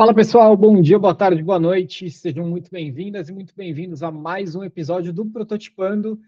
Fala 0.00 0.14
pessoal, 0.14 0.56
bom 0.56 0.80
dia, 0.80 0.96
boa 0.96 1.12
tarde, 1.12 1.42
boa 1.42 1.58
noite, 1.58 2.08
sejam 2.08 2.46
muito 2.46 2.70
bem-vindas 2.70 3.28
e 3.28 3.32
muito 3.32 3.52
bem-vindos 3.56 4.00
a 4.00 4.12
mais 4.12 4.54
um 4.54 4.62
episódio 4.62 5.12
do 5.12 5.26
Prototipando. 5.26 6.20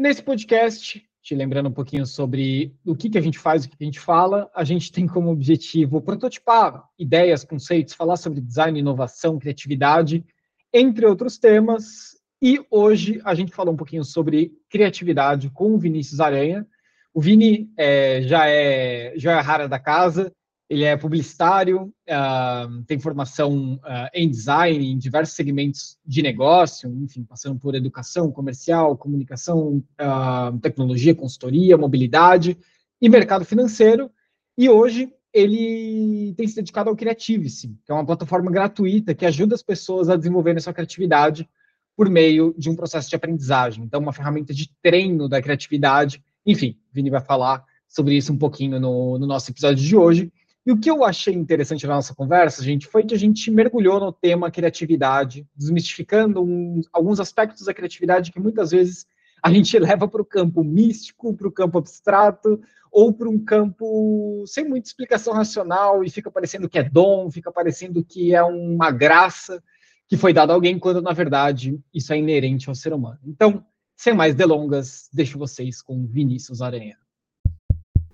Nesse 0.00 0.22
podcast, 0.22 1.06
te 1.20 1.34
lembrando 1.34 1.68
um 1.68 1.72
pouquinho 1.72 2.06
sobre 2.06 2.74
o 2.86 2.96
que, 2.96 3.10
que 3.10 3.18
a 3.18 3.20
gente 3.20 3.38
faz, 3.38 3.66
o 3.66 3.68
que, 3.68 3.76
que 3.76 3.84
a 3.84 3.86
gente 3.86 4.00
fala, 4.00 4.50
a 4.54 4.64
gente 4.64 4.90
tem 4.90 5.06
como 5.06 5.30
objetivo 5.30 6.00
prototipar 6.00 6.88
ideias, 6.98 7.44
conceitos, 7.44 7.92
falar 7.92 8.16
sobre 8.16 8.40
design, 8.40 8.78
inovação, 8.78 9.38
criatividade, 9.38 10.24
entre 10.72 11.04
outros 11.04 11.36
temas. 11.36 12.18
E 12.40 12.64
hoje 12.70 13.20
a 13.26 13.34
gente 13.34 13.52
falou 13.52 13.74
um 13.74 13.76
pouquinho 13.76 14.04
sobre 14.04 14.52
criatividade 14.70 15.50
com 15.50 15.74
o 15.74 15.78
Vinícius 15.78 16.18
Aranha. 16.18 16.66
O 17.12 17.20
Vini 17.20 17.70
é, 17.76 18.22
já 18.22 18.48
é 18.48 19.12
já 19.18 19.32
é 19.32 19.40
rara 19.42 19.68
da 19.68 19.78
casa, 19.78 20.32
ele 20.72 20.84
é 20.84 20.96
publicitário, 20.96 21.92
uh, 22.08 22.82
tem 22.86 22.98
formação 22.98 23.74
uh, 23.74 24.08
em 24.14 24.30
design, 24.30 24.90
em 24.90 24.96
diversos 24.96 25.36
segmentos 25.36 25.98
de 26.02 26.22
negócio, 26.22 26.90
enfim, 27.02 27.24
passando 27.24 27.60
por 27.60 27.74
educação, 27.74 28.32
comercial, 28.32 28.96
comunicação, 28.96 29.84
uh, 30.00 30.58
tecnologia, 30.62 31.14
consultoria, 31.14 31.76
mobilidade 31.76 32.56
e 33.02 33.06
mercado 33.10 33.44
financeiro. 33.44 34.10
E 34.56 34.70
hoje 34.70 35.12
ele 35.30 36.32
tem 36.38 36.48
se 36.48 36.56
dedicado 36.56 36.88
ao 36.88 36.96
Creativity, 36.96 37.76
que 37.84 37.92
é 37.92 37.94
uma 37.94 38.06
plataforma 38.06 38.50
gratuita 38.50 39.14
que 39.14 39.26
ajuda 39.26 39.54
as 39.54 39.62
pessoas 39.62 40.08
a 40.08 40.16
desenvolverem 40.16 40.58
sua 40.58 40.72
criatividade 40.72 41.46
por 41.94 42.08
meio 42.08 42.54
de 42.56 42.70
um 42.70 42.74
processo 42.74 43.10
de 43.10 43.16
aprendizagem. 43.16 43.84
Então, 43.84 44.00
uma 44.00 44.12
ferramenta 44.14 44.54
de 44.54 44.70
treino 44.80 45.28
da 45.28 45.42
criatividade. 45.42 46.24
Enfim, 46.46 46.78
Vini 46.90 47.10
vai 47.10 47.20
falar 47.20 47.62
sobre 47.86 48.16
isso 48.16 48.32
um 48.32 48.38
pouquinho 48.38 48.80
no, 48.80 49.18
no 49.18 49.26
nosso 49.26 49.50
episódio 49.50 49.84
de 49.84 49.94
hoje. 49.94 50.32
E 50.64 50.70
o 50.70 50.78
que 50.78 50.88
eu 50.88 51.04
achei 51.04 51.34
interessante 51.34 51.86
na 51.86 51.96
nossa 51.96 52.14
conversa, 52.14 52.62
gente, 52.62 52.86
foi 52.86 53.02
que 53.02 53.14
a 53.14 53.18
gente 53.18 53.50
mergulhou 53.50 53.98
no 53.98 54.12
tema 54.12 54.50
criatividade, 54.50 55.46
desmistificando 55.56 56.42
um, 56.42 56.80
alguns 56.92 57.18
aspectos 57.18 57.66
da 57.66 57.74
criatividade 57.74 58.30
que 58.30 58.38
muitas 58.38 58.70
vezes 58.70 59.06
a 59.42 59.52
gente 59.52 59.76
leva 59.80 60.06
para 60.06 60.22
o 60.22 60.24
campo 60.24 60.62
místico, 60.62 61.34
para 61.34 61.48
o 61.48 61.52
campo 61.52 61.78
abstrato, 61.78 62.60
ou 62.92 63.12
para 63.12 63.28
um 63.28 63.38
campo 63.38 64.44
sem 64.46 64.68
muita 64.68 64.86
explicação 64.86 65.32
racional 65.32 66.04
e 66.04 66.10
fica 66.10 66.30
parecendo 66.30 66.68
que 66.68 66.78
é 66.78 66.82
dom, 66.82 67.30
fica 67.30 67.50
parecendo 67.50 68.04
que 68.04 68.34
é 68.34 68.42
uma 68.42 68.90
graça 68.90 69.62
que 70.06 70.16
foi 70.16 70.32
dada 70.32 70.52
a 70.52 70.54
alguém, 70.54 70.78
quando 70.78 71.00
na 71.00 71.12
verdade 71.12 71.80
isso 71.92 72.12
é 72.12 72.18
inerente 72.18 72.68
ao 72.68 72.74
ser 72.74 72.92
humano. 72.92 73.18
Então, 73.24 73.64
sem 73.96 74.12
mais 74.12 74.34
delongas, 74.34 75.08
deixo 75.12 75.38
vocês 75.38 75.80
com 75.80 76.06
Vinícius 76.06 76.60
Aranha. 76.60 76.98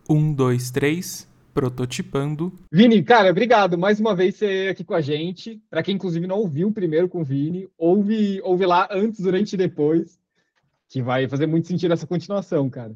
Um, 0.09 0.33
dois, 0.33 0.71
três 0.71 1.29
prototipando. 1.53 2.53
Vini, 2.73 3.03
cara, 3.03 3.31
obrigado 3.31 3.77
mais 3.77 3.99
uma 4.01 4.15
vez 4.15 4.37
você 4.37 4.69
aqui 4.71 4.85
com 4.85 4.95
a 4.95 5.01
gente. 5.01 5.61
Para 5.69 5.83
quem 5.83 5.95
inclusive 5.95 6.27
não 6.27 6.39
ouviu 6.39 6.73
primeiro 6.73 7.09
com 7.09 7.21
o 7.21 7.25
Vini, 7.25 7.69
ouve, 7.77 8.41
ouve 8.43 8.67
lá 8.67 8.89
antes, 8.91 9.21
durante 9.21 9.55
e 9.55 9.57
depois, 9.57 10.19
que 10.89 11.03
vai 11.03 11.29
fazer 11.29 11.47
muito 11.47 11.69
sentido 11.69 11.93
essa 11.93 12.07
continuação, 12.07 12.69
cara. 12.71 12.95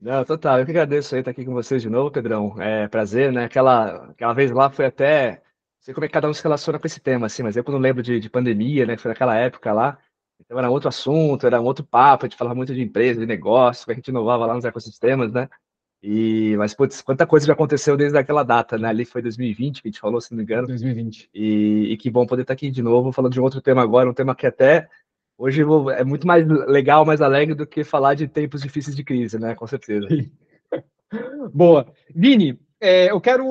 Não, 0.00 0.24
total. 0.24 0.58
Eu 0.58 0.64
que 0.64 0.72
agradeço 0.72 1.14
aí 1.14 1.20
estar 1.20 1.30
aqui 1.30 1.44
com 1.44 1.52
vocês 1.52 1.80
de 1.80 1.88
novo, 1.88 2.10
Pedrão. 2.10 2.60
É 2.60 2.88
prazer, 2.88 3.32
né? 3.32 3.44
Aquela, 3.44 4.10
aquela 4.10 4.32
vez 4.32 4.50
lá 4.50 4.68
foi 4.68 4.86
até. 4.86 5.34
Não 5.34 5.84
sei 5.84 5.94
como 5.94 6.04
é 6.04 6.08
que 6.08 6.14
cada 6.14 6.28
um 6.28 6.34
se 6.34 6.42
relaciona 6.42 6.78
com 6.78 6.86
esse 6.86 7.00
tema, 7.00 7.26
assim, 7.26 7.42
mas 7.42 7.56
eu 7.56 7.62
quando 7.62 7.78
lembro 7.78 8.02
de, 8.02 8.18
de 8.18 8.28
pandemia, 8.28 8.84
né? 8.84 8.96
Que 8.96 9.02
foi 9.02 9.10
naquela 9.10 9.36
época 9.36 9.72
lá. 9.72 9.98
Então 10.40 10.58
era 10.58 10.70
outro 10.70 10.88
assunto, 10.88 11.46
era 11.46 11.60
um 11.60 11.64
outro 11.64 11.84
papo, 11.84 12.24
a 12.24 12.28
gente 12.28 12.36
falava 12.36 12.54
muito 12.56 12.74
de 12.74 12.82
empresa, 12.82 13.20
de 13.20 13.26
negócio, 13.26 13.86
que 13.86 13.92
a 13.92 13.94
gente 13.94 14.08
inovava 14.08 14.44
lá 14.44 14.54
nos 14.54 14.64
ecossistemas, 14.64 15.32
né? 15.32 15.48
E, 16.02 16.56
mas, 16.56 16.74
putz, 16.74 17.00
quanta 17.00 17.26
coisa 17.26 17.46
já 17.46 17.52
aconteceu 17.52 17.96
desde 17.96 18.18
aquela 18.18 18.42
data, 18.42 18.76
né? 18.76 18.88
Ali 18.88 19.04
foi 19.04 19.22
2020 19.22 19.80
que 19.80 19.88
a 19.88 19.90
gente 19.90 20.00
falou, 20.00 20.20
se 20.20 20.32
não 20.32 20.38
me 20.38 20.42
engano. 20.42 20.66
2020. 20.66 21.30
E, 21.32 21.92
e 21.92 21.96
que 21.96 22.10
bom 22.10 22.26
poder 22.26 22.42
estar 22.42 22.54
aqui 22.54 22.70
de 22.70 22.82
novo, 22.82 23.12
falando 23.12 23.32
de 23.32 23.40
um 23.40 23.44
outro 23.44 23.60
tema 23.60 23.82
agora, 23.82 24.10
um 24.10 24.14
tema 24.14 24.34
que 24.34 24.46
até 24.46 24.88
hoje 25.38 25.62
é 25.96 26.04
muito 26.04 26.26
mais 26.26 26.46
legal, 26.46 27.04
mais 27.04 27.22
alegre 27.22 27.54
do 27.54 27.66
que 27.66 27.84
falar 27.84 28.14
de 28.14 28.26
tempos 28.26 28.62
difíceis 28.62 28.96
de 28.96 29.04
crise, 29.04 29.38
né? 29.38 29.54
Com 29.54 29.66
certeza. 29.66 30.08
Boa. 31.54 31.86
Vini, 32.12 32.58
é, 32.80 33.10
eu, 33.12 33.20
quero, 33.20 33.44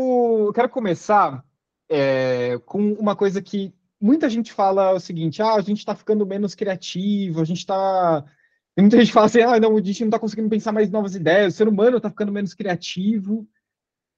eu 0.48 0.54
quero 0.54 0.68
começar 0.68 1.44
é, 1.90 2.60
com 2.66 2.94
uma 2.94 3.16
coisa 3.16 3.42
que 3.42 3.74
muita 4.00 4.30
gente 4.30 4.52
fala 4.52 4.92
o 4.92 5.00
seguinte: 5.00 5.42
ah, 5.42 5.54
a 5.54 5.62
gente 5.62 5.78
está 5.78 5.96
ficando 5.96 6.26
menos 6.26 6.54
criativo, 6.54 7.40
a 7.40 7.46
gente 7.46 7.60
está 7.60 8.26
muita 8.82 8.98
gente 8.98 9.12
fala 9.12 9.26
assim, 9.28 9.42
ah, 9.42 9.60
não, 9.60 9.78
a 9.78 9.82
gente 9.82 10.02
não 10.02 10.08
está 10.08 10.20
conseguindo 10.20 10.50
pensar 10.50 10.72
mais 10.72 10.90
novas 10.90 11.16
ideias, 11.16 11.54
o 11.54 11.58
ser 11.58 11.68
humano 11.68 11.98
está 11.98 12.10
ficando 12.10 12.32
menos 12.32 12.54
criativo. 12.54 13.48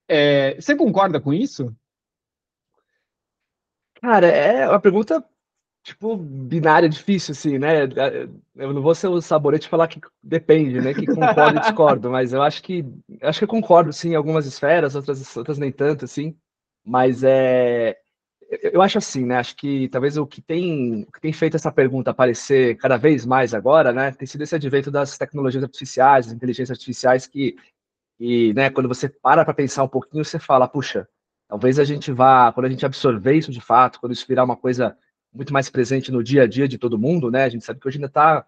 É, 0.07 0.55
você 0.55 0.75
concorda 0.75 1.19
com 1.19 1.33
isso? 1.33 1.75
Cara, 4.01 4.27
é 4.27 4.67
uma 4.67 4.81
pergunta, 4.81 5.23
tipo, 5.81 6.17
binária, 6.17 6.89
difícil, 6.89 7.31
assim, 7.31 7.57
né? 7.57 7.83
Eu 8.55 8.73
não 8.73 8.81
vou 8.81 8.93
ser 8.93 9.07
o 9.07 9.21
sabonete 9.21 9.69
falar 9.69 9.87
que 9.87 10.01
depende, 10.21 10.81
né? 10.81 10.93
Que 10.93 11.05
concordo 11.05 11.57
e 11.57 11.61
discordo, 11.61 12.09
mas 12.09 12.33
eu 12.33 12.41
acho 12.41 12.61
que 12.61 12.85
acho 13.21 13.39
que 13.39 13.45
eu 13.45 13.49
concordo, 13.49 13.93
sim, 13.93 14.09
em 14.09 14.15
algumas 14.15 14.45
esferas, 14.45 14.93
outras, 14.93 15.37
outras 15.37 15.57
nem 15.57 15.71
tanto, 15.71 16.03
assim. 16.03 16.37
Mas 16.85 17.23
é, 17.23 17.97
eu 18.61 18.81
acho 18.81 18.97
assim, 18.97 19.25
né? 19.25 19.37
Acho 19.37 19.55
que 19.55 19.87
talvez 19.89 20.17
o 20.17 20.25
que 20.25 20.41
tem, 20.41 21.03
o 21.03 21.11
que 21.11 21.21
tem 21.21 21.33
feito 21.33 21.55
essa 21.55 21.71
pergunta 21.71 22.11
aparecer 22.11 22.75
cada 22.77 22.97
vez 22.97 23.25
mais 23.25 23.53
agora, 23.53 23.91
né, 23.91 24.11
tem 24.11 24.27
sido 24.27 24.41
esse 24.41 24.55
advento 24.55 24.91
das 24.91 25.17
tecnologias 25.17 25.63
artificiais, 25.63 26.25
das 26.25 26.35
inteligências 26.35 26.71
artificiais 26.77 27.27
que, 27.27 27.55
que 28.17 28.53
né, 28.53 28.69
quando 28.69 28.87
você 28.87 29.07
para 29.09 29.45
para 29.45 29.53
pensar 29.53 29.83
um 29.83 29.87
pouquinho, 29.87 30.25
você 30.25 30.39
fala, 30.39 30.67
puxa, 30.67 31.07
talvez 31.47 31.79
a 31.79 31.83
gente 31.83 32.11
vá, 32.11 32.51
quando 32.51 32.65
a 32.65 32.69
gente 32.69 32.85
absorver 32.85 33.33
isso 33.33 33.51
de 33.51 33.61
fato, 33.61 33.99
quando 33.99 34.13
isso 34.13 34.25
virar 34.27 34.43
uma 34.43 34.57
coisa 34.57 34.97
muito 35.33 35.53
mais 35.53 35.69
presente 35.69 36.11
no 36.11 36.23
dia 36.23 36.43
a 36.43 36.47
dia 36.47 36.67
de 36.67 36.77
todo 36.77 36.99
mundo, 36.99 37.31
né? 37.31 37.45
A 37.45 37.49
gente 37.49 37.65
sabe 37.65 37.79
que 37.79 37.87
hoje 37.87 37.97
ainda 37.97 38.07
está 38.07 38.45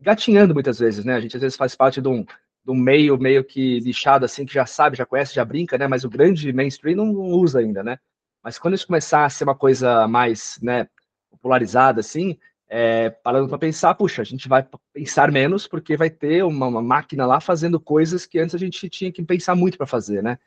gatinhando 0.00 0.54
muitas 0.54 0.78
vezes, 0.78 1.04
né? 1.04 1.14
A 1.14 1.20
gente 1.20 1.36
às 1.36 1.42
vezes 1.42 1.56
faz 1.56 1.74
parte 1.76 2.00
de 2.00 2.08
um, 2.08 2.24
de 2.24 2.70
um 2.70 2.74
meio 2.74 3.16
meio 3.18 3.44
que 3.44 3.80
lixado 3.80 4.24
assim, 4.24 4.44
que 4.44 4.54
já 4.54 4.66
sabe, 4.66 4.96
já 4.96 5.06
conhece, 5.06 5.34
já 5.34 5.44
brinca, 5.44 5.78
né? 5.78 5.86
Mas 5.86 6.04
o 6.04 6.10
grande 6.10 6.52
mainstream 6.52 6.96
não 6.96 7.12
usa 7.12 7.60
ainda, 7.60 7.82
né? 7.82 7.98
Mas 8.46 8.60
quando 8.60 8.74
isso 8.74 8.86
começar 8.86 9.24
a 9.24 9.28
ser 9.28 9.42
uma 9.42 9.56
coisa 9.56 10.06
mais 10.06 10.56
né, 10.62 10.88
popularizada, 11.28 11.98
assim, 11.98 12.38
é, 12.68 13.10
parando 13.10 13.48
para 13.48 13.58
pensar, 13.58 13.92
puxa, 13.96 14.22
a 14.22 14.24
gente 14.24 14.48
vai 14.48 14.64
pensar 14.92 15.32
menos 15.32 15.66
porque 15.66 15.96
vai 15.96 16.08
ter 16.08 16.44
uma, 16.44 16.68
uma, 16.68 16.80
máquina 16.80 17.26
lá 17.26 17.40
fazendo 17.40 17.80
coisas 17.80 18.24
que 18.24 18.38
antes 18.38 18.54
a 18.54 18.58
gente 18.58 18.88
tinha 18.88 19.10
que 19.10 19.20
pensar 19.24 19.56
muito 19.56 19.76
para 19.76 19.84
fazer, 19.84 20.22
né? 20.22 20.38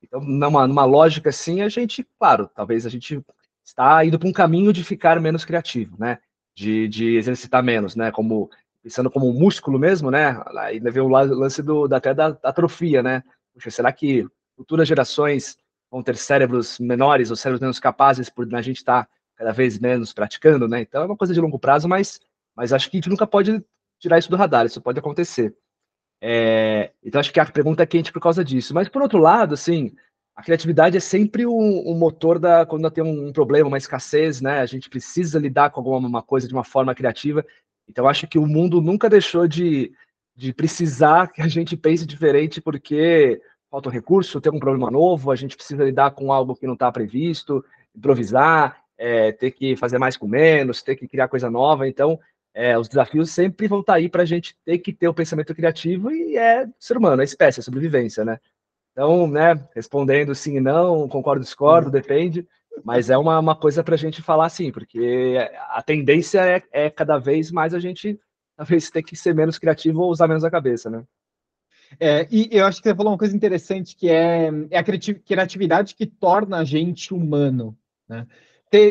Então, 0.00 0.20
numa, 0.20 0.68
numa 0.68 0.84
lógica 0.84 1.30
assim, 1.30 1.60
a 1.60 1.68
gente, 1.68 2.06
claro, 2.16 2.48
talvez 2.54 2.86
a 2.86 2.88
gente 2.88 3.20
está 3.64 4.04
indo 4.04 4.20
para 4.20 4.28
um 4.28 4.32
caminho 4.32 4.72
de 4.72 4.84
ficar 4.84 5.20
menos 5.20 5.44
criativo, 5.44 5.96
né? 5.98 6.18
De, 6.54 6.86
de 6.86 7.16
exercitar 7.16 7.60
menos, 7.60 7.96
né? 7.96 8.12
Como 8.12 8.48
pensando 8.84 9.10
como 9.10 9.32
músculo 9.32 9.80
mesmo, 9.80 10.12
né? 10.12 10.40
Aí 10.58 10.78
veio 10.78 11.06
o 11.06 11.08
lance 11.08 11.60
do, 11.60 11.92
até 11.92 12.14
da, 12.14 12.30
da 12.30 12.50
atrofia, 12.50 13.02
né? 13.02 13.24
Puxa, 13.52 13.68
será 13.68 13.92
que 13.92 14.24
futuras 14.56 14.86
gerações 14.86 15.58
vão 15.90 16.02
ter 16.02 16.16
cérebros 16.16 16.78
menores 16.78 17.30
ou 17.30 17.36
cérebros 17.36 17.60
menos 17.60 17.80
capazes 17.80 18.28
por 18.28 18.46
a 18.54 18.62
gente 18.62 18.78
estar 18.78 19.04
tá 19.04 19.10
cada 19.36 19.52
vez 19.52 19.78
menos 19.78 20.12
praticando, 20.12 20.66
né? 20.66 20.80
Então 20.82 21.02
é 21.02 21.06
uma 21.06 21.16
coisa 21.16 21.32
de 21.32 21.40
longo 21.40 21.58
prazo, 21.58 21.88
mas, 21.88 22.20
mas 22.56 22.72
acho 22.72 22.90
que 22.90 22.96
a 22.96 22.98
gente 22.98 23.08
nunca 23.08 23.26
pode 23.26 23.64
tirar 23.98 24.18
isso 24.18 24.30
do 24.30 24.36
radar, 24.36 24.66
isso 24.66 24.80
pode 24.80 24.98
acontecer. 24.98 25.54
É, 26.20 26.90
então 27.02 27.20
acho 27.20 27.32
que 27.32 27.38
a 27.40 27.46
pergunta 27.46 27.82
é 27.82 27.86
quente 27.86 28.12
por 28.12 28.20
causa 28.20 28.44
disso. 28.44 28.74
Mas 28.74 28.88
por 28.88 29.02
outro 29.02 29.18
lado, 29.18 29.54
assim, 29.54 29.94
a 30.34 30.42
criatividade 30.42 30.96
é 30.96 31.00
sempre 31.00 31.46
um, 31.46 31.88
um 31.88 31.96
motor 31.96 32.38
da 32.38 32.66
quando 32.66 32.90
tem 32.90 33.02
um, 33.04 33.28
um, 33.28 33.32
problema, 33.32 33.68
uma 33.68 33.78
escassez, 33.78 34.40
né? 34.40 34.60
A 34.60 34.66
gente 34.66 34.90
precisa 34.90 35.38
lidar 35.38 35.70
com 35.70 35.80
alguma 35.80 36.22
coisa 36.22 36.46
de 36.46 36.54
uma 36.54 36.64
forma 36.64 36.94
criativa. 36.94 37.44
Então 37.88 38.08
acho 38.08 38.26
que 38.26 38.38
o 38.38 38.46
mundo 38.46 38.80
nunca 38.80 39.08
deixou 39.08 39.48
de, 39.48 39.92
de 40.36 40.52
precisar 40.52 41.28
que 41.32 41.42
a 41.42 41.48
gente 41.48 41.76
pense 41.76 42.04
diferente, 42.06 42.60
porque 42.60 43.40
falta 43.70 43.88
um 43.88 43.92
recurso, 43.92 44.40
tem 44.40 44.52
um 44.52 44.58
problema 44.58 44.90
novo, 44.90 45.30
a 45.30 45.36
gente 45.36 45.56
precisa 45.56 45.84
lidar 45.84 46.12
com 46.12 46.32
algo 46.32 46.54
que 46.54 46.66
não 46.66 46.74
está 46.74 46.90
previsto, 46.90 47.64
improvisar, 47.94 48.82
é, 48.96 49.32
ter 49.32 49.50
que 49.52 49.76
fazer 49.76 49.98
mais 49.98 50.16
com 50.16 50.26
menos, 50.26 50.82
ter 50.82 50.96
que 50.96 51.06
criar 51.06 51.28
coisa 51.28 51.50
nova. 51.50 51.86
Então, 51.86 52.18
é, 52.54 52.76
os 52.78 52.88
desafios 52.88 53.30
sempre 53.30 53.68
vão 53.68 53.80
estar 53.80 53.92
tá 53.92 53.96
aí 53.98 54.08
para 54.08 54.22
a 54.22 54.26
gente 54.26 54.56
ter 54.64 54.78
que 54.78 54.92
ter 54.92 55.08
o 55.08 55.14
pensamento 55.14 55.54
criativo 55.54 56.10
e 56.10 56.36
é 56.36 56.66
ser 56.78 56.96
humano, 56.96 57.22
é 57.22 57.24
espécie, 57.24 57.60
é 57.60 57.62
sobrevivência, 57.62 58.24
né? 58.24 58.38
Então, 58.92 59.28
né, 59.28 59.54
respondendo 59.76 60.34
sim 60.34 60.56
e 60.56 60.60
não, 60.60 61.08
concordo, 61.08 61.44
discordo, 61.44 61.88
depende, 61.88 62.44
mas 62.84 63.10
é 63.10 63.16
uma, 63.16 63.38
uma 63.38 63.54
coisa 63.54 63.84
para 63.84 63.94
a 63.94 63.98
gente 63.98 64.20
falar 64.20 64.46
assim, 64.46 64.72
porque 64.72 65.36
a 65.68 65.80
tendência 65.82 66.40
é, 66.44 66.62
é 66.72 66.90
cada 66.90 67.16
vez 67.16 67.52
mais 67.52 67.74
a 67.74 67.78
gente 67.78 68.18
talvez 68.56 68.90
ter 68.90 69.04
que 69.04 69.14
ser 69.14 69.34
menos 69.34 69.56
criativo 69.56 70.00
ou 70.00 70.10
usar 70.10 70.26
menos 70.26 70.42
a 70.42 70.50
cabeça, 70.50 70.90
né? 70.90 71.04
É, 71.98 72.26
e 72.30 72.48
eu 72.52 72.66
acho 72.66 72.80
que 72.80 72.88
você 72.88 72.94
falou 72.94 73.12
uma 73.12 73.18
coisa 73.18 73.34
interessante 73.34 73.96
que 73.96 74.08
é, 74.08 74.50
é 74.70 74.78
a 74.78 74.84
criatividade 74.84 75.94
que 75.94 76.06
torna 76.06 76.58
a 76.58 76.64
gente 76.64 77.14
humano. 77.14 77.76
Né? 78.08 78.26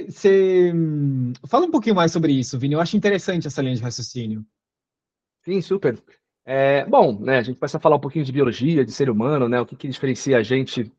Você, 0.09 0.73
fala 1.47 1.65
um 1.65 1.71
pouquinho 1.71 1.95
mais 1.95 2.11
sobre 2.11 2.33
isso, 2.33 2.57
Vini. 2.57 2.73
Eu 2.73 2.81
acho 2.81 2.97
interessante 2.97 3.47
essa 3.47 3.61
linha 3.61 3.75
de 3.75 3.81
raciocínio. 3.81 4.45
Sim, 5.45 5.61
super. 5.61 6.01
É, 6.45 6.85
bom, 6.85 7.19
né, 7.19 7.39
a 7.39 7.43
gente 7.43 7.59
começa 7.59 7.77
a 7.77 7.79
falar 7.79 7.97
um 7.97 7.99
pouquinho 7.99 8.25
de 8.25 8.31
biologia, 8.31 8.85
de 8.85 8.91
ser 8.91 9.09
humano, 9.09 9.49
né, 9.49 9.59
o 9.59 9.65
que, 9.65 9.75
que 9.75 9.87
diferencia 9.87 10.37
a 10.37 10.43
gente 10.43 10.91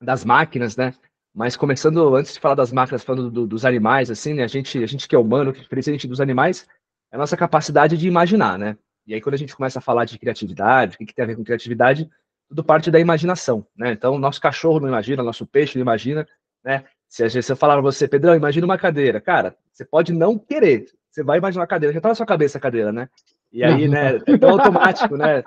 das 0.00 0.24
máquinas, 0.24 0.76
né? 0.76 0.94
Mas 1.34 1.56
começando, 1.56 2.14
antes 2.14 2.34
de 2.34 2.40
falar 2.40 2.54
das 2.54 2.72
máquinas, 2.72 3.02
falando 3.02 3.30
do, 3.30 3.46
dos 3.46 3.64
animais, 3.64 4.10
assim, 4.10 4.34
né? 4.34 4.44
A 4.44 4.48
gente, 4.48 4.82
a 4.82 4.86
gente 4.86 5.08
que 5.08 5.14
é 5.14 5.18
humano, 5.18 5.52
que 5.52 5.60
diferencia 5.60 5.92
a 5.92 5.96
gente 5.96 6.06
dos 6.06 6.20
animais 6.20 6.68
é 7.10 7.16
a 7.16 7.18
nossa 7.18 7.36
capacidade 7.36 7.96
de 7.96 8.06
imaginar, 8.06 8.58
né? 8.58 8.76
E 9.06 9.14
aí, 9.14 9.20
quando 9.20 9.34
a 9.34 9.38
gente 9.38 9.54
começa 9.54 9.78
a 9.78 9.82
falar 9.82 10.04
de 10.04 10.18
criatividade, 10.18 10.94
o 10.94 10.98
que, 10.98 11.06
que 11.06 11.14
tem 11.14 11.24
a 11.24 11.26
ver 11.26 11.36
com 11.36 11.44
criatividade, 11.44 12.08
tudo 12.48 12.62
parte 12.62 12.90
da 12.90 13.00
imaginação, 13.00 13.66
né? 13.76 13.92
Então, 13.92 14.18
nosso 14.18 14.40
cachorro 14.40 14.80
não 14.80 14.88
imagina, 14.88 15.22
nosso 15.22 15.46
peixe 15.46 15.76
não 15.76 15.82
imagina, 15.82 16.26
né? 16.64 16.84
Se, 17.08 17.28
se 17.42 17.52
eu 17.52 17.56
falar 17.56 17.74
para 17.74 17.82
você, 17.82 18.06
Pedrão, 18.06 18.34
imagina 18.34 18.64
uma 18.64 18.78
cadeira, 18.78 19.20
cara, 19.20 19.56
você 19.72 19.84
pode 19.84 20.12
não 20.12 20.38
querer, 20.38 20.86
você 21.10 21.22
vai 21.22 21.38
imaginar 21.38 21.64
a 21.64 21.66
cadeira, 21.66 21.92
já 21.92 22.00
tá 22.00 22.08
na 22.08 22.14
sua 22.14 22.26
cabeça 22.26 22.58
a 22.58 22.60
cadeira, 22.60 22.92
né? 22.92 23.08
E 23.52 23.62
aí, 23.62 23.86
né, 23.86 24.16
é 24.26 24.38
tão 24.38 24.50
automático, 24.50 25.16
né? 25.16 25.42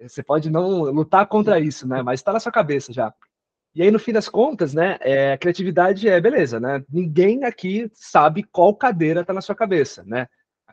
Você 0.00 0.22
pode 0.22 0.48
não 0.48 0.84
lutar 0.84 1.26
contra 1.26 1.60
isso, 1.60 1.86
né? 1.86 2.02
Mas 2.02 2.20
está 2.20 2.32
na 2.32 2.40
sua 2.40 2.50
cabeça 2.50 2.90
já. 2.92 3.12
E 3.74 3.82
aí, 3.82 3.90
no 3.90 3.98
fim 3.98 4.12
das 4.12 4.28
contas, 4.28 4.72
né, 4.72 4.96
é, 5.00 5.34
a 5.34 5.38
criatividade 5.38 6.08
é 6.08 6.20
beleza, 6.20 6.58
né? 6.58 6.82
Ninguém 6.90 7.44
aqui 7.44 7.90
sabe 7.92 8.42
qual 8.42 8.74
cadeira 8.74 9.20
está 9.20 9.32
na 9.32 9.42
sua 9.42 9.54
cabeça, 9.54 10.02
né? 10.06 10.26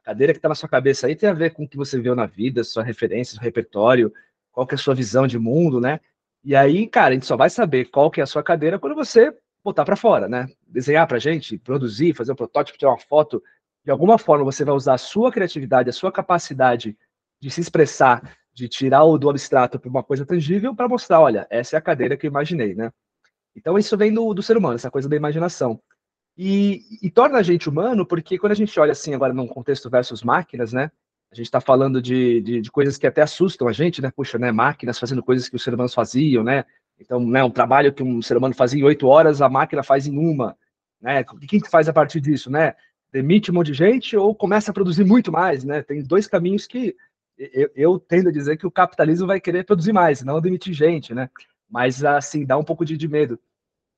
Cadeira 0.07 0.31
que 0.31 0.39
está 0.39 0.47
na 0.47 0.55
sua 0.55 0.69
cabeça 0.69 1.05
aí 1.05 1.17
tem 1.17 1.27
a 1.27 1.33
ver 1.33 1.51
com 1.51 1.65
o 1.65 1.67
que 1.67 1.75
você 1.75 1.99
viu 1.99 2.15
na 2.15 2.25
vida, 2.25 2.63
sua 2.63 2.81
referência, 2.81 3.33
seu 3.33 3.43
repertório, 3.43 4.09
qual 4.53 4.65
que 4.65 4.73
é 4.73 4.77
a 4.77 4.79
sua 4.79 4.95
visão 4.95 5.27
de 5.27 5.37
mundo, 5.37 5.81
né? 5.81 5.99
E 6.45 6.55
aí, 6.55 6.87
cara, 6.87 7.09
a 7.09 7.13
gente 7.15 7.25
só 7.25 7.35
vai 7.35 7.49
saber 7.49 7.89
qual 7.91 8.09
que 8.09 8.21
é 8.21 8.23
a 8.23 8.25
sua 8.25 8.41
cadeira 8.41 8.79
quando 8.79 8.95
você 8.95 9.35
botar 9.61 9.83
para 9.83 9.97
fora, 9.97 10.29
né? 10.29 10.47
Desenhar 10.65 11.05
para 11.09 11.19
gente, 11.19 11.57
produzir, 11.57 12.15
fazer 12.15 12.31
um 12.31 12.35
protótipo, 12.35 12.77
tirar 12.77 12.91
uma 12.91 12.97
foto. 12.97 13.43
De 13.83 13.91
alguma 13.91 14.17
forma, 14.17 14.45
você 14.45 14.63
vai 14.63 14.73
usar 14.73 14.93
a 14.93 14.97
sua 14.97 15.29
criatividade, 15.29 15.89
a 15.89 15.93
sua 15.93 16.09
capacidade 16.09 16.97
de 17.41 17.51
se 17.51 17.59
expressar 17.59 18.33
de 18.53 18.69
tirar 18.69 19.03
o 19.03 19.17
do 19.17 19.29
abstrato 19.29 19.77
para 19.77 19.89
uma 19.89 20.03
coisa 20.03 20.25
tangível 20.25 20.73
para 20.73 20.87
mostrar, 20.87 21.19
olha, 21.19 21.45
essa 21.49 21.75
é 21.75 21.77
a 21.79 21.81
cadeira 21.81 22.15
que 22.15 22.25
eu 22.25 22.31
imaginei, 22.31 22.73
né? 22.73 22.93
Então 23.53 23.77
isso 23.77 23.97
vem 23.97 24.13
do, 24.13 24.33
do 24.33 24.41
ser 24.41 24.55
humano, 24.55 24.75
essa 24.75 24.89
coisa 24.89 25.09
da 25.09 25.17
imaginação. 25.17 25.81
E, 26.37 26.99
e, 27.01 27.09
torna 27.09 27.39
a 27.39 27.43
gente 27.43 27.67
humano 27.67 28.05
porque 28.05 28.37
quando 28.37 28.51
a 28.51 28.55
gente 28.55 28.79
olha 28.79 28.91
assim 28.91 29.13
agora 29.15 29.33
num 29.33 29.47
contexto 29.47 29.89
versus 29.89 30.21
máquinas, 30.21 30.71
né? 30.71 30.91
A 31.31 31.35
gente 31.35 31.47
está 31.47 31.59
falando 31.59 31.99
de, 31.99 32.41
de, 32.41 32.61
de, 32.61 32.71
coisas 32.71 32.95
que 32.97 33.07
até 33.07 33.23
assustam 33.23 33.67
a 33.67 33.73
gente, 33.73 34.01
né? 34.01 34.11
Puxa, 34.15 34.37
né? 34.37 34.51
Máquinas 34.51 34.99
fazendo 34.99 35.23
coisas 35.23 35.49
que 35.49 35.55
os 35.55 35.63
seres 35.63 35.75
humanos 35.75 35.95
faziam, 35.95 36.43
né? 36.43 36.63
Então, 36.99 37.19
né? 37.19 37.43
Um 37.43 37.49
trabalho 37.49 37.91
que 37.91 38.03
um 38.03 38.21
ser 38.21 38.37
humano 38.37 38.53
fazia 38.53 38.79
em 38.79 38.83
oito 38.83 39.07
horas, 39.07 39.41
a 39.41 39.49
máquina 39.49 39.81
faz 39.81 40.05
em 40.05 40.15
uma, 40.15 40.55
né? 41.01 41.21
O 41.21 41.39
que, 41.39 41.59
que 41.59 41.69
faz 41.69 41.89
a 41.89 41.93
partir 41.93 42.21
disso, 42.21 42.51
né? 42.51 42.75
Demite 43.11 43.49
um 43.49 43.55
monte 43.55 43.67
de 43.67 43.73
gente 43.73 44.15
ou 44.15 44.35
começa 44.35 44.69
a 44.69 44.73
produzir 44.73 45.05
muito 45.05 45.31
mais, 45.31 45.63
né? 45.63 45.81
Tem 45.81 46.03
dois 46.03 46.27
caminhos 46.27 46.67
que 46.67 46.95
eu, 47.37 47.69
eu, 47.75 47.99
tendo 47.99 48.29
a 48.29 48.31
dizer 48.31 48.57
que 48.57 48.67
o 48.67 48.71
capitalismo 48.71 49.27
vai 49.27 49.39
querer 49.39 49.63
produzir 49.63 49.93
mais, 49.93 50.23
não 50.23 50.41
demitir 50.41 50.73
gente, 50.73 51.13
né? 51.13 51.29
Mas, 51.69 52.03
assim, 52.03 52.45
dá 52.45 52.57
um 52.57 52.63
pouco 52.63 52.85
de, 52.85 52.97
de 52.97 53.07
medo. 53.07 53.39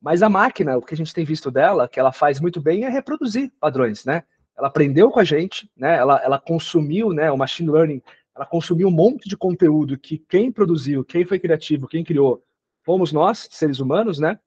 Mas 0.01 0.23
a 0.23 0.29
máquina, 0.29 0.77
o 0.77 0.81
que 0.81 0.93
a 0.93 0.97
gente 0.97 1.13
tem 1.13 1.25
visto 1.25 1.51
dela, 1.51 1.87
que 1.87 1.99
ela 1.99 2.11
faz 2.11 2.39
muito 2.39 2.61
bem, 2.61 2.85
é 2.85 2.89
reproduzir 2.89 3.51
padrões, 3.59 4.05
né? 4.05 4.23
Ela 4.57 4.67
aprendeu 4.67 5.11
com 5.11 5.19
a 5.19 5.23
gente, 5.23 5.69
né? 5.75 5.97
Ela, 5.97 6.21
ela 6.23 6.39
consumiu, 6.39 7.11
né? 7.11 7.31
O 7.31 7.37
machine 7.37 7.69
learning, 7.69 8.01
ela 8.35 8.45
consumiu 8.45 8.87
um 8.87 8.91
monte 8.91 9.27
de 9.27 9.35
conteúdo 9.35 9.97
que 9.97 10.17
quem 10.17 10.51
produziu, 10.51 11.03
quem 11.03 11.25
foi 11.25 11.39
criativo, 11.39 11.87
quem 11.87 12.03
criou, 12.03 12.43
fomos 12.83 13.11
nós, 13.11 13.47
seres 13.51 13.79
humanos, 13.79 14.19
né? 14.19 14.39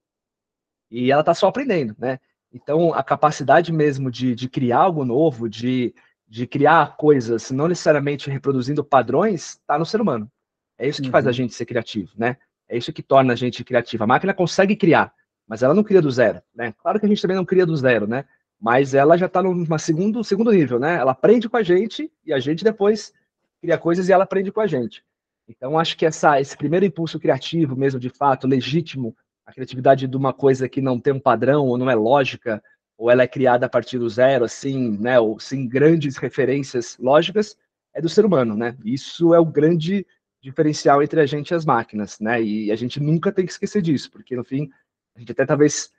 E 0.90 1.10
ela 1.10 1.20
está 1.20 1.34
só 1.34 1.48
aprendendo, 1.48 1.94
né? 1.98 2.18
Então, 2.52 2.92
a 2.92 3.02
capacidade 3.02 3.72
mesmo 3.72 4.10
de, 4.10 4.34
de 4.34 4.48
criar 4.48 4.80
algo 4.80 5.04
novo, 5.04 5.48
de 5.48 5.94
de 6.32 6.46
criar 6.46 6.96
coisas, 6.96 7.50
não 7.50 7.68
necessariamente 7.68 8.30
reproduzindo 8.30 8.82
padrões, 8.82 9.50
está 9.50 9.78
no 9.78 9.84
ser 9.84 10.00
humano. 10.00 10.32
É 10.78 10.88
isso 10.88 11.02
que 11.02 11.08
uhum. 11.08 11.12
faz 11.12 11.26
a 11.26 11.28
uhum. 11.28 11.34
gente 11.34 11.52
ser 11.52 11.66
criativo, 11.66 12.10
né? 12.16 12.38
É 12.66 12.74
isso 12.74 12.90
que 12.90 13.02
torna 13.02 13.34
a 13.34 13.36
gente 13.36 13.62
criativa. 13.62 14.04
A 14.04 14.06
máquina 14.06 14.32
consegue 14.32 14.74
criar, 14.74 15.12
mas 15.46 15.62
ela 15.62 15.74
não 15.74 15.82
cria 15.82 16.00
do 16.00 16.10
zero, 16.10 16.40
né? 16.54 16.72
Claro 16.78 16.98
que 16.98 17.06
a 17.06 17.08
gente 17.08 17.20
também 17.20 17.36
não 17.36 17.44
cria 17.44 17.66
do 17.66 17.76
zero, 17.76 18.06
né? 18.06 18.24
Mas 18.60 18.94
ela 18.94 19.16
já 19.16 19.26
está 19.26 19.42
no 19.42 19.78
segundo, 19.78 20.22
segundo 20.22 20.52
nível, 20.52 20.78
né? 20.78 20.96
Ela 20.96 21.12
aprende 21.12 21.48
com 21.48 21.56
a 21.56 21.62
gente 21.62 22.10
e 22.24 22.32
a 22.32 22.38
gente 22.38 22.62
depois 22.62 23.12
cria 23.60 23.76
coisas 23.76 24.08
e 24.08 24.12
ela 24.12 24.24
aprende 24.24 24.52
com 24.52 24.60
a 24.60 24.66
gente. 24.66 25.04
Então, 25.48 25.78
acho 25.78 25.96
que 25.96 26.06
essa, 26.06 26.40
esse 26.40 26.56
primeiro 26.56 26.86
impulso 26.86 27.18
criativo, 27.18 27.76
mesmo 27.76 27.98
de 27.98 28.08
fato, 28.08 28.46
legítimo, 28.46 29.16
a 29.44 29.52
criatividade 29.52 30.06
de 30.06 30.16
uma 30.16 30.32
coisa 30.32 30.68
que 30.68 30.80
não 30.80 30.98
tem 30.98 31.12
um 31.12 31.20
padrão 31.20 31.66
ou 31.66 31.76
não 31.76 31.90
é 31.90 31.94
lógica, 31.94 32.62
ou 32.96 33.10
ela 33.10 33.22
é 33.22 33.26
criada 33.26 33.66
a 33.66 33.68
partir 33.68 33.98
do 33.98 34.08
zero, 34.08 34.44
assim, 34.44 34.96
né, 34.98 35.18
ou 35.18 35.38
sem 35.40 35.66
grandes 35.66 36.16
referências 36.16 36.96
lógicas, 36.98 37.56
é 37.92 38.00
do 38.00 38.08
ser 38.08 38.24
humano, 38.24 38.56
né? 38.56 38.76
Isso 38.84 39.34
é 39.34 39.40
o 39.40 39.44
grande 39.44 40.06
diferencial 40.40 41.02
entre 41.02 41.20
a 41.20 41.26
gente 41.26 41.50
e 41.50 41.54
as 41.54 41.64
máquinas, 41.64 42.18
né? 42.18 42.42
E 42.42 42.70
a 42.70 42.76
gente 42.76 43.00
nunca 43.00 43.30
tem 43.30 43.44
que 43.44 43.52
esquecer 43.52 43.82
disso, 43.82 44.10
porque 44.10 44.34
no 44.36 44.44
fim 44.44 44.70
a 45.14 45.20
gente 45.20 45.32
até 45.32 45.44
talvez 45.44 45.90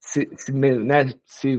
se, 0.00 0.28
se, 0.36 0.52
né, 0.52 1.12
se 1.24 1.58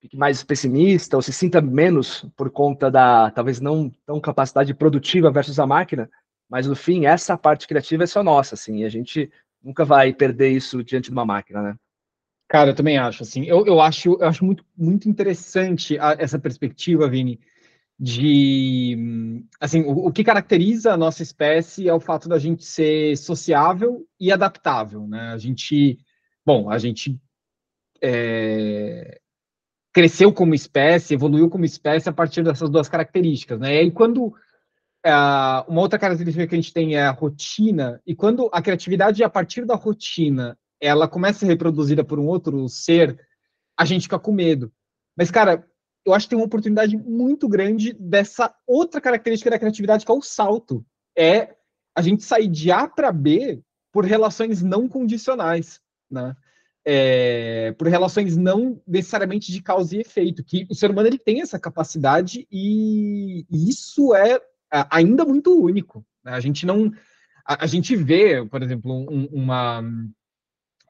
fique 0.00 0.16
mais 0.16 0.42
pessimista 0.42 1.16
ou 1.16 1.22
se 1.22 1.32
sinta 1.32 1.60
menos 1.60 2.26
por 2.36 2.50
conta 2.50 2.90
da 2.90 3.30
talvez 3.30 3.60
não 3.60 3.90
tão 4.04 4.20
capacidade 4.20 4.74
produtiva 4.74 5.30
versus 5.30 5.58
a 5.58 5.66
máquina, 5.66 6.10
mas 6.48 6.66
no 6.66 6.74
fim 6.74 7.06
essa 7.06 7.36
parte 7.36 7.68
criativa 7.68 8.04
é 8.04 8.06
só 8.06 8.22
nossa, 8.22 8.54
assim, 8.54 8.78
e 8.78 8.84
a 8.84 8.88
gente 8.88 9.30
nunca 9.62 9.84
vai 9.84 10.12
perder 10.12 10.50
isso 10.50 10.82
diante 10.82 11.06
de 11.06 11.12
uma 11.12 11.24
máquina, 11.24 11.62
né? 11.62 11.76
Cara, 12.48 12.70
eu 12.70 12.74
também 12.74 12.98
acho, 12.98 13.22
assim, 13.22 13.44
eu, 13.44 13.64
eu 13.64 13.80
acho, 13.80 14.18
eu 14.20 14.28
acho 14.28 14.44
muito, 14.44 14.64
muito 14.76 15.08
interessante 15.08 15.98
a, 15.98 16.16
essa 16.18 16.38
perspectiva, 16.38 17.08
Vini, 17.08 17.40
de, 17.98 19.42
assim, 19.60 19.82
o, 19.82 20.08
o, 20.08 20.12
que 20.12 20.24
caracteriza 20.24 20.92
a 20.92 20.96
nossa 20.96 21.22
espécie 21.22 21.88
é 21.88 21.94
o 21.94 22.00
fato 22.00 22.28
da 22.28 22.38
gente 22.38 22.64
ser 22.64 23.16
sociável 23.16 24.06
e 24.18 24.32
adaptável, 24.32 25.06
né? 25.06 25.32
A 25.32 25.38
gente, 25.38 25.98
bom, 26.44 26.70
a 26.70 26.78
gente 26.78 27.20
é, 28.02 29.20
cresceu 29.92 30.32
como 30.32 30.54
espécie, 30.54 31.14
evoluiu 31.14 31.48
como 31.48 31.64
espécie 31.64 32.08
a 32.08 32.12
partir 32.12 32.42
dessas 32.42 32.70
duas 32.70 32.88
características, 32.88 33.58
né? 33.60 33.82
E 33.82 33.90
quando 33.90 34.34
é, 35.04 35.12
uma 35.68 35.80
outra 35.80 35.98
característica 35.98 36.46
que 36.46 36.54
a 36.54 36.60
gente 36.60 36.72
tem 36.72 36.96
é 36.96 37.02
a 37.02 37.10
rotina, 37.10 38.00
e 38.06 38.14
quando 38.14 38.48
a 38.52 38.62
criatividade 38.62 39.22
a 39.22 39.30
partir 39.30 39.64
da 39.64 39.74
rotina 39.74 40.58
ela 40.80 41.06
começa 41.06 41.38
a 41.38 41.40
ser 41.40 41.46
reproduzida 41.46 42.02
por 42.02 42.18
um 42.18 42.26
outro 42.26 42.68
ser, 42.68 43.16
a 43.78 43.84
gente 43.84 44.02
fica 44.02 44.18
com 44.18 44.32
medo. 44.32 44.72
Mas, 45.16 45.30
cara, 45.30 45.64
eu 46.04 46.12
acho 46.12 46.26
que 46.26 46.30
tem 46.30 46.38
uma 46.38 46.46
oportunidade 46.46 46.96
muito 46.96 47.48
grande 47.48 47.92
dessa 47.92 48.52
outra 48.66 49.00
característica 49.00 49.48
da 49.48 49.58
criatividade, 49.58 50.04
que 50.04 50.10
é 50.10 50.14
o 50.14 50.20
salto. 50.20 50.84
É 51.16 51.54
a 51.96 52.02
gente 52.02 52.24
sair 52.24 52.48
de 52.48 52.72
A 52.72 52.88
para 52.88 53.12
B 53.12 53.62
por 53.92 54.04
relações 54.04 54.60
não 54.62 54.88
condicionais, 54.88 55.80
né? 56.12 56.36
É, 56.84 57.72
por 57.78 57.86
relações 57.86 58.36
não 58.36 58.80
necessariamente 58.86 59.52
de 59.52 59.62
causa 59.62 59.96
e 59.96 60.00
efeito, 60.00 60.42
que 60.42 60.66
o 60.68 60.74
ser 60.74 60.90
humano 60.90 61.08
ele 61.08 61.18
tem 61.18 61.40
essa 61.40 61.58
capacidade 61.58 62.46
e, 62.50 63.46
isso 63.50 64.14
é 64.14 64.40
ainda 64.90 65.24
muito 65.24 65.56
único. 65.60 66.04
Né? 66.24 66.32
A 66.32 66.40
gente 66.40 66.66
não, 66.66 66.92
a, 67.46 67.64
a, 67.64 67.66
gente 67.66 67.94
vê, 67.94 68.44
por 68.44 68.62
exemplo, 68.62 68.92
um, 68.92 69.28
uma 69.32 69.80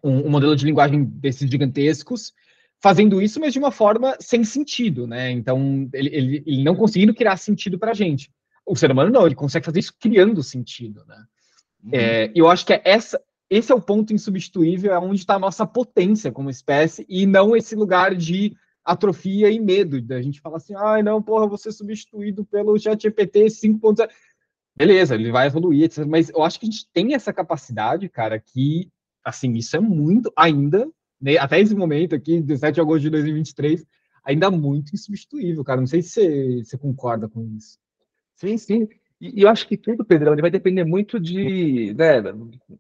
um, 0.03 0.27
um 0.27 0.31
modelo 0.31 0.57
de 0.57 0.65
linguagem 0.65 1.05
desses 1.05 1.49
gigantescos, 1.51 2.33
fazendo 2.81 3.23
isso, 3.23 3.39
mas 3.39 3.53
de 3.53 3.59
uma 3.59 3.71
forma 3.71 4.17
sem 4.19 4.43
sentido, 4.43 5.07
né? 5.07 5.31
Então, 5.31 5.89
ele, 5.93 6.09
ele, 6.13 6.43
ele 6.45 6.65
não 6.65 6.75
conseguindo 6.75 7.15
criar 7.15 7.37
sentido 7.37 7.79
para 7.79 7.93
a 7.93 7.95
gente. 7.95 8.31
O 8.67 8.75
ser 8.75 8.91
humano 8.91 9.11
não, 9.11 9.25
ele 9.25 9.37
consegue 9.37 9.65
fazer 9.65 9.79
isso 9.79 9.95
criando 10.01 10.43
sentido, 10.43 11.05
né? 11.07 11.25
Uhum. 11.85 11.91
É, 11.93 12.33
eu 12.35 12.49
acho 12.49 12.67
que 12.67 12.73
é 12.73 12.83
essa, 12.85 13.21
esse 13.55 13.71
é 13.71 13.75
o 13.75 13.83
ponto 13.83 14.15
insubstituível, 14.15 14.95
é 14.95 14.99
onde 14.99 15.21
está 15.21 15.35
a 15.35 15.39
nossa 15.39 15.67
potência 15.67 16.33
como 16.33 16.49
espécie, 16.49 17.05
e 17.07 17.27
não 17.27 17.55
esse 17.55 17.77
lugar 17.77 18.15
de 18.15 18.57
atrofia 18.83 19.51
e 19.51 19.61
medo, 19.61 20.01
da 20.01 20.23
gente 20.23 20.41
falar 20.41 20.57
assim, 20.57 20.75
ai, 20.75 21.01
ah, 21.01 21.03
não, 21.03 21.23
porra, 21.23 21.47
vou 21.47 21.59
ser 21.59 21.71
substituído 21.71 22.47
pelo 22.47 22.79
ChatGPT 22.79 23.45
5.0. 23.45 24.09
Beleza, 24.75 25.15
ele 25.15 25.31
vai 25.31 25.49
evoluir, 25.49 25.85
etc. 25.85 26.07
Mas 26.07 26.31
eu 26.31 26.43
acho 26.43 26.59
que 26.59 26.65
a 26.65 26.71
gente 26.71 26.89
tem 26.95 27.13
essa 27.13 27.31
capacidade, 27.31 28.09
cara, 28.09 28.41
que 28.41 28.91
assim, 29.23 29.53
isso 29.53 29.77
é 29.77 29.81
muito, 29.81 30.33
ainda, 30.35 30.89
né, 31.21 31.37
até 31.37 31.61
esse 31.61 31.75
momento 31.75 32.15
aqui, 32.15 32.41
17 32.41 32.77
de 32.77 32.81
agosto 32.81 33.03
de 33.03 33.11
2023, 33.11 33.87
ainda 34.25 34.51
muito 34.51 34.95
insubstituível, 34.95 35.63
cara. 35.63 35.79
Não 35.79 35.87
sei 35.87 36.01
se 36.01 36.09
você, 36.09 36.65
você 36.65 36.79
concorda 36.79 37.29
com 37.29 37.45
isso. 37.55 37.79
Sim, 38.35 38.57
sim. 38.57 38.89
E, 39.23 39.39
e 39.39 39.43
eu 39.43 39.49
acho 39.49 39.69
que 39.69 39.77
tudo, 39.77 40.05
Pedrão, 40.05 40.33
ele 40.33 40.43
vai 40.43 40.51
depender 40.51 40.83
muito 40.83 41.21
de, 41.21 41.95
né, 41.95 42.21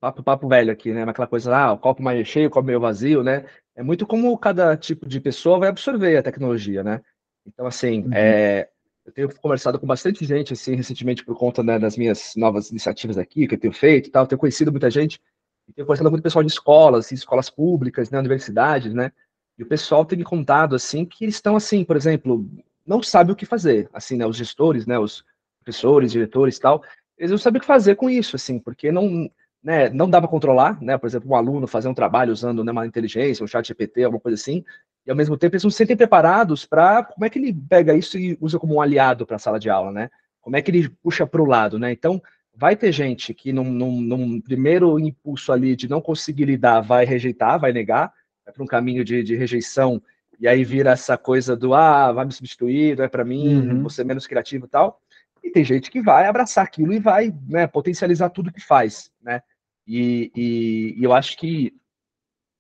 papo, 0.01 0.25
papo 0.25 0.49
velho 0.49 0.73
aqui, 0.73 0.93
né, 0.93 1.05
aquela 1.05 1.29
coisa, 1.29 1.57
ah, 1.57 1.73
o 1.73 1.79
copo 1.79 2.03
mais 2.03 2.27
cheio, 2.27 2.49
o 2.49 2.51
copo 2.51 2.67
meio 2.67 2.81
vazio, 2.81 3.23
né, 3.23 3.47
é 3.77 3.83
muito 3.83 4.05
como 4.05 4.37
cada 4.37 4.77
tipo 4.77 5.07
de 5.07 5.21
pessoa 5.21 5.61
vai 5.61 5.69
absorver 5.69 6.17
a 6.17 6.23
tecnologia, 6.23 6.83
né. 6.83 7.01
Então, 7.47 7.65
assim, 7.65 8.03
uhum. 8.07 8.11
é, 8.13 8.69
eu 9.07 9.13
tenho 9.13 9.33
conversado 9.37 9.79
com 9.79 9.87
bastante 9.87 10.25
gente, 10.25 10.53
assim, 10.53 10.75
recentemente 10.75 11.25
por 11.25 11.37
conta 11.37 11.63
né, 11.63 11.79
das 11.79 11.97
minhas 11.97 12.33
novas 12.37 12.71
iniciativas 12.71 13.17
aqui, 13.17 13.47
que 13.47 13.55
eu 13.55 13.61
tenho 13.61 13.73
feito 13.73 14.09
e 14.09 14.11
tal, 14.11 14.27
tenho 14.27 14.39
conhecido 14.39 14.73
muita 14.73 14.91
gente, 14.91 15.21
e 15.69 15.73
tenho 15.73 15.87
conversado 15.87 16.09
com 16.11 16.15
muito 16.15 16.25
pessoal 16.25 16.43
de 16.43 16.51
escolas, 16.51 17.07
assim, 17.07 17.15
escolas 17.15 17.49
públicas, 17.49 18.11
né, 18.11 18.19
universidades, 18.19 18.93
né, 18.93 19.13
e 19.57 19.63
o 19.63 19.67
pessoal 19.67 20.05
tem 20.05 20.19
me 20.19 20.25
contado, 20.25 20.75
assim, 20.75 21.05
que 21.05 21.25
eles 21.25 21.37
estão, 21.37 21.55
assim, 21.55 21.85
por 21.85 21.97
exemplo, 21.97 22.51
não 22.85 23.01
sabem 23.01 23.33
o 23.33 23.37
que 23.37 23.47
fazer, 23.47 23.89
assim, 23.93 24.17
né, 24.17 24.27
os 24.27 24.37
gestores, 24.37 24.89
né, 24.89 24.99
os 24.99 25.25
professores, 25.63 26.13
diretores 26.13 26.57
e 26.57 26.61
tal, 26.61 26.83
eles 27.17 27.31
não 27.31 27.39
sabem 27.39 27.59
o 27.59 27.61
que 27.61 27.67
fazer 27.67 27.95
com 27.95 28.11
isso, 28.11 28.37
assim, 28.37 28.59
porque 28.59 28.91
não, 28.91 29.31
né, 29.63 29.89
não 29.91 30.11
dá 30.11 30.21
para 30.21 30.29
controlar, 30.29 30.81
né? 30.83 30.99
Por 30.99 31.07
exemplo, 31.07 31.31
um 31.31 31.37
aluno 31.37 31.67
fazer 31.67 31.89
um 31.89 31.95
trabalho 31.95 32.33
usando 32.33 32.65
né, 32.65 32.73
uma 32.73 32.87
inteligência, 32.87 33.45
um 33.45 33.47
chat 33.47 33.69
GPT, 33.69 34.05
alguma 34.05 34.21
coisa 34.21 34.35
assim, 34.35 34.65
e 35.07 35.11
ao 35.11 35.17
mesmo 35.17 35.37
tempo 35.37 35.55
eles 35.55 35.63
não 35.63 35.71
se 35.71 35.77
sentem 35.77 35.97
preparados 35.97 36.65
para 36.65 37.05
como 37.05 37.25
é 37.25 37.31
que 37.31 37.39
ele 37.39 37.53
pega 37.53 37.95
isso 37.95 38.19
e 38.19 38.37
usa 38.41 38.59
como 38.59 38.75
um 38.75 38.81
aliado 38.81 39.27
para 39.27 39.37
a 39.37 39.39
sala 39.39 39.59
de 39.59 39.71
aula, 39.71 39.93
né? 39.93 40.11
Como 40.41 40.57
é 40.57 40.63
que 40.63 40.71
ele 40.71 40.89
puxa 41.03 41.27
para 41.27 41.41
o 41.41 41.47
lado, 41.47 41.79
né? 41.79 41.93
Então, 41.93 42.21
vai 42.55 42.77
ter 42.77 42.93
gente 42.93 43.33
que 43.33 43.53
num, 43.53 43.71
num, 43.71 44.01
num, 44.01 44.41
primeiro 44.41 44.99
impulso 44.99 45.53
ali 45.53 45.75
de 45.77 45.89
não 45.89 46.01
conseguir 46.01 46.45
lidar 46.45 46.81
vai 46.81 47.05
rejeitar, 47.05 47.59
vai 47.59 47.73
negar, 47.73 48.13
vai 48.45 48.53
para 48.53 48.63
um 48.63 48.67
caminho 48.67 49.05
de, 49.05 49.23
de, 49.23 49.37
rejeição, 49.37 50.03
e 50.39 50.49
aí 50.49 50.65
vira 50.65 50.91
essa 50.91 51.17
coisa 51.17 51.57
do 51.57 51.73
ah, 51.73 52.13
vai 52.13 52.25
me 52.25 52.33
substituir, 52.33 52.97
não 52.97 53.05
é 53.05 53.09
para 53.09 53.25
mim, 53.25 53.57
uhum. 53.57 53.81
vou 53.83 53.91
ser 53.91 54.05
menos 54.05 54.27
criativo 54.27 54.67
e 54.67 54.69
tal. 54.69 55.01
E 55.43 55.51
tem 55.51 55.65
gente 55.65 55.91
que 55.91 56.01
vai 56.01 56.27
abraçar 56.27 56.65
aquilo 56.65 56.93
e 56.93 57.01
vai 57.01 57.35
né, 57.49 57.67
potencializar 57.67 58.31
tudo 58.31 58.53
que 58.53 58.61
faz, 58.61 59.11
né? 59.21 59.43
E, 59.87 60.31
e, 60.37 60.95
e, 60.99 61.05
eu 61.05 61.13
acho 61.13 61.37
que 61.37 61.75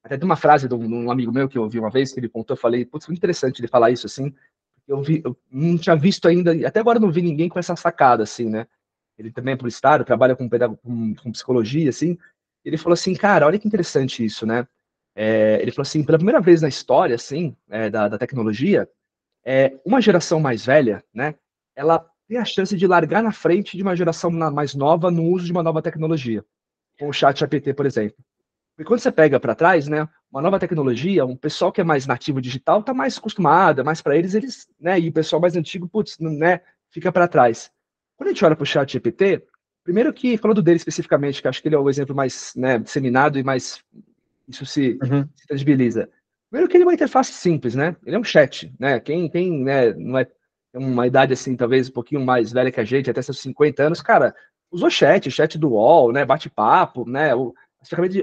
até 0.02 0.18
tem 0.18 0.24
uma 0.24 0.36
frase 0.36 0.68
de 0.68 0.74
um, 0.74 0.86
de 0.86 0.92
um, 0.92 1.10
amigo 1.10 1.30
meu 1.30 1.48
que 1.48 1.56
eu 1.56 1.62
ouvi 1.62 1.78
uma 1.78 1.90
vez 1.90 2.12
que 2.12 2.18
ele 2.18 2.28
contou, 2.28 2.56
eu 2.56 2.60
falei, 2.60 2.84
putz, 2.84 3.06
foi 3.06 3.14
interessante 3.14 3.60
ele 3.60 3.68
falar 3.68 3.92
isso 3.92 4.06
assim. 4.06 4.34
Eu, 4.88 5.00
vi, 5.00 5.22
eu 5.24 5.38
não 5.48 5.78
tinha 5.78 5.94
visto 5.94 6.26
ainda, 6.26 6.50
até 6.66 6.80
agora 6.80 6.98
não 6.98 7.12
vi 7.12 7.22
ninguém 7.22 7.48
com 7.48 7.58
essa 7.58 7.76
sacada 7.76 8.24
assim, 8.24 8.50
né? 8.50 8.66
Ele 9.16 9.30
também 9.30 9.54
é 9.54 9.56
publicitário, 9.56 10.04
trabalha 10.04 10.34
com, 10.34 10.48
com, 10.48 11.14
com 11.14 11.32
psicologia, 11.32 11.88
assim. 11.88 12.18
Ele 12.64 12.76
falou 12.76 12.94
assim, 12.94 13.14
cara, 13.14 13.46
olha 13.46 13.58
que 13.58 13.68
interessante 13.68 14.24
isso, 14.24 14.44
né? 14.44 14.66
É, 15.14 15.60
ele 15.60 15.70
falou 15.70 15.82
assim, 15.82 16.02
pela 16.02 16.18
primeira 16.18 16.40
vez 16.40 16.62
na 16.62 16.68
história, 16.68 17.14
assim, 17.14 17.56
é, 17.68 17.90
da, 17.90 18.08
da 18.08 18.18
tecnologia, 18.18 18.88
é, 19.44 19.78
uma 19.84 20.00
geração 20.00 20.40
mais 20.40 20.64
velha, 20.64 21.04
né? 21.14 21.34
Ela 21.76 22.04
tem 22.32 22.40
a 22.40 22.44
chance 22.46 22.74
de 22.74 22.86
largar 22.86 23.22
na 23.22 23.30
frente 23.30 23.76
de 23.76 23.82
uma 23.82 23.94
geração 23.94 24.30
mais 24.30 24.74
nova 24.74 25.10
no 25.10 25.22
uso 25.24 25.44
de 25.44 25.52
uma 25.52 25.62
nova 25.62 25.82
tecnologia, 25.82 26.42
com 26.98 27.08
o 27.08 27.12
chat 27.12 27.38
GPT, 27.38 27.74
por 27.74 27.84
exemplo. 27.84 28.16
E 28.78 28.84
quando 28.84 29.00
você 29.00 29.12
pega 29.12 29.38
para 29.38 29.54
trás, 29.54 29.86
né, 29.86 30.08
uma 30.30 30.40
nova 30.40 30.58
tecnologia, 30.58 31.26
um 31.26 31.36
pessoal 31.36 31.70
que 31.70 31.82
é 31.82 31.84
mais 31.84 32.06
nativo 32.06 32.40
digital 32.40 32.80
está 32.80 32.94
mais 32.94 33.18
acostumado, 33.18 33.84
mais 33.84 34.00
para 34.00 34.16
eles, 34.16 34.32
eles, 34.32 34.66
né, 34.80 34.98
e 34.98 35.10
o 35.10 35.12
pessoal 35.12 35.42
mais 35.42 35.54
antigo, 35.56 35.86
putz, 35.86 36.18
né, 36.18 36.62
fica 36.90 37.12
para 37.12 37.28
trás. 37.28 37.70
Quando 38.16 38.28
a 38.28 38.32
gente 38.32 38.44
olha 38.46 38.56
para 38.56 38.62
o 38.62 38.66
chat 38.66 38.90
GPT, 38.90 39.44
primeiro 39.84 40.10
que, 40.10 40.38
falando 40.38 40.62
dele 40.62 40.78
especificamente, 40.78 41.42
que 41.42 41.48
acho 41.48 41.60
que 41.60 41.68
ele 41.68 41.74
é 41.74 41.78
o 41.78 41.90
exemplo 41.90 42.16
mais 42.16 42.54
né, 42.56 42.78
disseminado 42.78 43.38
e 43.38 43.42
mais 43.42 43.84
isso 44.48 44.64
se, 44.64 44.98
uhum. 45.02 45.28
se 45.36 45.46
tangibiliza. 45.46 46.08
Primeiro 46.48 46.70
que 46.70 46.78
ele 46.78 46.84
é 46.84 46.86
uma 46.86 46.94
interface 46.94 47.32
simples, 47.34 47.74
né? 47.74 47.94
Ele 48.06 48.16
é 48.16 48.18
um 48.18 48.24
chat, 48.24 48.72
né? 48.78 49.00
Quem 49.00 49.28
tem, 49.28 49.62
né, 49.62 49.92
não 49.92 50.18
é 50.18 50.26
uma 50.74 51.06
idade 51.06 51.32
assim, 51.32 51.56
talvez 51.56 51.88
um 51.88 51.92
pouquinho 51.92 52.24
mais 52.24 52.52
velha 52.52 52.70
que 52.70 52.80
a 52.80 52.84
gente, 52.84 53.10
até 53.10 53.20
seus 53.20 53.40
50 53.40 53.82
anos, 53.82 54.00
cara, 54.00 54.34
usou 54.70 54.90
chat, 54.90 55.30
chat 55.30 55.58
do 55.58 55.70
UOL, 55.70 56.12
né, 56.12 56.24
bate-papo, 56.24 57.08
né, 57.08 57.34
o, 57.34 57.54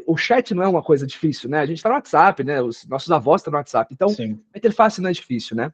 o 0.08 0.18
chat 0.18 0.54
não 0.54 0.64
é 0.64 0.68
uma 0.68 0.82
coisa 0.82 1.06
difícil, 1.06 1.50
né, 1.50 1.60
a 1.60 1.66
gente 1.66 1.78
está 1.78 1.90
no 1.90 1.96
WhatsApp, 1.96 2.44
né, 2.44 2.62
os 2.62 2.86
nossos 2.88 3.12
avós 3.12 3.42
estão 3.42 3.52
no 3.52 3.58
WhatsApp, 3.58 3.94
então 3.94 4.10
Sim. 4.10 4.42
a 4.54 4.58
interface 4.58 5.02
não 5.02 5.10
é 5.10 5.14
difícil, 5.14 5.56
né, 5.56 5.72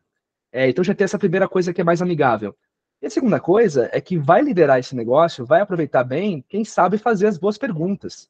é, 0.52 0.70
então 0.70 0.84
já 0.84 0.94
tem 0.94 1.06
essa 1.06 1.20
primeira 1.20 1.48
coisa 1.48 1.74
que 1.74 1.82
é 1.82 1.84
mais 1.84 2.02
amigável. 2.02 2.56
E 3.02 3.08
a 3.08 3.10
segunda 3.10 3.40
coisa 3.40 3.90
é 3.92 4.00
que 4.00 4.18
vai 4.18 4.42
liderar 4.42 4.80
esse 4.80 4.96
negócio, 4.96 5.46
vai 5.46 5.62
aproveitar 5.62 6.04
bem 6.04 6.44
quem 6.48 6.64
sabe 6.64 6.98
fazer 6.98 7.28
as 7.28 7.38
boas 7.38 7.58
perguntas. 7.58 8.30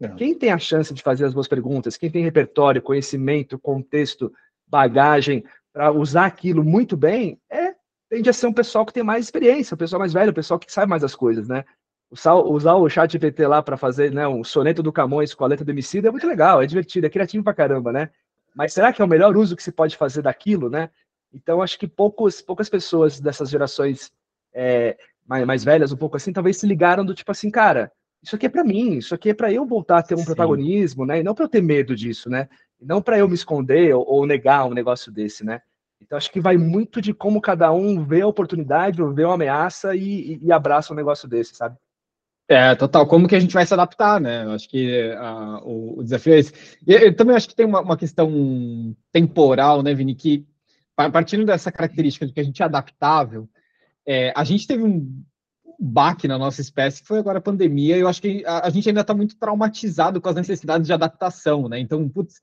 É. 0.00 0.08
Quem 0.08 0.34
tem 0.34 0.50
a 0.50 0.58
chance 0.58 0.92
de 0.92 1.02
fazer 1.02 1.26
as 1.26 1.34
boas 1.34 1.46
perguntas, 1.46 1.96
quem 1.96 2.10
tem 2.10 2.24
repertório, 2.24 2.82
conhecimento, 2.82 3.58
contexto, 3.58 4.32
bagagem, 4.66 5.44
para 5.72 5.92
usar 5.92 6.26
aquilo 6.26 6.64
muito 6.64 6.96
bem, 6.96 7.40
é 7.48 7.74
tende 8.10 8.28
a 8.28 8.32
ser 8.32 8.48
um 8.48 8.52
pessoal 8.52 8.84
que 8.84 8.92
tem 8.92 9.04
mais 9.04 9.24
experiência, 9.24 9.74
um 9.74 9.78
pessoal 9.78 10.00
mais 10.00 10.12
velho, 10.12 10.32
um 10.32 10.34
pessoal 10.34 10.58
que 10.58 10.70
sabe 10.70 10.90
mais 10.90 11.04
as 11.04 11.14
coisas, 11.14 11.48
né? 11.48 11.64
Usar, 12.10 12.74
o 12.74 12.88
chat 12.88 13.12
GPT 13.12 13.46
lá 13.46 13.62
para 13.62 13.76
fazer 13.76 14.12
né, 14.12 14.26
um 14.26 14.42
soneto 14.42 14.82
do 14.82 14.92
Camões 14.92 15.32
com 15.32 15.44
a 15.44 15.46
letra 15.46 15.64
do 15.64 15.70
Emicida 15.70 16.08
é 16.08 16.10
muito 16.10 16.26
legal, 16.26 16.60
é 16.60 16.66
divertido, 16.66 17.06
é 17.06 17.10
criativo 17.10 17.44
pra 17.44 17.54
caramba, 17.54 17.92
né? 17.92 18.10
Mas 18.52 18.72
será 18.72 18.92
que 18.92 19.00
é 19.00 19.04
o 19.04 19.08
melhor 19.08 19.36
uso 19.36 19.54
que 19.54 19.62
se 19.62 19.70
pode 19.70 19.96
fazer 19.96 20.22
daquilo, 20.22 20.68
né? 20.68 20.90
Então, 21.32 21.62
acho 21.62 21.78
que 21.78 21.86
poucos, 21.86 22.42
poucas 22.42 22.68
pessoas 22.68 23.20
dessas 23.20 23.48
gerações 23.48 24.10
é, 24.52 24.96
mais, 25.24 25.46
mais 25.46 25.62
velhas, 25.62 25.92
um 25.92 25.96
pouco 25.96 26.16
assim, 26.16 26.32
talvez 26.32 26.56
se 26.56 26.66
ligaram 26.66 27.04
do 27.04 27.14
tipo 27.14 27.30
assim, 27.30 27.48
cara, 27.48 27.92
isso 28.20 28.34
aqui 28.34 28.46
é 28.46 28.48
para 28.48 28.64
mim, 28.64 28.94
isso 28.94 29.14
aqui 29.14 29.30
é 29.30 29.34
para 29.34 29.52
eu 29.52 29.64
voltar 29.64 29.98
a 29.98 30.02
ter 30.02 30.16
um 30.16 30.18
Sim. 30.18 30.24
protagonismo, 30.24 31.06
né? 31.06 31.20
E 31.20 31.22
não 31.22 31.32
para 31.32 31.44
eu 31.44 31.48
ter 31.48 31.62
medo 31.62 31.94
disso, 31.94 32.28
né? 32.28 32.48
E 32.80 32.84
não 32.84 33.00
para 33.00 33.18
eu 33.18 33.28
me 33.28 33.34
esconder 33.34 33.94
ou, 33.94 34.04
ou, 34.04 34.26
negar 34.26 34.66
um 34.66 34.74
negócio 34.74 35.12
desse, 35.12 35.44
né? 35.44 35.62
Então, 36.02 36.16
acho 36.16 36.30
que 36.30 36.40
vai 36.40 36.56
muito 36.56 37.00
de 37.00 37.12
como 37.12 37.40
cada 37.40 37.72
um 37.72 38.04
vê 38.04 38.22
a 38.22 38.26
oportunidade, 38.26 39.02
vê 39.14 39.24
uma 39.24 39.34
ameaça 39.34 39.94
e, 39.94 40.40
e, 40.42 40.52
abraça 40.52 40.92
um 40.92 40.96
negócio 40.96 41.28
desse, 41.28 41.54
sabe? 41.54 41.76
É, 42.48 42.74
total. 42.74 43.06
Como 43.06 43.28
que 43.28 43.36
a 43.36 43.40
gente 43.40 43.54
vai 43.54 43.64
se 43.64 43.72
adaptar, 43.72 44.20
né? 44.20 44.44
Eu 44.44 44.50
acho 44.52 44.68
que 44.68 45.12
uh, 45.12 45.64
o, 45.64 46.00
o, 46.00 46.02
desafio 46.02 46.34
é 46.34 46.38
esse. 46.38 46.52
Eu 46.84 47.14
também 47.14 47.36
acho 47.36 47.48
que 47.48 47.54
tem 47.54 47.64
uma, 47.64 47.80
uma, 47.80 47.96
questão 47.96 48.96
temporal, 49.12 49.82
né, 49.82 49.94
Vini, 49.94 50.16
que 50.16 50.44
partindo 50.96 51.46
dessa 51.46 51.70
característica 51.70 52.26
de 52.26 52.32
que 52.32 52.40
a 52.40 52.44
gente 52.44 52.60
é 52.60 52.64
adaptável, 52.64 53.48
é, 54.06 54.32
a 54.36 54.44
gente 54.44 54.66
teve 54.66 54.82
um 54.82 55.22
baque 55.78 56.28
na 56.28 56.36
nossa 56.36 56.60
espécie 56.60 57.00
que 57.00 57.08
foi 57.08 57.18
agora 57.18 57.38
a 57.38 57.42
pandemia, 57.42 57.96
e 57.96 58.00
eu 58.00 58.08
acho 58.08 58.20
que 58.20 58.44
a, 58.44 58.66
a 58.66 58.70
gente 58.70 58.88
ainda 58.88 59.00
está 59.00 59.14
muito 59.14 59.38
traumatizado 59.38 60.20
com 60.20 60.28
as 60.28 60.34
necessidades 60.34 60.86
de 60.86 60.92
adaptação, 60.92 61.68
né? 61.68 61.78
Então, 61.78 62.06
putz, 62.08 62.40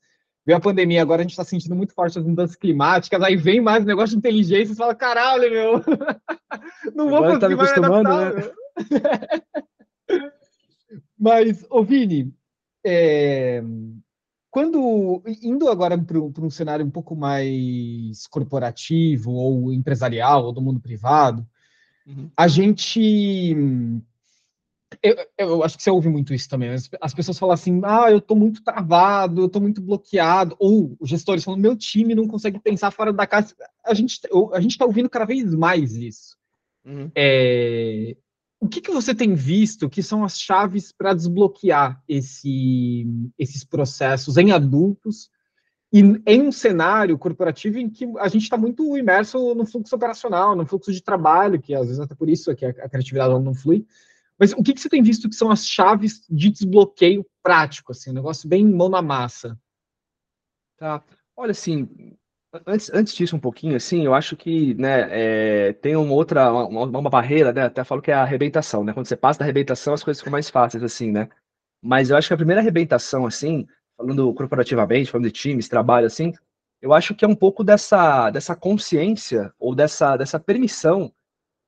veio 0.48 0.56
a 0.56 0.62
pandemia, 0.62 1.02
agora 1.02 1.20
a 1.20 1.24
gente 1.24 1.32
está 1.32 1.44
sentindo 1.44 1.76
muito 1.76 1.92
forte 1.92 2.18
as 2.18 2.24
mudanças 2.24 2.56
climáticas, 2.56 3.20
aí 3.20 3.36
vem 3.36 3.60
mais 3.60 3.84
negócio 3.84 4.12
de 4.12 4.16
inteligência 4.16 4.72
e 4.72 4.76
fala, 4.76 4.94
caralho, 4.94 5.50
meu, 5.50 5.72
não 6.96 7.10
vou 7.10 7.18
agora 7.18 7.38
tá 7.38 7.48
conseguir 7.48 7.74
tá 7.74 7.80
me 7.80 7.84
acostumando, 7.84 8.08
né? 8.34 8.50
Mas, 11.20 11.66
ô 11.68 11.84
Vini, 11.84 12.32
é, 12.82 13.62
quando 14.50 15.22
indo 15.42 15.68
agora 15.68 15.98
para 15.98 16.18
um 16.18 16.48
cenário 16.48 16.86
um 16.86 16.90
pouco 16.90 17.14
mais 17.14 18.26
corporativo 18.28 19.32
ou 19.32 19.70
empresarial 19.70 20.46
ou 20.46 20.52
do 20.52 20.62
mundo 20.62 20.80
privado, 20.80 21.46
uhum. 22.06 22.30
a 22.34 22.48
gente 22.48 23.54
eu, 25.02 25.16
eu, 25.36 25.64
acho 25.64 25.76
que 25.76 25.82
você 25.82 25.90
ouve 25.90 26.08
muito 26.08 26.34
isso 26.34 26.48
também. 26.48 26.70
As, 26.70 26.88
as 27.00 27.14
pessoas 27.14 27.38
falam 27.38 27.54
assim: 27.54 27.80
ah, 27.84 28.10
eu 28.10 28.18
estou 28.18 28.36
muito 28.36 28.62
travado, 28.62 29.42
eu 29.42 29.46
estou 29.46 29.62
muito 29.62 29.80
bloqueado. 29.80 30.56
Ou 30.58 30.96
os 31.00 31.08
gestores 31.08 31.44
falam: 31.44 31.60
meu 31.60 31.76
time 31.76 32.14
não 32.14 32.26
consegue 32.26 32.58
pensar 32.58 32.90
fora 32.90 33.12
da 33.12 33.26
casa. 33.26 33.54
A 33.84 33.94
gente 33.94 34.20
a 34.52 34.58
está 34.60 34.84
ouvindo 34.84 35.08
cada 35.08 35.24
vez 35.24 35.54
mais 35.54 35.94
isso. 35.94 36.36
Uhum. 36.84 37.10
É, 37.14 38.16
o 38.60 38.68
que, 38.68 38.80
que 38.80 38.90
você 38.90 39.14
tem 39.14 39.34
visto 39.34 39.88
que 39.88 40.02
são 40.02 40.24
as 40.24 40.38
chaves 40.38 40.92
para 40.92 41.14
desbloquear 41.14 42.02
esse, 42.08 43.06
esses 43.38 43.64
processos 43.64 44.36
em 44.36 44.50
adultos 44.50 45.30
e 45.92 46.00
em 46.26 46.42
um 46.42 46.52
cenário 46.52 47.16
corporativo 47.16 47.78
em 47.78 47.88
que 47.88 48.04
a 48.18 48.28
gente 48.28 48.42
está 48.42 48.56
muito 48.56 48.96
imerso 48.96 49.54
no 49.54 49.64
fluxo 49.64 49.94
operacional, 49.94 50.56
no 50.56 50.66
fluxo 50.66 50.92
de 50.92 51.02
trabalho, 51.02 51.60
que 51.60 51.74
às 51.74 51.86
vezes 51.86 52.00
até 52.00 52.14
por 52.14 52.28
isso 52.28 52.50
é 52.50 52.54
que 52.54 52.66
a, 52.66 52.70
a 52.70 52.88
criatividade 52.88 53.32
não 53.42 53.54
flui. 53.54 53.86
Mas 54.38 54.52
o 54.52 54.62
que, 54.62 54.72
que 54.72 54.80
você 54.80 54.88
tem 54.88 55.02
visto 55.02 55.28
que 55.28 55.34
são 55.34 55.50
as 55.50 55.66
chaves 55.66 56.24
de 56.30 56.50
desbloqueio 56.50 57.26
prático, 57.42 57.92
assim, 57.92 58.10
um 58.10 58.14
negócio 58.14 58.48
bem 58.48 58.64
mão 58.64 58.88
na 58.88 59.02
massa? 59.02 59.58
Tá. 60.76 61.02
Olha, 61.36 61.50
assim, 61.50 62.16
antes, 62.66 62.90
antes 62.92 63.14
disso 63.14 63.34
um 63.34 63.40
pouquinho, 63.40 63.76
assim, 63.76 64.04
eu 64.04 64.14
acho 64.14 64.36
que, 64.36 64.74
né, 64.74 65.08
é, 65.10 65.72
tem 65.74 65.96
uma 65.96 66.12
outra, 66.12 66.52
uma, 66.52 66.84
uma, 66.84 67.10
barreira, 67.10 67.52
né, 67.52 67.62
até 67.62 67.82
falo 67.82 68.00
que 68.00 68.10
é 68.10 68.14
a 68.14 68.22
arrebentação, 68.22 68.84
né, 68.84 68.92
quando 68.92 69.06
você 69.06 69.16
passa 69.16 69.40
da 69.40 69.44
arrebentação 69.44 69.94
as 69.94 70.04
coisas 70.04 70.20
ficam 70.20 70.32
mais 70.32 70.48
fáceis, 70.48 70.82
assim, 70.82 71.10
né, 71.10 71.28
mas 71.82 72.10
eu 72.10 72.16
acho 72.16 72.28
que 72.28 72.34
a 72.34 72.36
primeira 72.36 72.60
arrebentação, 72.60 73.26
assim, 73.26 73.66
falando 73.96 74.32
corporativamente, 74.34 75.10
falando 75.10 75.26
de 75.26 75.32
times, 75.32 75.68
trabalho, 75.68 76.06
assim, 76.06 76.32
eu 76.80 76.92
acho 76.92 77.14
que 77.14 77.24
é 77.24 77.28
um 77.28 77.34
pouco 77.34 77.64
dessa, 77.64 78.30
dessa 78.30 78.54
consciência 78.54 79.52
ou 79.58 79.74
dessa, 79.74 80.16
dessa 80.16 80.38
permissão 80.38 81.12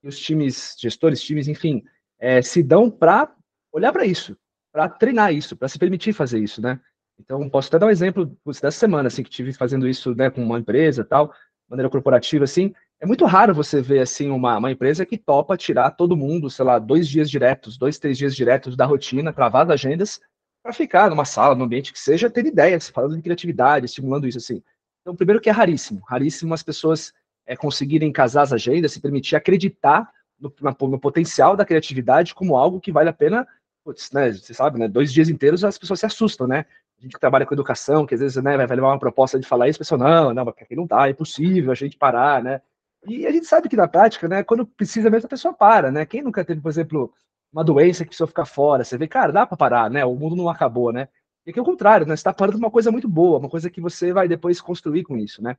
que 0.00 0.08
os 0.08 0.18
times, 0.18 0.76
gestores, 0.78 1.20
times, 1.20 1.48
enfim, 1.48 1.82
é, 2.20 2.42
se 2.42 2.62
dão 2.62 2.90
para 2.90 3.34
olhar 3.72 3.92
para 3.92 4.04
isso, 4.04 4.36
para 4.72 4.88
treinar 4.88 5.32
isso, 5.32 5.56
para 5.56 5.68
se 5.68 5.78
permitir 5.78 6.12
fazer 6.12 6.38
isso, 6.38 6.60
né? 6.60 6.78
Então, 7.18 7.48
posso 7.48 7.68
até 7.68 7.78
dar 7.78 7.86
um 7.86 7.90
exemplo 7.90 8.36
dessa 8.46 8.70
semana, 8.70 9.08
assim, 9.08 9.22
que 9.22 9.30
tive 9.30 9.52
fazendo 9.52 9.88
isso, 9.88 10.14
né, 10.14 10.30
com 10.30 10.42
uma 10.42 10.58
empresa 10.58 11.04
tal, 11.04 11.32
maneira 11.68 11.90
corporativa, 11.90 12.44
assim. 12.44 12.72
É 12.98 13.06
muito 13.06 13.24
raro 13.24 13.54
você 13.54 13.80
ver, 13.80 14.00
assim, 14.00 14.30
uma, 14.30 14.58
uma 14.58 14.70
empresa 14.70 15.06
que 15.06 15.16
topa 15.16 15.56
tirar 15.56 15.90
todo 15.92 16.16
mundo, 16.16 16.50
sei 16.50 16.64
lá, 16.64 16.78
dois 16.78 17.08
dias 17.08 17.30
diretos, 17.30 17.76
dois, 17.76 17.98
três 17.98 18.16
dias 18.16 18.34
diretos 18.34 18.76
da 18.76 18.84
rotina, 18.84 19.32
cravar 19.32 19.70
agendas, 19.70 20.20
para 20.62 20.72
ficar 20.72 21.08
numa 21.08 21.24
sala, 21.24 21.54
num 21.54 21.64
ambiente 21.64 21.92
que 21.92 21.98
seja, 21.98 22.28
ter 22.28 22.44
ideias, 22.44 22.88
falando 22.88 23.16
de 23.16 23.22
criatividade, 23.22 23.86
estimulando 23.86 24.26
isso, 24.26 24.38
assim. 24.38 24.62
Então, 25.00 25.16
primeiro 25.16 25.40
que 25.40 25.48
é 25.48 25.52
raríssimo, 25.52 26.00
raríssimo 26.06 26.52
as 26.52 26.62
pessoas 26.62 27.12
é, 27.46 27.56
conseguirem 27.56 28.12
casar 28.12 28.42
as 28.42 28.52
agendas, 28.52 28.92
se 28.92 29.00
permitir 29.00 29.36
acreditar 29.36 30.10
no, 30.40 30.52
no, 30.88 30.99
potencial 30.99 31.56
da 31.56 31.64
criatividade 31.64 32.35
como 32.35 32.56
algo 32.56 32.80
que 32.80 32.90
vale 32.90 33.09
a 33.09 33.12
pena, 33.12 33.47
putz, 33.85 34.11
né, 34.12 34.32
você 34.32 34.54
sabe, 34.54 34.78
né, 34.78 34.88
dois 34.88 35.12
dias 35.12 35.28
inteiros 35.28 35.64
as 35.64 35.78
pessoas 35.78 36.00
se 36.00 36.06
assustam, 36.06 36.47
né? 36.47 36.64
A 36.99 37.02
gente 37.02 37.14
que 37.14 37.20
trabalha 37.20 37.47
com 37.47 37.54
educação, 37.54 38.04
que 38.06 38.14
às 38.14 38.20
vezes 38.20 38.42
né, 38.42 38.56
vai 38.56 38.76
levar 38.76 38.88
uma 38.88 38.99
proposta 38.99 39.38
de 39.38 39.47
falar 39.47 39.68
isso, 39.68 39.78
a 39.78 39.80
pessoa, 39.80 39.99
não, 39.99 40.35
não, 40.35 40.49
aqui 40.49 40.76
não 40.76 40.87
dá, 40.87 41.06
é 41.09 41.11
impossível 41.11 41.73
a 41.73 41.75
gente 41.75 41.97
parar, 41.97 42.42
né? 42.42 42.61
E 43.06 43.26
a 43.26 43.32
gente 43.32 43.47
sabe 43.47 43.68
que 43.68 43.76
na 43.76 43.88
prática, 43.88 44.28
né, 44.28 44.42
quando 44.42 44.66
precisa 44.66 45.09
mesmo, 45.09 45.26
a 45.26 45.30
pessoa 45.30 45.54
para, 45.54 45.90
né? 45.90 46.04
Quem 46.04 46.23
nunca 46.23 46.44
teve, 46.44 46.61
por 46.61 46.68
exemplo, 46.68 47.12
uma 47.52 47.64
doença 47.64 48.04
que 48.04 48.09
precisa 48.11 48.26
ficar 48.26 48.44
fora. 48.44 48.85
Você 48.85 48.99
vê, 48.99 49.09
cara, 49.09 49.32
dá 49.32 49.47
para 49.47 49.56
parar, 49.56 49.90
né? 49.90 50.04
O 50.04 50.14
mundo 50.14 50.37
não 50.37 50.49
acabou, 50.49 50.92
né? 50.92 51.09
E 51.47 51.50
aqui 51.50 51.59
é 51.59 51.62
o 51.62 51.64
contrário, 51.64 52.06
né? 52.06 52.14
Você 52.14 52.20
está 52.20 52.32
parando 52.35 52.59
uma 52.59 52.70
coisa 52.70 52.92
muito 52.92 53.09
boa, 53.09 53.38
uma 53.38 53.49
coisa 53.49 53.70
que 53.70 53.80
você 53.80 54.12
vai 54.12 54.28
depois 54.28 54.61
construir 54.61 55.04
com 55.04 55.16
isso, 55.16 55.42
né? 55.42 55.56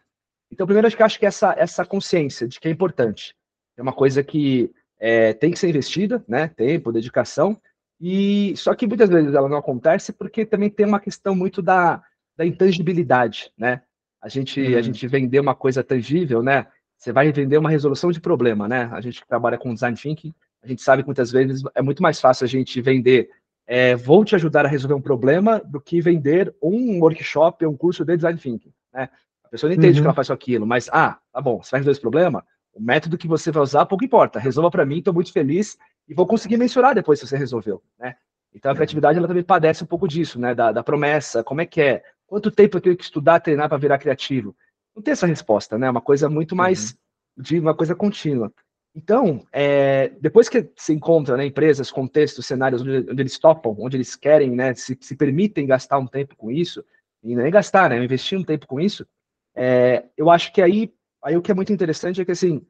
Então, 0.51 0.67
primeiro, 0.67 0.85
acho 0.87 0.97
que 0.97 1.03
acho 1.03 1.19
que 1.19 1.25
essa, 1.25 1.55
essa 1.57 1.85
consciência 1.85 2.47
de 2.47 2.59
que 2.59 2.67
é 2.67 2.71
importante. 2.71 3.35
É 3.81 3.83
uma 3.83 3.91
coisa 3.91 4.23
que 4.23 4.71
é, 4.99 5.33
tem 5.33 5.49
que 5.49 5.57
ser 5.57 5.69
investida, 5.69 6.23
né? 6.27 6.47
Tempo, 6.47 6.91
dedicação. 6.91 7.59
E 7.99 8.53
só 8.55 8.75
que 8.75 8.85
muitas 8.85 9.09
vezes 9.09 9.33
ela 9.33 9.49
não 9.49 9.57
acontece 9.57 10.13
porque 10.13 10.45
também 10.45 10.69
tem 10.69 10.85
uma 10.85 10.99
questão 10.99 11.35
muito 11.35 11.63
da, 11.63 11.99
da 12.37 12.45
intangibilidade, 12.45 13.51
né? 13.57 13.81
A 14.21 14.29
gente, 14.29 14.61
uhum. 14.61 14.77
a 14.77 14.81
gente 14.83 15.07
vender 15.07 15.39
uma 15.39 15.55
coisa 15.55 15.83
tangível, 15.83 16.43
né? 16.43 16.67
Você 16.95 17.11
vai 17.11 17.31
vender 17.31 17.57
uma 17.57 17.71
resolução 17.71 18.11
de 18.11 18.21
problema, 18.21 18.67
né? 18.67 18.87
A 18.91 19.01
gente 19.01 19.19
que 19.19 19.27
trabalha 19.27 19.57
com 19.57 19.73
design 19.73 19.97
thinking, 19.97 20.31
a 20.61 20.67
gente 20.67 20.83
sabe 20.83 21.01
que 21.01 21.07
muitas 21.07 21.31
vezes 21.31 21.63
é 21.73 21.81
muito 21.81 22.03
mais 22.03 22.21
fácil 22.21 22.45
a 22.45 22.47
gente 22.47 22.79
vender 22.79 23.31
é, 23.65 23.95
vou 23.95 24.23
te 24.23 24.35
ajudar 24.35 24.63
a 24.63 24.69
resolver 24.69 24.93
um 24.93 25.01
problema 25.01 25.59
do 25.59 25.81
que 25.81 25.99
vender 26.01 26.53
um 26.61 26.99
workshop 26.99 27.65
um 27.65 27.75
curso 27.75 28.05
de 28.05 28.15
design 28.15 28.37
thinking, 28.37 28.73
né? 28.93 29.09
A 29.43 29.49
pessoa 29.49 29.69
não 29.69 29.75
entende 29.75 29.97
uhum. 29.97 30.03
que 30.03 30.07
ela 30.07 30.13
faz 30.13 30.29
aquilo, 30.29 30.67
mas, 30.67 30.87
ah, 30.93 31.17
tá 31.33 31.41
bom, 31.41 31.61
você 31.61 31.71
vai 31.71 31.79
resolver 31.79 31.91
esse 31.91 32.01
problema, 32.01 32.45
o 32.73 32.81
método 32.81 33.17
que 33.17 33.27
você 33.27 33.51
vai 33.51 33.63
usar 33.63 33.85
pouco 33.85 34.03
importa, 34.03 34.39
resolva 34.39 34.71
para 34.71 34.85
mim, 34.85 34.99
estou 34.99 35.13
muito 35.13 35.31
feliz 35.31 35.77
e 36.07 36.13
vou 36.13 36.25
conseguir 36.25 36.57
mensurar 36.57 36.95
depois 36.95 37.19
se 37.19 37.27
você 37.27 37.37
resolveu, 37.37 37.81
né? 37.99 38.15
Então 38.53 38.71
a 38.71 38.75
criatividade 38.75 39.17
ela 39.17 39.27
também 39.27 39.43
padece 39.43 39.83
um 39.83 39.87
pouco 39.87 40.07
disso, 40.07 40.39
né? 40.39 40.53
Da, 40.53 40.71
da 40.71 40.83
promessa, 40.83 41.43
como 41.43 41.61
é 41.61 41.65
que 41.65 41.81
é, 41.81 42.03
quanto 42.27 42.51
tempo 42.51 42.77
eu 42.77 42.81
tenho 42.81 42.97
que 42.97 43.03
estudar, 43.03 43.39
treinar 43.39 43.69
para 43.69 43.77
virar 43.77 43.97
criativo? 43.97 44.55
Não 44.95 45.01
tem 45.01 45.13
essa 45.13 45.27
resposta, 45.27 45.77
né? 45.77 45.87
É 45.87 45.91
uma 45.91 46.01
coisa 46.01 46.29
muito 46.29 46.55
mais 46.55 46.91
uhum. 46.91 47.43
de 47.43 47.59
uma 47.59 47.73
coisa 47.73 47.95
contínua. 47.95 48.51
Então, 48.93 49.45
é, 49.53 50.09
depois 50.19 50.49
que 50.49 50.69
se 50.75 50.93
encontra 50.93 51.37
né, 51.37 51.45
empresas, 51.45 51.89
contextos, 51.89 52.45
cenários 52.45 52.81
onde, 52.81 53.09
onde, 53.09 53.21
eles 53.21 53.39
topam, 53.39 53.75
onde 53.79 53.95
eles 53.95 54.15
querem, 54.17 54.51
né, 54.51 54.73
se, 54.75 54.97
se, 54.99 55.15
permitem 55.15 55.65
gastar 55.65 55.97
um 55.97 56.07
tempo 56.07 56.35
com 56.35 56.51
isso, 56.51 56.83
e 57.23 57.33
nem 57.33 57.49
gastar, 57.49 57.89
né, 57.89 58.03
investir 58.03 58.37
um 58.37 58.43
tempo 58.43 58.67
com 58.67 58.81
isso, 58.81 59.07
é, 59.55 60.05
eu 60.17 60.29
acho 60.29 60.51
que 60.51 60.61
aí, 60.61 60.93
aí 61.23 61.37
o 61.37 61.41
que 61.41 61.51
é 61.51 61.55
muito 61.55 61.71
interessante 61.71 62.21
é 62.21 62.25
que 62.25 62.31
assim, 62.31 62.65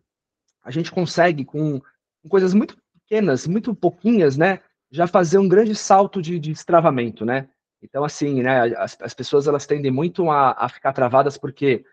a 0.64 0.72
gente 0.72 0.92
consegue, 0.92 1.44
com, 1.46 1.80
com 1.80 2.30
coisas 2.30 2.54
muito 2.54 2.78
pequenas, 2.94 3.48
muito 3.48 3.74
pouquinhas, 3.74 4.38
né, 4.38 4.60
já 4.90 5.08
fazer 5.08 5.38
um 5.38 5.48
grande 5.48 5.76
salto 5.76 6.22
de, 6.22 6.40
de 6.40 6.52
destravamento, 6.52 7.26
né? 7.26 7.48
Então, 7.82 8.04
assim, 8.04 8.44
né, 8.44 8.76
as, 8.76 8.98
as 9.02 9.14
pessoas 9.14 9.48
elas 9.48 9.66
tendem 9.66 9.92
muito 9.92 10.30
a, 10.30 10.52
a 10.58 10.70
ficar 10.70 10.94
travadas 10.94 11.38
porque 11.38 11.84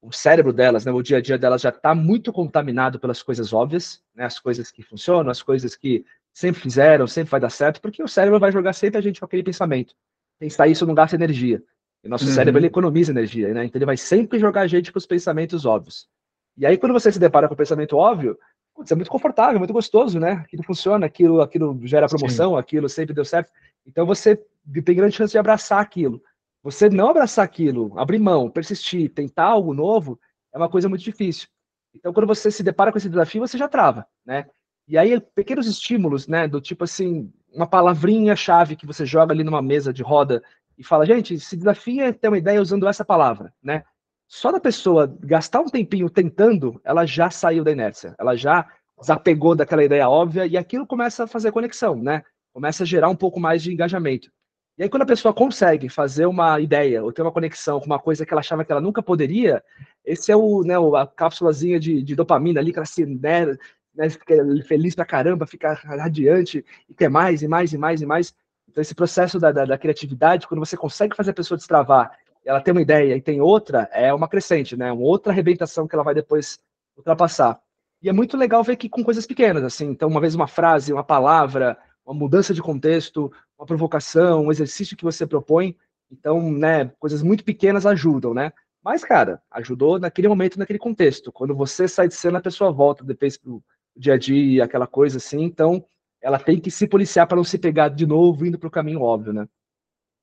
o 0.00 0.12
cérebro 0.12 0.52
delas, 0.52 0.84
né, 0.84 0.92
o 0.92 1.02
dia 1.02 1.18
a 1.18 1.20
dia 1.20 1.38
delas 1.38 1.62
já 1.62 1.70
está 1.70 1.94
muito 1.94 2.32
contaminado 2.32 2.98
pelas 2.98 3.22
coisas 3.22 3.52
óbvias, 3.52 4.02
né, 4.14 4.24
as 4.24 4.38
coisas 4.38 4.70
que 4.70 4.82
funcionam, 4.82 5.30
as 5.30 5.42
coisas 5.42 5.74
que 5.74 6.04
sempre 6.32 6.60
fizeram, 6.60 7.06
sempre 7.06 7.30
vai 7.30 7.40
dar 7.40 7.50
certo, 7.50 7.80
porque 7.80 8.02
o 8.02 8.08
cérebro 8.08 8.38
vai 8.38 8.52
jogar 8.52 8.72
sempre 8.72 8.98
a 8.98 9.00
gente 9.00 9.20
com 9.20 9.26
aquele 9.26 9.42
pensamento. 9.42 9.94
Pensar 10.38 10.66
isso 10.66 10.86
não 10.86 10.94
gasta 10.94 11.16
energia. 11.16 11.62
E 12.04 12.08
nosso 12.08 12.26
uhum. 12.26 12.32
cérebro 12.32 12.58
ele 12.58 12.66
economiza 12.66 13.12
energia, 13.12 13.52
né? 13.54 13.64
Então 13.64 13.78
ele 13.78 13.86
vai 13.86 13.96
sempre 13.96 14.38
jogar 14.38 14.62
a 14.62 14.66
gente 14.66 14.90
para 14.90 14.98
os 14.98 15.06
pensamentos 15.06 15.64
óbvios. 15.64 16.08
E 16.56 16.66
aí 16.66 16.76
quando 16.76 16.92
você 16.92 17.10
se 17.10 17.18
depara 17.18 17.48
com 17.48 17.54
o 17.54 17.56
pensamento 17.56 17.96
óbvio, 17.96 18.36
putz, 18.74 18.90
é 18.90 18.94
muito 18.94 19.10
confortável, 19.10 19.58
muito 19.58 19.72
gostoso, 19.72 20.18
né? 20.18 20.32
Aquilo 20.32 20.62
funciona, 20.64 21.06
aquilo, 21.06 21.40
aquilo 21.40 21.78
gera 21.86 22.08
promoção, 22.08 22.52
Sim. 22.52 22.58
aquilo 22.58 22.88
sempre 22.88 23.14
deu 23.14 23.24
certo. 23.24 23.52
Então 23.86 24.04
você 24.04 24.36
tem 24.84 24.96
grande 24.96 25.16
chance 25.16 25.32
de 25.32 25.38
abraçar 25.38 25.80
aquilo. 25.80 26.22
Você 26.62 26.88
não 26.88 27.10
abraçar 27.10 27.44
aquilo, 27.44 27.98
abrir 27.98 28.20
mão, 28.20 28.48
persistir, 28.48 29.10
tentar 29.10 29.46
algo 29.46 29.74
novo, 29.74 30.18
é 30.54 30.58
uma 30.58 30.68
coisa 30.68 30.88
muito 30.88 31.02
difícil. 31.02 31.48
Então, 31.94 32.12
quando 32.12 32.26
você 32.26 32.50
se 32.50 32.62
depara 32.62 32.90
com 32.92 32.98
esse 32.98 33.08
desafio, 33.08 33.40
você 33.40 33.58
já 33.58 33.68
trava, 33.68 34.06
né? 34.24 34.46
E 34.88 34.96
aí, 34.96 35.20
pequenos 35.20 35.66
estímulos, 35.66 36.26
né? 36.26 36.46
Do 36.46 36.60
tipo 36.60 36.84
assim, 36.84 37.32
uma 37.52 37.66
palavrinha-chave 37.66 38.76
que 38.76 38.86
você 38.86 39.04
joga 39.04 39.32
ali 39.32 39.44
numa 39.44 39.60
mesa 39.60 39.92
de 39.92 40.02
roda 40.02 40.42
e 40.82 40.84
fala, 40.84 41.06
gente, 41.06 41.38
se 41.38 41.56
desafia 41.56 42.12
ter 42.12 42.26
uma 42.26 42.38
ideia 42.38 42.60
usando 42.60 42.88
essa 42.88 43.04
palavra, 43.04 43.54
né? 43.62 43.84
Só 44.26 44.50
da 44.50 44.58
pessoa 44.58 45.16
gastar 45.20 45.60
um 45.60 45.68
tempinho 45.68 46.10
tentando, 46.10 46.80
ela 46.82 47.06
já 47.06 47.30
saiu 47.30 47.62
da 47.62 47.70
inércia, 47.70 48.16
ela 48.18 48.34
já 48.34 48.66
desapegou 48.98 49.54
daquela 49.54 49.84
ideia 49.84 50.08
óbvia 50.08 50.44
e 50.44 50.56
aquilo 50.56 50.86
começa 50.86 51.22
a 51.22 51.26
fazer 51.28 51.52
conexão, 51.52 51.94
né? 51.94 52.24
Começa 52.52 52.82
a 52.82 52.86
gerar 52.86 53.08
um 53.08 53.14
pouco 53.14 53.38
mais 53.38 53.62
de 53.62 53.72
engajamento. 53.72 54.28
E 54.76 54.82
aí, 54.82 54.88
quando 54.88 55.02
a 55.02 55.06
pessoa 55.06 55.32
consegue 55.32 55.88
fazer 55.88 56.26
uma 56.26 56.58
ideia 56.58 57.04
ou 57.04 57.12
ter 57.12 57.22
uma 57.22 57.30
conexão 57.30 57.78
com 57.78 57.86
uma 57.86 57.98
coisa 58.00 58.26
que 58.26 58.34
ela 58.34 58.40
achava 58.40 58.64
que 58.64 58.72
ela 58.72 58.80
nunca 58.80 59.02
poderia, 59.02 59.62
esse 60.04 60.32
é 60.32 60.36
o, 60.36 60.64
né, 60.64 60.74
a 60.76 61.06
cápsulazinha 61.06 61.78
de, 61.78 62.02
de 62.02 62.16
dopamina 62.16 62.58
ali, 62.58 62.72
que 62.72 62.78
ela 62.78 62.86
se 62.86 63.06
né, 63.06 63.56
né, 63.94 64.10
fica 64.10 64.34
feliz 64.66 64.94
pra 64.96 65.04
caramba, 65.04 65.46
fica 65.46 65.74
radiante, 65.74 66.64
e 66.88 66.94
quer 66.94 67.08
mais, 67.08 67.42
e 67.42 67.48
mais, 67.48 67.72
e 67.72 67.78
mais, 67.78 68.02
e 68.02 68.06
mais. 68.06 68.34
Então, 68.72 68.80
esse 68.80 68.94
processo 68.94 69.38
da, 69.38 69.52
da, 69.52 69.66
da 69.66 69.78
criatividade, 69.78 70.48
quando 70.48 70.60
você 70.60 70.78
consegue 70.78 71.14
fazer 71.14 71.30
a 71.30 71.34
pessoa 71.34 71.58
destravar, 71.58 72.10
ela 72.42 72.60
tem 72.60 72.72
uma 72.72 72.80
ideia 72.80 73.14
e 73.14 73.20
tem 73.20 73.38
outra, 73.40 73.88
é 73.92 74.12
uma 74.12 74.26
crescente, 74.26 74.76
né? 74.76 74.90
Uma 74.90 75.02
outra 75.02 75.30
arrebentação 75.30 75.86
que 75.86 75.94
ela 75.94 76.02
vai 76.02 76.14
depois 76.14 76.58
ultrapassar. 76.96 77.60
E 78.02 78.08
é 78.08 78.12
muito 78.12 78.34
legal 78.36 78.64
ver 78.64 78.76
que 78.76 78.88
com 78.88 79.04
coisas 79.04 79.26
pequenas, 79.26 79.62
assim. 79.62 79.86
Então, 79.90 80.08
uma 80.08 80.20
vez 80.20 80.34
uma 80.34 80.48
frase, 80.48 80.92
uma 80.92 81.04
palavra, 81.04 81.78
uma 82.04 82.14
mudança 82.14 82.54
de 82.54 82.62
contexto, 82.62 83.30
uma 83.58 83.66
provocação, 83.66 84.46
um 84.46 84.50
exercício 84.50 84.96
que 84.96 85.04
você 85.04 85.26
propõe. 85.26 85.76
Então, 86.10 86.50
né, 86.50 86.90
coisas 86.98 87.22
muito 87.22 87.44
pequenas 87.44 87.84
ajudam, 87.84 88.32
né? 88.32 88.52
Mas, 88.82 89.04
cara, 89.04 89.40
ajudou 89.50 89.98
naquele 89.98 90.28
momento, 90.28 90.58
naquele 90.58 90.78
contexto. 90.78 91.30
Quando 91.30 91.54
você 91.54 91.86
sai 91.86 92.08
de 92.08 92.14
cena, 92.14 92.38
a 92.38 92.42
pessoa 92.42 92.72
volta 92.72 93.04
depois 93.04 93.36
pro 93.36 93.62
dia 93.94 94.14
a 94.14 94.18
dia, 94.18 94.64
aquela 94.64 94.86
coisa 94.86 95.18
assim. 95.18 95.42
Então, 95.42 95.84
ela 96.22 96.38
tem 96.38 96.60
que 96.60 96.70
se 96.70 96.86
policiar 96.86 97.26
para 97.26 97.36
não 97.36 97.44
se 97.44 97.58
pegar 97.58 97.88
de 97.88 98.06
novo 98.06 98.46
indo 98.46 98.58
para 98.58 98.68
o 98.68 98.70
caminho 98.70 99.00
óbvio, 99.00 99.32
né? 99.32 99.46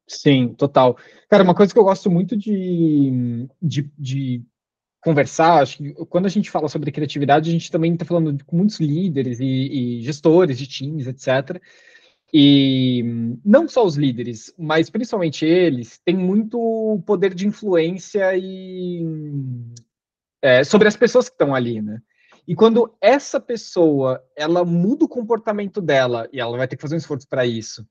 Sim, 0.07 0.55
total. 0.55 0.97
Cara, 1.29 1.43
uma 1.43 1.53
coisa 1.53 1.71
que 1.71 1.79
eu 1.79 1.83
gosto 1.83 2.09
muito 2.09 2.35
de, 2.35 3.47
de, 3.61 3.91
de 3.97 4.43
conversar, 5.01 5.61
acho 5.61 5.77
que 5.77 5.93
quando 6.05 6.25
a 6.25 6.29
gente 6.29 6.49
fala 6.49 6.67
sobre 6.67 6.91
criatividade, 6.91 7.49
a 7.49 7.53
gente 7.53 7.71
também 7.71 7.93
está 7.93 8.05
falando 8.05 8.43
com 8.43 8.57
muitos 8.57 8.79
líderes 8.79 9.39
e, 9.39 9.45
e, 9.45 10.01
gestores 10.01 10.57
de 10.57 10.65
times, 10.65 11.05
etc. 11.05 11.61
E 12.33 13.03
não 13.45 13.67
só 13.67 13.85
os 13.85 13.95
líderes, 13.97 14.53
mas 14.57 14.89
principalmente 14.89 15.45
eles, 15.45 15.99
têm 16.03 16.17
muito 16.17 17.01
poder 17.05 17.33
de 17.35 17.47
influência 17.47 18.35
e, 18.35 19.03
é, 20.41 20.63
sobre 20.63 20.87
as 20.87 20.97
pessoas 20.97 21.29
que 21.29 21.35
estão 21.35 21.53
ali, 21.53 21.81
né? 21.81 22.01
E 22.49 22.55
quando 22.55 22.91
essa 22.99 23.39
pessoa 23.39 24.23
ela 24.35 24.65
muda 24.65 25.05
o 25.05 25.09
comportamento 25.09 25.79
dela 25.79 26.27
e 26.33 26.39
ela 26.39 26.57
vai 26.57 26.67
ter 26.67 26.75
que 26.75 26.81
fazer 26.81 26.95
um 26.95 26.97
esforço 26.97 27.27
para 27.29 27.45
isso, 27.45 27.87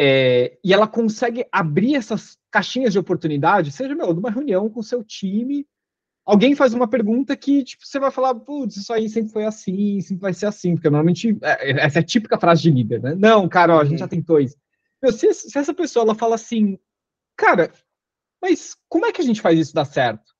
é, 0.00 0.58
e 0.64 0.72
ela 0.72 0.88
consegue 0.88 1.46
abrir 1.52 1.94
essas 1.94 2.38
caixinhas 2.50 2.94
de 2.94 2.98
oportunidade, 2.98 3.70
seja 3.70 3.94
meu, 3.94 4.14
numa 4.14 4.30
reunião 4.30 4.70
com 4.70 4.80
o 4.80 4.82
seu 4.82 5.04
time 5.04 5.66
alguém 6.24 6.56
faz 6.56 6.72
uma 6.72 6.88
pergunta 6.88 7.36
que 7.36 7.62
tipo, 7.62 7.86
você 7.86 8.00
vai 8.00 8.10
falar, 8.10 8.34
putz, 8.34 8.78
isso 8.78 8.92
aí 8.94 9.10
sempre 9.10 9.30
foi 9.30 9.44
assim, 9.44 10.00
sempre 10.00 10.22
vai 10.22 10.32
ser 10.32 10.46
assim, 10.46 10.74
porque 10.74 10.88
normalmente 10.88 11.38
é, 11.42 11.70
é, 11.70 11.84
essa 11.84 11.98
é 11.98 12.00
a 12.00 12.04
típica 12.04 12.40
frase 12.40 12.62
de 12.62 12.70
líder, 12.70 13.00
né? 13.00 13.14
Não, 13.14 13.46
cara, 13.46 13.76
ó, 13.76 13.80
a 13.80 13.84
gente 13.84 13.98
já 13.98 14.06
uhum. 14.06 14.10
tentou 14.10 14.40
isso. 14.40 14.56
Meu, 15.00 15.12
se, 15.12 15.32
se, 15.32 15.56
essa 15.56 15.72
pessoa 15.72 16.02
ela 16.02 16.14
fala 16.14 16.34
assim, 16.34 16.78
cara, 17.36 17.70
mas 18.42 18.74
como 18.88 19.06
é 19.06 19.12
que 19.12 19.20
a 19.20 19.24
gente 19.24 19.40
faz 19.40 19.58
isso 19.58 19.74
dar 19.74 19.84
certo? 19.84 20.34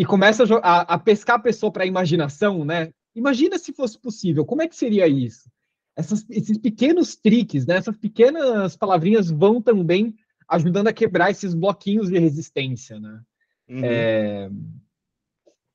E 0.00 0.04
começa 0.06 0.44
a, 0.62 0.94
a, 0.94 0.98
pescar 0.98 1.36
a 1.36 1.42
pessoa 1.42 1.70
para 1.70 1.84
a 1.84 1.86
imaginação, 1.86 2.64
né? 2.64 2.90
Imagina 3.14 3.58
se 3.58 3.70
fosse 3.70 3.98
possível, 3.98 4.46
como 4.46 4.62
é 4.62 4.66
que 4.66 4.74
seria 4.74 5.06
isso? 5.06 5.50
Essas, 5.94 6.24
esses 6.30 6.56
pequenos 6.56 7.16
triques, 7.16 7.66
né? 7.66 7.76
Essas 7.76 7.98
pequenas 7.98 8.74
palavrinhas 8.78 9.30
vão 9.30 9.60
também 9.60 10.14
ajudando 10.48 10.88
a 10.88 10.92
quebrar 10.94 11.30
esses 11.30 11.52
bloquinhos 11.52 12.08
de 12.08 12.18
resistência, 12.18 12.98
né? 12.98 13.20
Uhum. 13.68 13.80
É, 13.84 14.50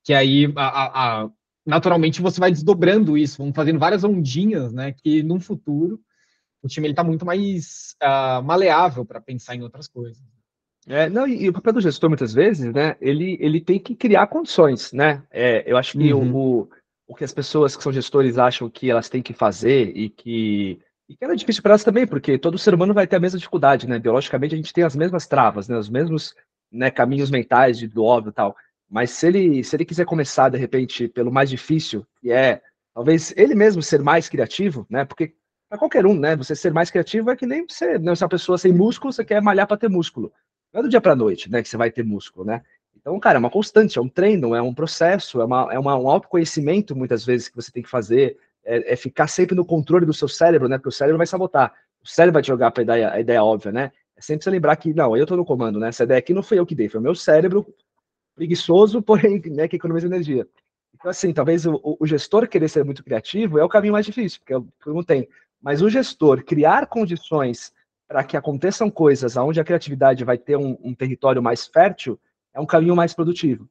que 0.04 0.12
aí 0.12 0.52
a, 0.56 1.26
a, 1.26 1.30
naturalmente 1.64 2.20
você 2.20 2.40
vai 2.40 2.50
desdobrando 2.50 3.16
isso, 3.16 3.38
vão 3.38 3.54
fazendo 3.54 3.78
várias 3.78 4.04
ondinhas, 4.04 4.74
né? 4.74 4.92
Que 4.92 5.22
no 5.22 5.40
futuro 5.40 6.02
o 6.64 6.68
time 6.68 6.90
está 6.90 7.04
muito 7.04 7.28
mais 7.28 7.96
uh, 8.02 8.42
maleável 8.42 9.06
para 9.06 9.22
pensar 9.22 9.56
em 9.56 9.62
outras 9.62 9.88
coisas. 9.88 10.26
É, 10.88 11.10
não, 11.10 11.28
e, 11.28 11.44
e, 11.44 11.50
o 11.50 11.54
papel 11.54 11.74
do 11.74 11.82
gestor, 11.82 12.10
muitas 12.10 12.34
vezes, 12.34 12.72
né, 12.72 12.96
ele, 13.02 13.38
ele 13.42 13.60
tem 13.60 13.80
que 13.80 13.96
criar 13.96 14.28
condições, 14.28 14.92
né? 14.94 15.24
É, 15.32 15.64
eu 15.66 15.78
acho 15.78 15.98
que 15.98 16.14
uhum. 16.14 16.36
o, 16.36 16.70
o 17.08 17.16
que 17.16 17.24
as 17.24 17.34
pessoas 17.34 17.76
que 17.76 17.82
são 17.82 17.92
gestores 17.92 18.38
acham 18.38 18.70
que 18.70 18.90
elas 18.90 19.10
têm 19.10 19.22
que 19.22 19.34
fazer 19.34 19.92
e 19.96 20.10
que, 20.10 20.80
e 21.10 21.16
que 21.16 21.26
é 21.26 21.36
difícil 21.36 21.64
para 21.64 21.72
elas 21.72 21.84
também, 21.84 22.06
porque 22.06 22.38
todo 22.38 22.58
ser 22.58 22.74
humano 22.74 22.94
vai 22.94 23.08
ter 23.08 23.16
a 23.16 23.20
mesma 23.20 23.40
dificuldade, 23.40 23.88
né? 23.88 23.98
Biologicamente 23.98 24.54
a 24.54 24.58
gente 24.58 24.74
tem 24.74 24.84
as 24.84 24.96
mesmas 24.96 25.26
travas, 25.26 25.68
né? 25.68 25.76
Os 25.76 25.90
mesmos 25.90 26.36
né, 26.72 26.92
caminhos 26.92 27.32
mentais 27.32 27.80
de, 27.80 27.88
do 27.88 28.04
óbvio 28.04 28.30
e 28.30 28.34
tal. 28.34 28.56
Mas 28.88 29.10
se 29.10 29.28
ele, 29.28 29.64
se 29.64 29.76
ele 29.76 29.86
quiser 29.86 30.06
começar, 30.06 30.50
de 30.50 30.58
repente, 30.58 31.08
pelo 31.08 31.32
mais 31.32 31.50
difícil, 31.50 32.06
que 32.22 32.32
é 32.32 32.62
talvez 32.94 33.34
ele 33.36 33.56
mesmo 33.56 33.82
ser 33.82 34.02
mais 34.02 34.30
criativo, 34.30 34.86
né? 34.90 35.04
Porque 35.04 35.34
para 35.68 35.80
qualquer 35.80 36.06
um, 36.06 36.18
né? 36.18 36.36
Você 36.36 36.56
ser 36.56 36.72
mais 36.72 36.92
criativo 36.92 37.32
é 37.32 37.36
que 37.36 37.46
nem 37.46 37.66
você, 37.68 37.98
né? 37.98 38.16
Se 38.16 38.24
uma 38.24 38.30
pessoa 38.30 38.58
sem 38.58 38.72
músculo, 38.72 39.12
você 39.12 39.26
quer 39.26 39.42
malhar 39.42 39.68
para 39.68 39.78
ter 39.78 39.90
músculo. 39.90 40.32
Não 40.76 40.82
é 40.82 40.84
do 40.84 40.90
dia 40.90 41.00
para 41.00 41.16
noite, 41.16 41.50
né? 41.50 41.64
Que 41.64 41.70
você 41.70 41.78
vai 41.78 41.90
ter 41.90 42.04
músculo, 42.04 42.46
né? 42.46 42.62
Então, 42.98 43.18
cara, 43.18 43.38
é 43.38 43.40
uma 43.40 43.50
constante, 43.50 43.98
é 43.98 44.02
um 44.02 44.10
treino, 44.10 44.54
é 44.54 44.62
um 44.62 44.74
processo, 44.74 45.40
é, 45.40 45.46
uma, 45.46 45.70
é 45.72 45.80
uma, 45.80 45.98
um 45.98 46.10
autoconhecimento, 46.10 46.94
muitas 46.94 47.26
vezes, 47.26 47.48
que 47.48 47.56
você 47.56 47.72
tem 47.72 47.82
que 47.82 47.90
fazer, 47.90 48.38
é, 48.66 48.92
é, 48.92 48.96
ficar 48.98 49.28
sempre 49.28 49.56
no 49.56 49.64
controle 49.64 50.06
do 50.06 50.14
seu 50.14 50.28
cérebro, 50.28 50.68
né? 50.68 50.78
Porque 50.78 50.90
o 50.90 50.92
cérebro 50.92 51.18
vai 51.18 51.26
sabotar. 51.26 51.74
O 52.04 52.08
cérebro 52.08 52.34
vai 52.34 52.42
te 52.42 52.50
jogar 52.50 52.72
para 52.72 52.84
ideia, 52.84 53.10
a 53.10 53.20
ideia 53.22 53.42
óbvia, 53.42 53.72
né? 53.72 53.92
É 54.18 54.22
sempre 54.22 54.44
você 54.44 54.50
lembrar 54.50 54.76
que, 54.76 54.94
não, 54.94 55.16
eu 55.16 55.24
estou 55.24 55.38
no 55.38 55.46
comando, 55.46 55.80
né? 55.80 55.88
Essa 55.88 56.04
ideia 56.04 56.20
aqui 56.20 56.34
não 56.34 56.44
foi 56.44 56.60
eu 56.60 56.66
que 56.66 56.76
dei, 56.76 56.90
foi 56.90 57.00
o 57.00 57.04
meu 57.04 57.16
cérebro 57.16 57.66
preguiçoso, 58.36 59.00
porém, 59.02 59.42
né, 59.46 59.70
que 59.70 59.78
economiza 59.78 60.08
energia. 60.08 60.46
Então, 60.94 61.10
assim, 61.10 61.32
talvez 61.32 61.66
o, 61.66 61.80
o, 61.82 62.06
gestor 62.06 62.50
querer 62.50 62.68
ser 62.68 62.84
muito 62.84 63.02
criativo 63.02 63.58
é 63.60 63.64
o 63.64 63.70
caminho 63.70 63.94
mais 63.94 64.06
difícil, 64.06 64.42
porque 64.46 64.90
não 64.90 65.04
tem. 65.04 65.30
Mas 65.62 65.82
o 65.82 65.90
gestor 65.90 66.44
criar 66.44 66.88
condições 66.88 67.72
para 68.08 68.24
que 68.24 68.38
aconteçam 68.38 68.90
coisas 68.90 69.36
onde 69.38 69.60
a 69.60 69.64
criatividade 69.64 70.24
vai 70.24 70.38
ter 70.38 70.58
um, 70.58 70.78
um, 70.84 70.94
território 70.94 71.42
mais 71.42 71.66
fértil 71.66 72.20
é 72.54 72.60
um 72.60 72.66
caminho 72.66 72.96
mais 72.96 73.14
produtivo. 73.14 73.68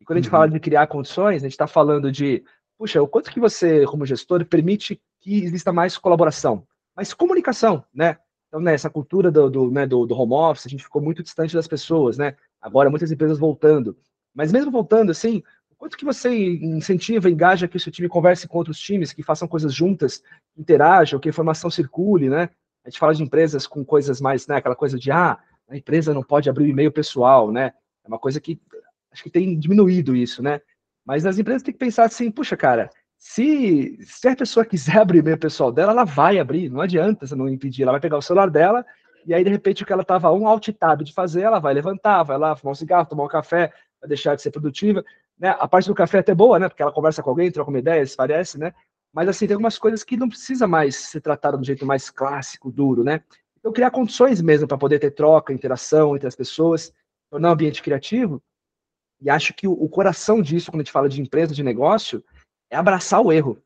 E 0.00 0.04
quando 0.04 0.18
a 0.18 0.20
gente 0.20 0.30
uhum. 0.30 0.38
fala 0.38 0.48
de 0.48 0.60
criar 0.60 0.86
condições, 0.86 1.42
a 1.42 1.46
gente 1.46 1.52
está 1.52 1.66
falando 1.66 2.12
de, 2.12 2.44
puxa, 2.76 3.02
o 3.02 3.08
quanto 3.08 3.30
que 3.30 3.40
você, 3.40 3.84
como 3.86 4.06
gestor, 4.06 4.44
permite 4.44 5.00
que 5.20 5.42
exista 5.42 5.72
mais 5.72 5.98
colaboração, 5.98 6.66
mais 6.94 7.12
comunicação, 7.12 7.84
né? 7.92 8.18
Então, 8.46 8.60
né, 8.60 8.72
essa 8.72 8.88
cultura 8.88 9.30
do, 9.30 9.50
do, 9.50 9.70
né, 9.70 9.86
do, 9.86 10.06
do 10.06 10.14
home 10.14 10.32
office, 10.32 10.66
a 10.66 10.70
gente 10.70 10.82
ficou 10.82 11.02
muito 11.02 11.22
distante 11.22 11.54
das 11.54 11.66
pessoas, 11.66 12.16
né? 12.16 12.34
Agora, 12.60 12.88
muitas 12.88 13.10
empresas 13.10 13.38
voltando. 13.38 13.96
Mas 14.34 14.52
mesmo 14.52 14.70
voltando, 14.70 15.10
assim, 15.10 15.42
quanto 15.78 15.96
que 15.96 16.04
você 16.04 16.28
incentiva, 16.56 17.30
engaja 17.30 17.68
que 17.68 17.76
o 17.76 17.80
seu 17.80 17.92
time 17.92 18.08
converse 18.08 18.48
com 18.48 18.58
outros 18.58 18.78
times, 18.78 19.12
que 19.12 19.22
façam 19.22 19.46
coisas 19.46 19.72
juntas, 19.72 20.22
interajam, 20.56 21.20
que 21.20 21.28
a 21.28 21.30
informação 21.30 21.70
circule, 21.70 22.28
né? 22.28 22.50
A 22.88 22.90
gente 22.90 22.98
fala 22.98 23.14
de 23.14 23.22
empresas 23.22 23.66
com 23.66 23.84
coisas 23.84 24.20
mais, 24.20 24.46
né, 24.46 24.56
aquela 24.56 24.74
coisa 24.74 24.98
de, 24.98 25.10
ah, 25.10 25.38
a 25.68 25.76
empresa 25.76 26.14
não 26.14 26.22
pode 26.22 26.48
abrir 26.48 26.64
o 26.64 26.68
e-mail 26.68 26.90
pessoal, 26.90 27.52
né? 27.52 27.72
É 28.02 28.08
uma 28.08 28.18
coisa 28.18 28.40
que 28.40 28.58
acho 29.12 29.22
que 29.22 29.30
tem 29.30 29.58
diminuído 29.58 30.16
isso, 30.16 30.42
né? 30.42 30.60
Mas 31.04 31.24
nas 31.24 31.38
empresas 31.38 31.62
tem 31.62 31.72
que 31.72 31.78
pensar 31.78 32.04
assim, 32.04 32.30
puxa, 32.30 32.56
cara, 32.56 32.88
se, 33.18 33.98
se 34.02 34.28
a 34.28 34.34
pessoa 34.34 34.64
quiser 34.64 34.96
abrir 34.98 35.18
o 35.18 35.20
e-mail 35.20 35.38
pessoal 35.38 35.70
dela, 35.70 35.92
ela 35.92 36.04
vai 36.04 36.38
abrir, 36.38 36.70
não 36.70 36.80
adianta 36.80 37.26
você 37.26 37.34
não 37.34 37.48
impedir, 37.48 37.82
ela 37.82 37.92
vai 37.92 38.00
pegar 38.00 38.16
o 38.16 38.22
celular 38.22 38.48
dela 38.48 38.84
e 39.28 39.34
aí, 39.34 39.44
de 39.44 39.50
repente, 39.50 39.82
o 39.82 39.86
que 39.86 39.92
ela 39.92 40.00
estava 40.00 40.32
um 40.32 40.48
alt 40.48 40.68
tab 40.70 41.02
de 41.02 41.12
fazer, 41.12 41.42
ela 41.42 41.58
vai 41.58 41.74
levantar, 41.74 42.22
vai 42.22 42.38
lá 42.38 42.56
fumar 42.56 42.72
um 42.72 42.74
cigarro, 42.74 43.06
tomar 43.06 43.24
um 43.24 43.28
café, 43.28 43.70
vai 44.00 44.08
deixar 44.08 44.34
de 44.34 44.40
ser 44.40 44.50
produtiva. 44.50 45.04
Né? 45.38 45.50
A 45.50 45.68
parte 45.68 45.86
do 45.86 45.94
café 45.94 46.16
é 46.16 46.20
até 46.20 46.34
boa, 46.34 46.58
né? 46.58 46.66
Porque 46.66 46.82
ela 46.82 46.90
conversa 46.90 47.22
com 47.22 47.28
alguém, 47.28 47.50
troca 47.52 47.68
uma 47.68 47.78
ideia, 47.78 48.06
se 48.06 48.16
parece, 48.16 48.58
né? 48.58 48.72
Mas 49.12 49.28
assim, 49.28 49.46
tem 49.46 49.54
algumas 49.54 49.78
coisas 49.78 50.04
que 50.04 50.16
não 50.16 50.28
precisa 50.28 50.66
mais 50.66 50.96
ser 50.96 51.20
tratada 51.20 51.56
do 51.56 51.64
jeito 51.64 51.86
mais 51.86 52.10
clássico, 52.10 52.70
duro, 52.70 53.02
né? 53.02 53.22
Então, 53.58 53.72
criar 53.72 53.90
condições 53.90 54.40
mesmo 54.40 54.68
para 54.68 54.78
poder 54.78 54.98
ter 54.98 55.10
troca, 55.10 55.52
interação 55.52 56.14
entre 56.14 56.28
as 56.28 56.36
pessoas, 56.36 56.92
tornar 57.30 57.48
um 57.48 57.52
ambiente 57.52 57.82
criativo. 57.82 58.42
E 59.20 59.28
acho 59.28 59.52
que 59.52 59.66
o, 59.66 59.72
o 59.72 59.88
coração 59.88 60.40
disso, 60.40 60.70
quando 60.70 60.80
a 60.80 60.84
gente 60.84 60.92
fala 60.92 61.08
de 61.08 61.20
empresa, 61.20 61.54
de 61.54 61.62
negócio, 61.62 62.22
é 62.70 62.76
abraçar 62.76 63.20
o 63.20 63.32
erro. 63.32 63.60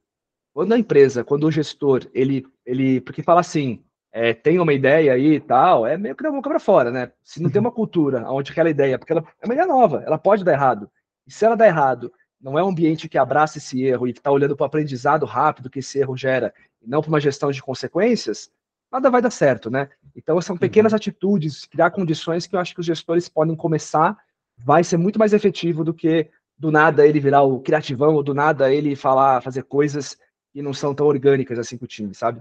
Quando 0.54 0.72
a 0.72 0.78
empresa, 0.78 1.24
quando 1.24 1.44
o 1.44 1.50
gestor, 1.50 2.08
ele, 2.12 2.46
ele 2.64 3.00
porque 3.00 3.22
fala 3.22 3.40
assim, 3.40 3.82
é, 4.12 4.34
tem 4.34 4.58
uma 4.58 4.72
ideia 4.72 5.14
aí 5.14 5.34
e 5.34 5.40
tal, 5.40 5.86
é 5.86 5.96
meio 5.96 6.14
que 6.14 6.22
da 6.22 6.30
boca 6.30 6.48
para 6.48 6.60
fora, 6.60 6.90
né? 6.90 7.10
Se 7.22 7.42
não 7.42 7.50
tem 7.50 7.60
uma 7.60 7.72
cultura 7.72 8.30
onde 8.30 8.52
aquela 8.52 8.70
ideia, 8.70 8.98
porque 8.98 9.12
ela 9.12 9.24
é 9.40 9.46
uma 9.46 9.54
ideia 9.54 9.66
nova, 9.66 10.02
ela 10.06 10.18
pode 10.18 10.44
dar 10.44 10.52
errado. 10.52 10.90
E 11.26 11.32
se 11.32 11.44
ela 11.44 11.56
dá 11.56 11.66
errado, 11.66 12.12
não 12.42 12.58
é 12.58 12.64
um 12.64 12.68
ambiente 12.68 13.08
que 13.08 13.16
abraça 13.16 13.58
esse 13.58 13.82
erro 13.82 14.08
e 14.08 14.12
que 14.12 14.18
está 14.18 14.30
olhando 14.30 14.56
para 14.56 14.64
o 14.64 14.66
aprendizado 14.66 15.24
rápido 15.24 15.70
que 15.70 15.78
esse 15.78 15.98
erro 15.98 16.16
gera, 16.16 16.52
e 16.82 16.88
não 16.88 17.00
para 17.00 17.08
uma 17.08 17.20
gestão 17.20 17.52
de 17.52 17.62
consequências, 17.62 18.50
nada 18.90 19.10
vai 19.10 19.22
dar 19.22 19.30
certo, 19.30 19.70
né? 19.70 19.88
Então 20.14 20.40
são 20.40 20.56
pequenas 20.56 20.92
uhum. 20.92 20.96
atitudes, 20.96 21.64
criar 21.64 21.90
condições 21.90 22.46
que 22.46 22.56
eu 22.56 22.60
acho 22.60 22.74
que 22.74 22.80
os 22.80 22.86
gestores 22.86 23.28
podem 23.28 23.54
começar, 23.54 24.16
vai 24.58 24.82
ser 24.82 24.96
muito 24.96 25.18
mais 25.18 25.32
efetivo 25.32 25.84
do 25.84 25.94
que 25.94 26.28
do 26.58 26.70
nada 26.70 27.06
ele 27.06 27.20
virar 27.20 27.42
o 27.42 27.60
criativão, 27.60 28.14
ou 28.14 28.22
do 28.22 28.34
nada 28.34 28.72
ele 28.72 28.94
falar, 28.94 29.40
fazer 29.40 29.62
coisas 29.62 30.16
que 30.52 30.60
não 30.60 30.74
são 30.74 30.94
tão 30.94 31.06
orgânicas 31.06 31.58
assim 31.58 31.78
com 31.78 31.84
o 31.84 31.88
time, 31.88 32.14
sabe? 32.14 32.40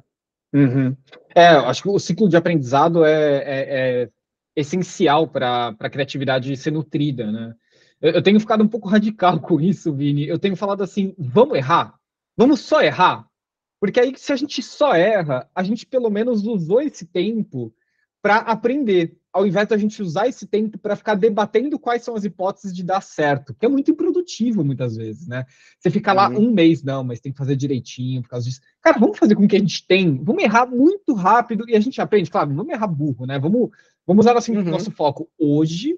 Uhum. 0.54 0.96
É, 1.34 1.48
acho 1.48 1.84
que 1.84 1.90
o 1.90 1.98
ciclo 1.98 2.28
de 2.28 2.36
aprendizado 2.36 3.06
é, 3.06 3.14
é, 3.14 4.02
é 4.04 4.10
essencial 4.56 5.28
para 5.28 5.76
a 5.80 5.90
criatividade 5.90 6.56
ser 6.58 6.72
nutrida, 6.72 7.32
né? 7.32 7.56
Eu, 8.02 8.22
tenho 8.22 8.40
ficado 8.40 8.64
um 8.64 8.68
pouco 8.68 8.90
radical 8.90 9.40
com 9.42 9.60
isso, 9.60 9.94
Vini. 9.94 10.28
Eu 10.28 10.40
tenho 10.40 10.56
falado 10.56 10.84
assim: 10.84 11.14
vamos 11.18 11.58
errar? 11.58 11.96
Vamos 12.36 12.62
só 12.62 12.82
errar? 12.82 13.28
Porque 13.80 14.00
aí, 14.00 14.14
se 14.16 14.32
a 14.32 14.36
gente 14.36 14.62
só 14.62 14.94
erra, 14.94 15.50
a 15.56 15.64
gente 15.64 15.86
pelo 15.86 16.10
menos 16.10 16.46
usou 16.46 16.82
esse 16.82 17.06
tempo 17.06 17.74
para 18.22 18.38
aprender 18.38 19.18
ao 19.34 19.48
invés 19.48 19.68
de 19.68 19.74
a 19.74 19.78
gente 19.78 20.02
usar 20.02 20.28
esse 20.28 20.46
tempo 20.46 20.78
para 20.78 20.96
ficar 20.96 21.16
debatendo 21.16 21.80
quais 21.80 22.04
são 22.04 22.16
as 22.16 22.26
hipóteses 22.26 22.74
de 22.76 22.84
dar 22.84 23.02
certo, 23.02 23.54
que 23.54 23.66
é 23.66 23.70
muito 23.70 23.92
improdutivo 23.92 24.64
muitas 24.64 24.98
vezes, 24.98 25.28
né? 25.28 25.46
Você 25.80 25.90
fica 25.90 26.12
lá 26.12 26.30
uhum. 26.30 26.50
um 26.50 26.52
mês, 26.52 26.84
não, 26.84 27.04
mas 27.04 27.22
tem 27.22 27.32
que 27.32 27.38
fazer 27.38 27.56
direitinho 27.56 28.22
por 28.22 28.30
causa 28.30 28.48
disso. 28.48 28.60
Cara, 28.82 29.00
vamos 29.00 29.18
fazer 29.18 29.36
com 29.36 29.46
o 29.46 29.48
que 29.48 29.56
a 29.56 29.60
gente 29.60 29.88
tem, 29.88 30.22
vamos 30.22 30.44
errar 30.44 30.66
muito 30.66 31.14
rápido 31.14 31.66
e 31.70 31.76
a 31.76 31.80
gente 31.80 32.02
aprende, 32.02 32.30
claro, 32.30 32.54
vamos 32.54 32.74
errar 32.74 32.88
burro, 32.88 33.26
né? 33.26 33.40
Vamos, 33.40 33.70
vamos 34.06 34.26
usar 34.26 34.38
assim 34.38 34.56
uhum. 34.56 34.64
nosso 34.64 34.92
foco 34.92 35.30
hoje 35.40 35.98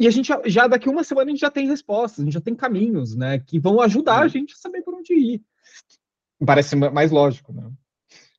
e 0.00 0.06
a 0.06 0.10
gente 0.10 0.28
já, 0.28 0.40
já, 0.46 0.66
daqui 0.66 0.88
uma 0.88 1.04
semana 1.04 1.26
a 1.26 1.30
gente 1.30 1.40
já 1.40 1.50
tem 1.50 1.68
respostas, 1.68 2.20
a 2.20 2.24
gente 2.24 2.32
já 2.32 2.40
tem 2.40 2.54
caminhos, 2.54 3.14
né? 3.14 3.38
Que 3.38 3.60
vão 3.60 3.82
ajudar 3.82 4.20
a 4.20 4.28
gente 4.28 4.54
a 4.54 4.56
saber 4.56 4.80
por 4.80 4.94
onde 4.94 5.12
ir. 5.12 5.42
Parece 6.44 6.74
mais 6.74 7.10
lógico, 7.10 7.52
né? 7.52 7.70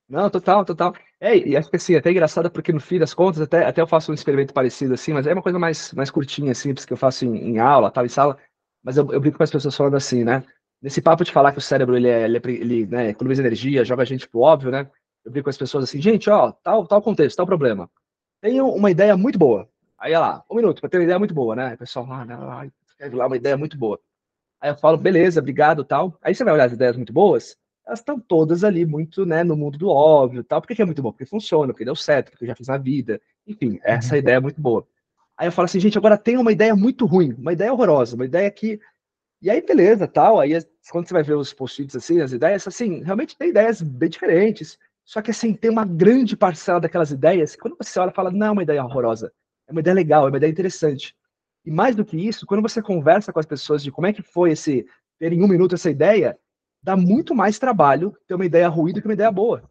Não, 0.09 0.27
total, 0.27 0.65
total. 0.65 0.95
É, 1.19 1.37
e 1.37 1.55
acho 1.55 1.69
que 1.69 1.75
assim, 1.75 1.95
até 1.95 2.09
engraçado 2.09 2.49
porque 2.49 2.73
no 2.73 2.79
fim 2.79 2.97
das 2.97 3.13
contas, 3.13 3.41
até, 3.41 3.63
até 3.63 3.79
eu 3.79 3.85
faço 3.85 4.11
um 4.11 4.15
experimento 4.15 4.55
parecido 4.55 4.95
assim, 4.95 5.13
mas 5.13 5.27
é 5.27 5.33
uma 5.33 5.41
coisa 5.43 5.59
mais, 5.59 5.93
mais 5.93 6.09
curtinha, 6.09 6.55
simples, 6.55 6.83
que 6.83 6.93
eu 6.93 6.97
faço 6.97 7.25
em, 7.25 7.51
em 7.51 7.59
aula, 7.59 7.91
tal, 7.91 8.05
em 8.07 8.09
sala, 8.09 8.39
mas 8.83 8.97
eu, 8.97 9.09
eu 9.11 9.21
brinco 9.21 9.37
com 9.37 9.43
as 9.43 9.51
pessoas 9.51 9.77
falando 9.77 9.95
assim, 9.95 10.23
né? 10.23 10.43
Nesse 10.81 10.99
papo 10.99 11.23
de 11.23 11.31
falar 11.31 11.51
que 11.51 11.59
o 11.59 11.61
cérebro, 11.61 11.95
ele, 11.95 12.07
é, 12.07 12.23
ele, 12.25 12.37
é, 12.37 12.41
ele 12.49 12.87
né, 12.87 13.09
economiza 13.09 13.43
energia, 13.43 13.85
joga 13.85 14.01
a 14.01 14.05
gente 14.05 14.27
pro 14.27 14.39
óbvio, 14.39 14.71
né? 14.71 14.89
Eu 15.23 15.31
brinco 15.31 15.43
com 15.43 15.51
as 15.51 15.57
pessoas 15.57 15.83
assim, 15.83 16.01
gente, 16.01 16.27
ó, 16.27 16.51
tal, 16.51 16.87
tal 16.87 17.03
contexto, 17.03 17.37
tal 17.37 17.45
problema. 17.45 17.87
Tenho 18.41 18.67
uma 18.67 18.89
ideia 18.89 19.15
muito 19.15 19.37
boa. 19.37 19.69
Aí, 20.01 20.17
lá, 20.17 20.43
um 20.49 20.55
minuto, 20.55 20.81
para 20.81 20.89
ter 20.89 20.97
uma 20.97 21.03
ideia 21.03 21.19
muito 21.19 21.33
boa, 21.33 21.55
né? 21.55 21.75
O 21.75 21.77
pessoal, 21.77 22.11
ah, 22.11 22.25
não, 22.25 22.47
lá, 22.47 23.27
uma 23.27 23.37
ideia 23.37 23.55
muito 23.55 23.77
boa. 23.77 23.99
Aí 24.59 24.71
eu 24.71 24.75
falo, 24.75 24.97
beleza, 24.97 25.39
obrigado, 25.39 25.83
tal. 25.83 26.17
Aí 26.23 26.33
você 26.33 26.43
vai 26.43 26.53
olhar 26.53 26.65
as 26.65 26.73
ideias 26.73 26.97
muito 26.97 27.13
boas, 27.13 27.55
elas 27.85 27.99
estão 27.99 28.19
todas 28.19 28.63
ali 28.63 28.85
muito, 28.85 29.25
né, 29.25 29.43
no 29.43 29.55
mundo 29.55 29.77
do 29.77 29.89
óbvio, 29.89 30.43
tal. 30.43 30.59
Por 30.59 30.67
que, 30.67 30.75
que 30.75 30.81
é 30.81 30.85
muito 30.85 31.01
bom? 31.01 31.11
Porque 31.11 31.25
funciona, 31.25 31.71
porque 31.71 31.85
deu 31.85 31.95
certo, 31.95 32.31
porque 32.31 32.45
eu 32.45 32.47
já 32.47 32.55
fiz 32.55 32.67
na 32.67 32.77
vida. 32.77 33.21
Enfim, 33.45 33.79
essa 33.83 34.15
uhum. 34.15 34.19
ideia 34.19 34.35
é 34.37 34.39
muito 34.39 34.59
boa. 34.59 34.87
Aí 35.37 35.47
eu 35.47 35.51
falo 35.51 35.65
assim, 35.65 35.79
gente, 35.79 35.97
agora 35.97 36.17
tem 36.17 36.37
uma 36.37 36.51
ideia 36.51 36.75
muito 36.75 37.05
ruim, 37.05 37.33
uma 37.37 37.53
ideia 37.53 37.71
horrorosa, 37.71 38.15
uma 38.15 38.25
ideia 38.25 38.49
que 38.51 38.79
e 39.41 39.49
aí, 39.49 39.59
beleza, 39.59 40.07
tal. 40.07 40.39
Aí, 40.39 40.51
quando 40.91 41.07
você 41.07 41.13
vai 41.13 41.23
ver 41.23 41.33
os 41.35 41.51
post-its 41.51 41.95
assim, 41.95 42.21
as 42.21 42.31
ideias, 42.31 42.67
assim, 42.67 43.01
realmente 43.03 43.35
tem 43.35 43.49
ideias 43.49 43.81
bem 43.81 44.07
diferentes. 44.07 44.77
Só 45.03 45.19
que, 45.21 45.31
assim, 45.31 45.53
tem 45.55 45.71
uma 45.71 45.83
grande 45.83 46.37
parcela 46.37 46.79
daquelas 46.79 47.09
ideias 47.09 47.55
que, 47.55 47.61
quando 47.61 47.75
você 47.75 47.99
olha, 47.99 48.11
fala, 48.11 48.29
não 48.29 48.47
é 48.47 48.51
uma 48.51 48.61
ideia 48.61 48.85
horrorosa. 48.85 49.33
É 49.71 49.73
uma 49.73 49.79
ideia 49.79 49.95
legal, 49.95 50.25
é 50.25 50.29
uma 50.29 50.37
ideia 50.37 50.51
interessante. 50.51 51.15
E 51.65 51.71
mais 51.71 51.95
do 51.95 52.03
que 52.03 52.17
isso, 52.17 52.45
quando 52.45 52.61
você 52.61 52.81
conversa 52.81 53.31
com 53.31 53.39
as 53.39 53.45
pessoas 53.45 53.81
de 53.81 53.89
como 53.89 54.05
é 54.05 54.11
que 54.11 54.21
foi 54.21 54.51
esse 54.51 54.85
ter 55.17 55.31
em 55.31 55.41
um 55.41 55.47
minuto 55.47 55.75
essa 55.75 55.89
ideia, 55.89 56.37
dá 56.83 56.97
muito 56.97 57.33
mais 57.33 57.57
trabalho 57.57 58.13
ter 58.27 58.35
uma 58.35 58.45
ideia 58.45 58.67
ruim 58.67 58.91
do 58.91 59.01
que 59.01 59.07
uma 59.07 59.13
ideia 59.13 59.31
boa. 59.31 59.63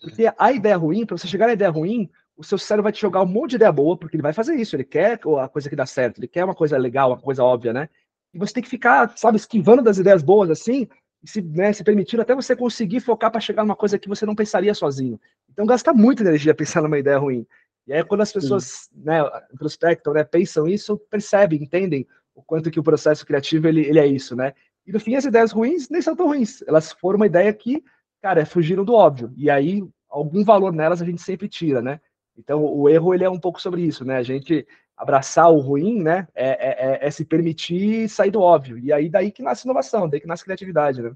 Porque 0.00 0.28
a 0.36 0.52
ideia 0.52 0.76
ruim, 0.76 1.06
para 1.06 1.16
você 1.16 1.28
chegar 1.28 1.46
na 1.46 1.52
ideia 1.52 1.70
ruim, 1.70 2.10
o 2.36 2.42
seu 2.42 2.58
cérebro 2.58 2.84
vai 2.84 2.92
te 2.92 3.00
jogar 3.00 3.22
um 3.22 3.26
monte 3.26 3.50
de 3.50 3.56
ideia 3.56 3.70
boa, 3.70 3.96
porque 3.96 4.16
ele 4.16 4.22
vai 4.22 4.32
fazer 4.32 4.56
isso, 4.56 4.74
ele 4.74 4.84
quer 4.84 5.20
a 5.40 5.48
coisa 5.48 5.70
que 5.70 5.76
dá 5.76 5.86
certo, 5.86 6.18
ele 6.18 6.26
quer 6.26 6.44
uma 6.44 6.54
coisa 6.54 6.76
legal, 6.76 7.10
uma 7.10 7.20
coisa 7.20 7.44
óbvia, 7.44 7.72
né? 7.72 7.88
E 8.34 8.38
você 8.38 8.54
tem 8.54 8.62
que 8.62 8.68
ficar, 8.68 9.16
sabe, 9.16 9.36
esquivando 9.36 9.82
das 9.82 9.98
ideias 9.98 10.22
boas 10.22 10.50
assim, 10.50 10.88
e 11.22 11.30
se, 11.30 11.42
né, 11.42 11.72
se 11.72 11.84
permitindo 11.84 12.22
até 12.22 12.34
você 12.34 12.56
conseguir 12.56 13.00
focar 13.00 13.30
para 13.30 13.40
chegar 13.40 13.62
numa 13.62 13.76
coisa 13.76 13.98
que 13.98 14.08
você 14.08 14.26
não 14.26 14.34
pensaria 14.34 14.74
sozinho. 14.74 15.20
Então 15.48 15.64
gasta 15.64 15.92
muita 15.92 16.22
energia 16.22 16.54
pensar 16.54 16.82
numa 16.82 16.98
ideia 16.98 17.18
ruim. 17.18 17.46
E 17.88 17.92
aí 17.94 18.04
quando 18.04 18.20
as 18.20 18.30
pessoas, 18.30 18.90
né, 18.94 19.18
prospectam, 19.56 20.12
né, 20.12 20.22
pensam 20.22 20.68
isso, 20.68 20.98
percebem, 21.10 21.62
entendem 21.62 22.06
o 22.34 22.42
quanto 22.42 22.70
que 22.70 22.78
o 22.78 22.82
processo 22.82 23.24
criativo 23.24 23.66
ele, 23.66 23.80
ele 23.80 23.98
é 23.98 24.06
isso, 24.06 24.36
né? 24.36 24.52
E 24.86 24.92
no 24.92 25.00
fim, 25.00 25.16
as 25.16 25.24
ideias 25.24 25.52
ruins 25.52 25.88
nem 25.88 26.02
são 26.02 26.14
tão 26.14 26.26
ruins. 26.26 26.62
Elas 26.66 26.92
foram 26.92 27.16
uma 27.16 27.26
ideia 27.26 27.52
que, 27.52 27.82
cara, 28.22 28.44
fugiram 28.44 28.84
do 28.84 28.94
óbvio. 28.94 29.32
E 29.36 29.50
aí, 29.50 29.82
algum 30.08 30.44
valor 30.44 30.72
nelas 30.72 31.00
a 31.00 31.04
gente 31.04 31.22
sempre 31.22 31.48
tira, 31.48 31.80
né? 31.80 31.98
Então, 32.36 32.62
o 32.62 32.88
erro, 32.88 33.14
ele 33.14 33.24
é 33.24 33.30
um 33.30 33.40
pouco 33.40 33.60
sobre 33.60 33.82
isso, 33.82 34.04
né? 34.04 34.16
A 34.16 34.22
gente 34.22 34.66
abraçar 34.96 35.50
o 35.50 35.58
ruim, 35.58 36.02
né? 36.02 36.28
É, 36.34 36.48
é, 36.48 36.92
é, 36.92 37.06
é 37.06 37.10
se 37.10 37.24
permitir 37.24 38.08
sair 38.08 38.30
do 38.30 38.40
óbvio. 38.40 38.78
E 38.78 38.92
aí, 38.92 39.08
daí 39.08 39.32
que 39.32 39.42
nasce 39.42 39.66
inovação, 39.66 40.08
daí 40.08 40.20
que 40.20 40.26
nasce 40.26 40.44
criatividade, 40.44 41.02
né? 41.02 41.12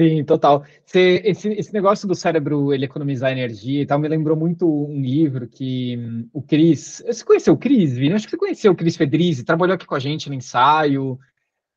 Sim, 0.00 0.24
total. 0.24 0.64
Você, 0.84 1.22
esse, 1.24 1.48
esse 1.50 1.72
negócio 1.72 2.08
do 2.08 2.16
cérebro 2.16 2.72
ele 2.74 2.84
economizar 2.84 3.30
energia 3.30 3.82
e 3.82 3.86
tal 3.86 3.98
me 3.98 4.08
lembrou 4.08 4.36
muito 4.36 4.66
um 4.66 5.00
livro 5.00 5.46
que 5.46 5.96
um, 5.96 6.28
o 6.32 6.42
Cris. 6.42 7.02
Você 7.06 7.24
conheceu 7.24 7.54
o 7.54 7.58
Cris, 7.58 7.96
Vini? 7.96 8.14
Acho 8.14 8.26
que 8.26 8.32
você 8.32 8.36
conheceu 8.36 8.72
o 8.72 8.74
Cris 8.74 8.96
Fedrizzi, 8.96 9.44
trabalhou 9.44 9.74
aqui 9.74 9.86
com 9.86 9.94
a 9.94 10.00
gente 10.00 10.28
no 10.28 10.34
ensaio. 10.34 11.18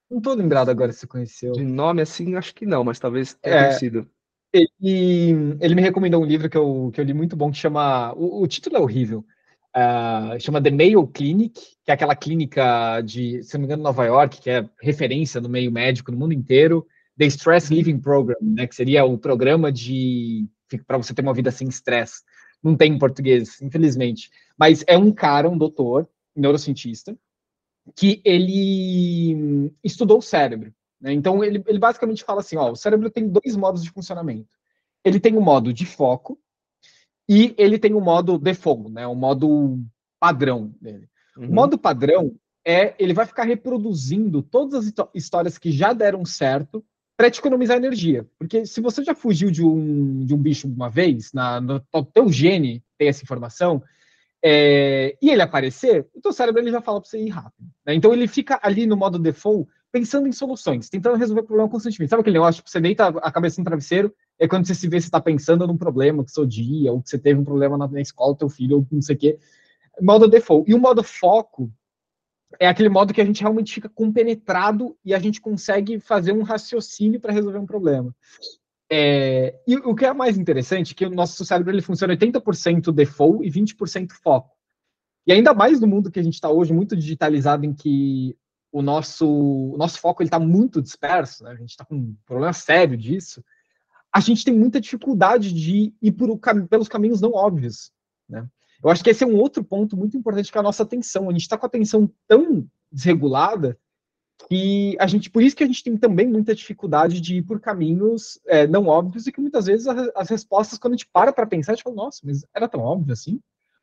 Não 0.09 0.19
tô 0.19 0.33
lembrado 0.33 0.69
agora 0.69 0.91
se 0.91 1.01
você 1.01 1.07
conheceu. 1.07 1.51
De 1.51 1.63
nome 1.63 2.01
assim, 2.01 2.35
acho 2.35 2.55
que 2.55 2.65
não, 2.65 2.83
mas 2.83 2.97
talvez 2.97 3.35
tenha 3.35 3.55
é, 3.55 3.63
conhecido. 3.65 4.09
Ele, 4.51 5.57
ele 5.59 5.75
me 5.75 5.81
recomendou 5.81 6.23
um 6.23 6.25
livro 6.25 6.49
que 6.49 6.57
eu, 6.57 6.89
que 6.91 6.99
eu 6.99 7.05
li 7.05 7.13
muito 7.13 7.35
bom, 7.35 7.51
que 7.51 7.57
chama. 7.57 8.13
O, 8.15 8.41
o 8.41 8.47
título 8.47 8.77
é 8.77 8.79
horrível. 8.79 9.23
Uh, 9.75 10.39
chama 10.39 10.59
The 10.59 10.71
Mayo 10.71 11.05
Clinic, 11.05 11.53
que 11.85 11.91
é 11.91 11.93
aquela 11.93 12.15
clínica 12.15 12.99
de, 13.01 13.43
se 13.43 13.53
não 13.53 13.59
me 13.59 13.65
engano, 13.67 13.83
Nova 13.83 14.05
York, 14.05 14.41
que 14.41 14.49
é 14.49 14.67
referência 14.81 15.39
no 15.39 15.47
meio 15.49 15.71
médico 15.71 16.11
no 16.11 16.17
mundo 16.17 16.33
inteiro. 16.33 16.87
The 17.17 17.25
Stress 17.25 17.73
Living 17.73 17.99
Program, 17.99 18.37
né, 18.41 18.67
que 18.67 18.75
seria 18.75 19.03
o 19.05 19.17
programa 19.17 19.71
de 19.71 20.47
para 20.85 20.97
você 20.97 21.13
ter 21.13 21.21
uma 21.21 21.33
vida 21.33 21.49
sem 21.49 21.67
estresse. 21.67 22.23
Não 22.61 22.75
tem 22.75 22.93
em 22.93 22.99
português, 22.99 23.61
infelizmente. 23.61 24.29
Mas 24.57 24.83
é 24.87 24.97
um 24.97 25.11
cara, 25.11 25.49
um 25.49 25.57
doutor, 25.57 26.09
neurocientista, 26.35 27.17
que 27.95 28.21
ele 28.25 29.71
estudou 29.83 30.19
o 30.19 30.21
cérebro. 30.21 30.73
Né? 30.99 31.13
Então, 31.13 31.43
ele, 31.43 31.63
ele 31.67 31.79
basicamente 31.79 32.23
fala 32.23 32.41
assim: 32.41 32.57
ó, 32.57 32.71
o 32.71 32.75
cérebro 32.75 33.09
tem 33.09 33.27
dois 33.27 33.55
modos 33.55 33.83
de 33.83 33.91
funcionamento. 33.91 34.49
Ele 35.03 35.19
tem 35.19 35.35
o 35.37 35.41
modo 35.41 35.71
de 35.71 35.85
foco 35.85 36.39
e 37.29 37.55
ele 37.57 37.79
tem 37.79 37.93
o 37.93 38.01
modo 38.01 38.37
default, 38.37 38.91
né? 38.91 39.07
o 39.07 39.15
modo 39.15 39.79
padrão 40.19 40.73
dele. 40.81 41.07
Uhum. 41.37 41.49
O 41.49 41.53
modo 41.53 41.77
padrão 41.77 42.35
é 42.65 42.95
ele 42.99 43.13
vai 43.13 43.25
ficar 43.25 43.43
reproduzindo 43.43 44.41
todas 44.41 44.85
as 44.85 45.09
histórias 45.13 45.57
que 45.57 45.71
já 45.71 45.93
deram 45.93 46.25
certo 46.25 46.83
para 47.17 47.31
te 47.31 47.39
economizar 47.39 47.75
energia. 47.75 48.25
Porque 48.37 48.65
se 48.67 48.79
você 48.79 49.03
já 49.03 49.15
fugiu 49.15 49.49
de 49.49 49.65
um, 49.65 50.23
de 50.23 50.35
um 50.35 50.37
bicho 50.37 50.67
uma 50.67 50.89
vez, 50.89 51.33
na, 51.33 51.59
no, 51.59 51.81
teu 52.13 52.31
gene 52.31 52.83
tem 52.97 53.07
essa 53.07 53.23
informação, 53.23 53.81
é, 54.43 55.17
e 55.19 55.31
ele 55.31 55.41
aparecer, 55.41 56.05
o 56.13 56.21
teu 56.21 56.31
cérebro 56.31 56.61
ele 56.61 56.71
já 56.71 56.79
fala 56.79 57.01
para 57.01 57.09
você 57.09 57.19
ir 57.19 57.29
rápido. 57.29 57.67
Né? 57.83 57.95
Então 57.95 58.13
ele 58.13 58.27
fica 58.27 58.59
ali 58.61 58.85
no 58.85 58.95
modo 58.95 59.17
default 59.17 59.67
pensando 59.91 60.27
em 60.27 60.31
soluções, 60.31 60.89
tentando 60.89 61.17
resolver 61.17 61.41
o 61.41 61.45
problema 61.45 61.69
constantemente. 61.69 62.09
Sabe 62.09 62.21
aquele 62.21 62.35
negócio, 62.35 62.59
tipo, 62.59 62.69
você 62.69 62.79
deita 62.79 63.07
a 63.07 63.31
cabeça 63.31 63.59
no 63.59 63.65
travesseiro, 63.65 64.13
é 64.37 64.47
quando 64.47 64.67
você 64.67 64.75
se 64.75 64.87
vê, 64.87 64.99
você 64.99 65.07
está 65.07 65.19
pensando 65.19 65.65
num 65.65 65.77
problema 65.77 66.23
que 66.23 66.31
seu 66.31 66.45
dia, 66.45 66.91
ou 66.91 67.01
que 67.01 67.09
você 67.09 67.17
teve 67.17 67.39
um 67.39 67.43
problema 67.43 67.77
na, 67.77 67.87
na 67.87 68.01
escola, 68.01 68.35
teu 68.35 68.49
filho, 68.49 68.77
ou 68.77 68.87
não 68.91 69.01
sei 69.01 69.15
o 69.15 69.19
quê. 69.19 69.39
Modo 69.99 70.27
default. 70.27 70.69
E 70.69 70.75
o 70.75 70.79
modo 70.79 71.01
foco 71.01 71.71
é 72.59 72.67
aquele 72.67 72.89
modo 72.89 73.13
que 73.13 73.21
a 73.21 73.25
gente 73.25 73.41
realmente 73.41 73.73
fica 73.73 73.89
compenetrado 73.89 74.97
e 75.03 75.13
a 75.13 75.19
gente 75.19 75.41
consegue 75.41 75.99
fazer 75.99 76.31
um 76.31 76.43
raciocínio 76.43 77.19
para 77.19 77.33
resolver 77.33 77.57
um 77.57 77.65
problema. 77.65 78.15
É, 78.89 79.59
e 79.67 79.75
o 79.75 79.93
que 79.93 80.05
é 80.05 80.13
mais 80.13 80.37
interessante 80.37 80.93
é 80.93 80.95
que 80.95 81.05
o 81.05 81.09
nosso 81.09 81.43
cérebro 81.45 81.73
ele 81.73 81.81
funciona 81.81 82.15
80% 82.15 82.91
default 82.91 83.45
e 83.45 83.51
20% 83.51 84.11
foco. 84.23 84.55
E 85.25 85.33
ainda 85.33 85.53
mais 85.53 85.81
no 85.81 85.87
mundo 85.87 86.09
que 86.09 86.19
a 86.19 86.23
gente 86.23 86.35
está 86.35 86.49
hoje, 86.49 86.73
muito 86.73 86.95
digitalizado, 86.95 87.65
em 87.65 87.73
que 87.73 88.37
o 88.71 88.81
nosso, 88.81 89.27
o 89.27 89.77
nosso 89.77 89.99
foco 89.99 90.23
está 90.23 90.39
muito 90.39 90.81
disperso, 90.81 91.43
né? 91.43 91.51
a 91.51 91.55
gente 91.55 91.71
está 91.71 91.83
com 91.83 91.95
um 91.95 92.15
problema 92.25 92.53
sério 92.53 92.95
disso, 92.95 93.43
a 94.13 94.21
gente 94.21 94.45
tem 94.45 94.53
muita 94.53 94.79
dificuldade 94.79 95.53
de 95.53 95.93
ir 96.01 96.11
por, 96.13 96.39
pelos 96.69 96.87
caminhos 96.87 97.19
não 97.19 97.33
óbvios. 97.33 97.91
Né? 98.27 98.47
Eu 98.83 98.89
acho 98.89 99.03
que 99.03 99.09
esse 99.09 99.23
é 99.23 99.27
um 99.27 99.37
outro 99.37 99.63
ponto 99.63 99.97
muito 99.97 100.17
importante 100.17 100.51
que 100.51 100.57
é 100.57 100.61
a 100.61 100.63
nossa 100.63 100.83
atenção. 100.83 101.29
A 101.29 101.31
gente 101.31 101.41
está 101.41 101.57
com 101.57 101.65
a 101.65 101.67
atenção 101.67 102.09
tão 102.27 102.67
desregulada 102.91 103.77
que 104.47 104.95
a 104.99 105.07
gente, 105.07 105.29
por 105.29 105.41
isso 105.41 105.55
que 105.55 105.63
a 105.63 105.67
gente 105.67 105.83
tem 105.83 105.97
também 105.97 106.27
muita 106.27 106.53
dificuldade 106.53 107.19
de 107.19 107.37
ir 107.37 107.41
por 107.41 107.59
caminhos 107.59 108.39
é, 108.45 108.67
não 108.67 108.87
óbvios 108.87 109.25
e 109.25 109.31
que 109.31 109.41
muitas 109.41 109.65
vezes 109.65 109.87
as, 109.87 110.09
as 110.15 110.29
respostas, 110.29 110.77
quando 110.77 110.93
a 110.93 110.97
gente 110.97 111.09
para 111.11 111.33
para 111.33 111.47
pensar, 111.47 111.71
a 111.71 111.75
gente 111.75 111.83
fala, 111.83 111.95
nossa, 111.95 112.21
mas 112.23 112.45
era 112.53 112.67
tão 112.67 112.81
óbvio 112.81 113.13
assim? 113.13 113.39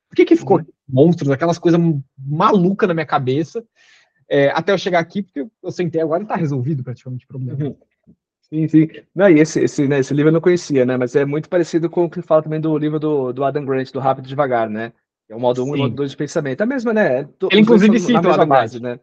Por 0.09 0.17
que, 0.17 0.25
que 0.25 0.37
ficou 0.37 0.59
uhum. 0.59 0.67
monstros, 0.89 1.31
aquelas 1.31 1.59
coisas 1.59 1.81
malucas 2.17 2.87
na 2.87 2.95
minha 2.95 3.07
cabeça, 3.07 3.65
é, 4.29 4.49
até 4.51 4.73
eu 4.73 4.79
chegar 4.79 5.01
aqui, 5.01 5.23
porque 5.23 5.47
eu 5.63 5.73
sentei 5.73 6.01
agora 6.01 6.23
e 6.23 6.25
está 6.25 6.37
resolvido 6.37 6.85
praticamente 6.85 7.25
o 7.25 7.29
problema. 7.29 7.65
Uhum. 7.65 7.77
Sim, 8.55 8.69
sim. 8.69 8.89
Não, 9.13 9.29
e 9.29 9.41
esse, 9.41 9.61
esse, 9.65 9.89
né, 9.89 9.99
esse 9.99 10.15
livro 10.15 10.29
eu 10.29 10.33
não 10.33 10.41
conhecia, 10.41 10.87
né? 10.87 10.97
Mas 10.97 11.17
é 11.17 11.25
muito 11.25 11.49
parecido 11.49 11.91
com 11.91 12.05
o 12.05 12.11
que 12.11 12.23
fala 12.23 12.43
também 12.43 12.61
do 12.61 12.79
livro 12.79 13.01
do, 13.01 13.33
do 13.33 13.43
Adam 13.43 13.65
Grant, 13.65 13.91
do 13.91 13.99
Rápido 13.99 14.27
e 14.27 14.29
Devagar, 14.29 14.71
né? 14.71 14.93
É 15.29 15.35
o 15.35 15.41
modo 15.41 15.65
1 15.65 15.67
um 15.67 15.77
e 15.77 15.79
o 15.81 15.83
modo 15.83 15.95
2 15.97 16.13
de 16.13 16.17
pensamento. 16.17 16.61
É 16.61 16.63
a 16.63 16.67
mesma, 16.67 16.93
né? 16.93 17.29
Ele, 17.51 17.61
inclusive, 17.61 17.99
cita 17.99 18.29
o 18.29 18.33
Adam 18.33 18.47
base, 18.47 18.81
né? 18.81 19.01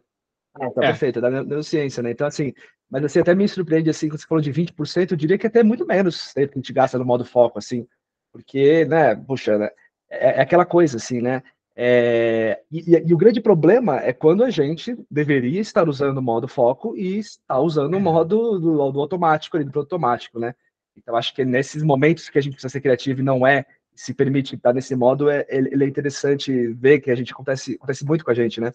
Ah, 0.54 0.70
tá 0.70 0.84
é. 0.84 0.86
perfeito, 0.86 1.20
da 1.20 1.30
neurociência, 1.30 2.02
né? 2.02 2.12
Então, 2.12 2.26
assim, 2.26 2.54
mas 2.90 3.04
assim, 3.04 3.20
até 3.20 3.34
me 3.34 3.46
surpreende, 3.46 3.90
assim, 3.90 4.08
quando 4.08 4.20
você 4.20 4.26
falou 4.26 4.42
de 4.42 4.52
20%, 4.52 5.10
eu 5.10 5.16
diria 5.16 5.36
que 5.36 5.46
até 5.46 5.62
muito 5.62 5.86
menos 5.86 6.32
tempo 6.32 6.52
que 6.52 6.58
a 6.58 6.62
gente 6.62 6.72
gasta 6.72 6.98
no 6.98 7.04
modo 7.04 7.24
foco, 7.24 7.58
assim, 7.58 7.86
porque, 8.32 8.86
né, 8.86 9.14
puxa, 9.16 9.58
né, 9.58 9.68
é, 10.10 10.38
é 10.38 10.40
aquela 10.40 10.64
coisa, 10.64 10.96
assim, 10.96 11.20
né? 11.20 11.42
É, 11.74 12.60
e, 12.70 12.96
e, 12.96 13.14
o 13.14 13.16
grande 13.16 13.40
problema 13.40 13.98
é 13.98 14.12
quando 14.12 14.44
a 14.44 14.50
gente 14.50 14.94
deveria 15.10 15.60
estar 15.60 15.88
usando 15.88 16.18
o 16.18 16.22
modo 16.22 16.46
foco 16.46 16.94
e 16.96 17.18
está 17.18 17.58
usando 17.58 17.94
o 17.94 17.98
é. 17.98 18.00
modo 18.00 18.58
do, 18.58 18.92
do 18.92 19.00
automático, 19.00 19.56
ali, 19.56 19.64
do 19.64 19.78
automático, 19.78 20.38
né? 20.38 20.54
Então, 20.96 21.16
acho 21.16 21.34
que 21.34 21.44
nesses 21.44 21.82
momentos 21.82 22.28
que 22.28 22.38
a 22.38 22.42
gente 22.42 22.52
precisa 22.52 22.70
ser 22.70 22.80
criativo 22.82 23.20
e 23.20 23.24
não 23.24 23.46
é, 23.46 23.64
se 23.94 24.12
permite 24.12 24.54
estar 24.54 24.74
nesse 24.74 24.94
modo, 24.94 25.30
é, 25.30 25.46
ele 25.48 25.84
é 25.84 25.88
interessante 25.88 26.68
ver 26.74 27.00
que 27.00 27.10
a 27.10 27.14
gente 27.14 27.32
acontece, 27.32 27.74
acontece 27.76 28.04
muito 28.04 28.24
com 28.24 28.30
a 28.30 28.34
gente, 28.34 28.60
né? 28.60 28.72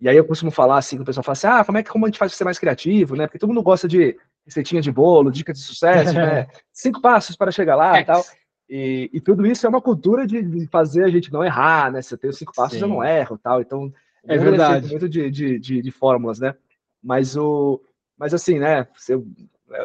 E 0.00 0.08
aí 0.08 0.16
eu 0.16 0.24
costumo 0.24 0.50
falar 0.50 0.78
assim, 0.78 0.98
o 0.98 1.04
pessoal 1.04 1.22
fala 1.22 1.32
assim, 1.32 1.46
ah, 1.46 1.64
como 1.64 1.76
é 1.76 1.82
que 1.82 1.90
como 1.90 2.06
a 2.06 2.08
gente 2.08 2.18
faz 2.18 2.32
para 2.32 2.38
ser 2.38 2.44
mais 2.44 2.58
criativo, 2.58 3.14
né? 3.14 3.26
Porque 3.26 3.38
todo 3.38 3.50
mundo 3.50 3.62
gosta 3.62 3.86
de 3.86 4.16
receitinha 4.46 4.80
de 4.80 4.90
bolo, 4.90 5.30
dicas 5.30 5.58
de 5.58 5.64
sucesso, 5.64 6.14
né? 6.14 6.46
Cinco 6.72 7.02
passos 7.02 7.36
para 7.36 7.50
chegar 7.50 7.76
lá 7.76 8.00
e 8.00 8.04
tal. 8.04 8.24
E, 8.70 9.10
e, 9.12 9.20
tudo 9.20 9.44
isso 9.44 9.66
é 9.66 9.68
uma 9.68 9.80
cultura 9.80 10.24
de, 10.24 10.40
de, 10.40 10.66
fazer 10.68 11.02
a 11.02 11.08
gente 11.08 11.32
não 11.32 11.44
errar, 11.44 11.90
né? 11.90 12.00
Se 12.00 12.14
eu 12.14 12.18
tenho 12.18 12.32
cinco 12.32 12.54
passos, 12.54 12.78
Sim. 12.78 12.84
eu 12.84 12.88
não 12.88 13.02
erro 13.02 13.36
tal. 13.36 13.60
Então, 13.60 13.92
é 14.24 14.38
verdade. 14.38 14.88
Muito 14.88 15.08
de, 15.08 15.28
de, 15.28 15.58
de, 15.58 15.82
de, 15.82 15.90
fórmulas, 15.90 16.38
né? 16.38 16.54
Mas 17.02 17.36
o. 17.36 17.82
Mas 18.16 18.32
assim, 18.32 18.60
né? 18.60 18.86
Eu, 19.08 19.26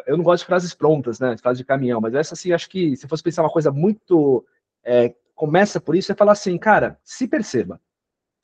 eu 0.06 0.16
não 0.16 0.22
gosto 0.22 0.42
de 0.42 0.46
frases 0.46 0.72
prontas, 0.72 1.18
né? 1.18 1.36
Frases 1.36 1.58
de 1.58 1.64
caminhão, 1.64 2.00
mas 2.00 2.14
essa 2.14 2.34
assim, 2.34 2.52
acho 2.52 2.70
que 2.70 2.94
se 2.96 3.08
fosse 3.08 3.24
pensar 3.24 3.42
uma 3.42 3.50
coisa 3.50 3.72
muito. 3.72 4.46
É, 4.84 5.12
começa 5.34 5.80
por 5.80 5.96
isso, 5.96 6.12
é 6.12 6.14
falar 6.14 6.32
assim, 6.32 6.56
cara, 6.56 6.96
se 7.02 7.26
perceba 7.26 7.80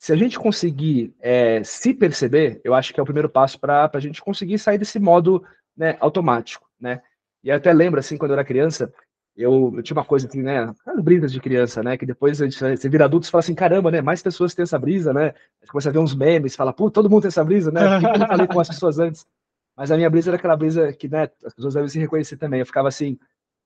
se 0.03 0.11
a 0.11 0.17
gente 0.17 0.37
conseguir 0.37 1.15
é, 1.21 1.63
se 1.63 1.93
perceber, 1.93 2.59
eu 2.61 2.73
acho 2.73 2.93
que 2.93 2.99
é 2.99 3.03
o 3.03 3.05
primeiro 3.05 3.29
passo 3.29 3.57
para 3.57 3.89
a 3.93 3.99
gente 4.01 4.21
conseguir 4.21 4.59
sair 4.59 4.77
desse 4.77 4.99
modo 4.99 5.41
né, 5.77 5.95
automático, 6.01 6.69
né? 6.77 7.01
E 7.41 7.47
eu 7.47 7.55
até 7.55 7.71
lembro, 7.71 8.01
assim, 8.01 8.17
quando 8.17 8.31
eu 8.31 8.35
era 8.35 8.43
criança, 8.43 8.93
eu, 9.35 9.73
eu 9.75 9.83
tinha 9.83 9.97
uma 9.97 10.05
coisa 10.05 10.27
assim, 10.27 10.41
né? 10.41 10.73
As 10.85 11.01
brisas 11.01 11.31
de 11.31 11.39
criança, 11.39 11.81
né? 11.81 11.97
Que 11.97 12.05
depois 12.05 12.41
a 12.41 12.45
gente, 12.45 12.57
você 12.57 12.89
vira 12.89 13.05
adulto 13.05 13.27
e 13.27 13.31
fala 13.31 13.39
assim, 13.39 13.55
caramba, 13.55 13.89
né? 13.89 14.01
Mais 14.01 14.21
pessoas 14.21 14.53
têm 14.53 14.63
essa 14.63 14.77
brisa, 14.77 15.13
né? 15.13 15.33
Você 15.61 15.71
começa 15.71 15.89
a 15.89 15.91
ver 15.91 15.99
uns 15.99 16.15
memes, 16.15 16.55
fala, 16.55 16.71
pô, 16.71 16.89
todo 16.91 17.09
mundo 17.09 17.23
tem 17.23 17.29
essa 17.29 17.43
brisa, 17.43 17.71
né? 17.71 17.81
Eu 17.97 18.27
falei 18.27 18.47
com 18.47 18.59
as 18.59 18.67
pessoas 18.67 18.99
antes? 18.99 19.25
Mas 19.75 19.91
a 19.91 19.97
minha 19.97 20.09
brisa 20.09 20.29
era 20.29 20.37
aquela 20.37 20.55
brisa 20.55 20.93
que, 20.93 21.07
né? 21.07 21.29
As 21.43 21.53
pessoas 21.53 21.73
devem 21.73 21.89
se 21.89 21.99
reconhecer 21.99 22.37
também. 22.37 22.59
Eu 22.59 22.65
ficava 22.65 22.87
assim, 22.87 23.17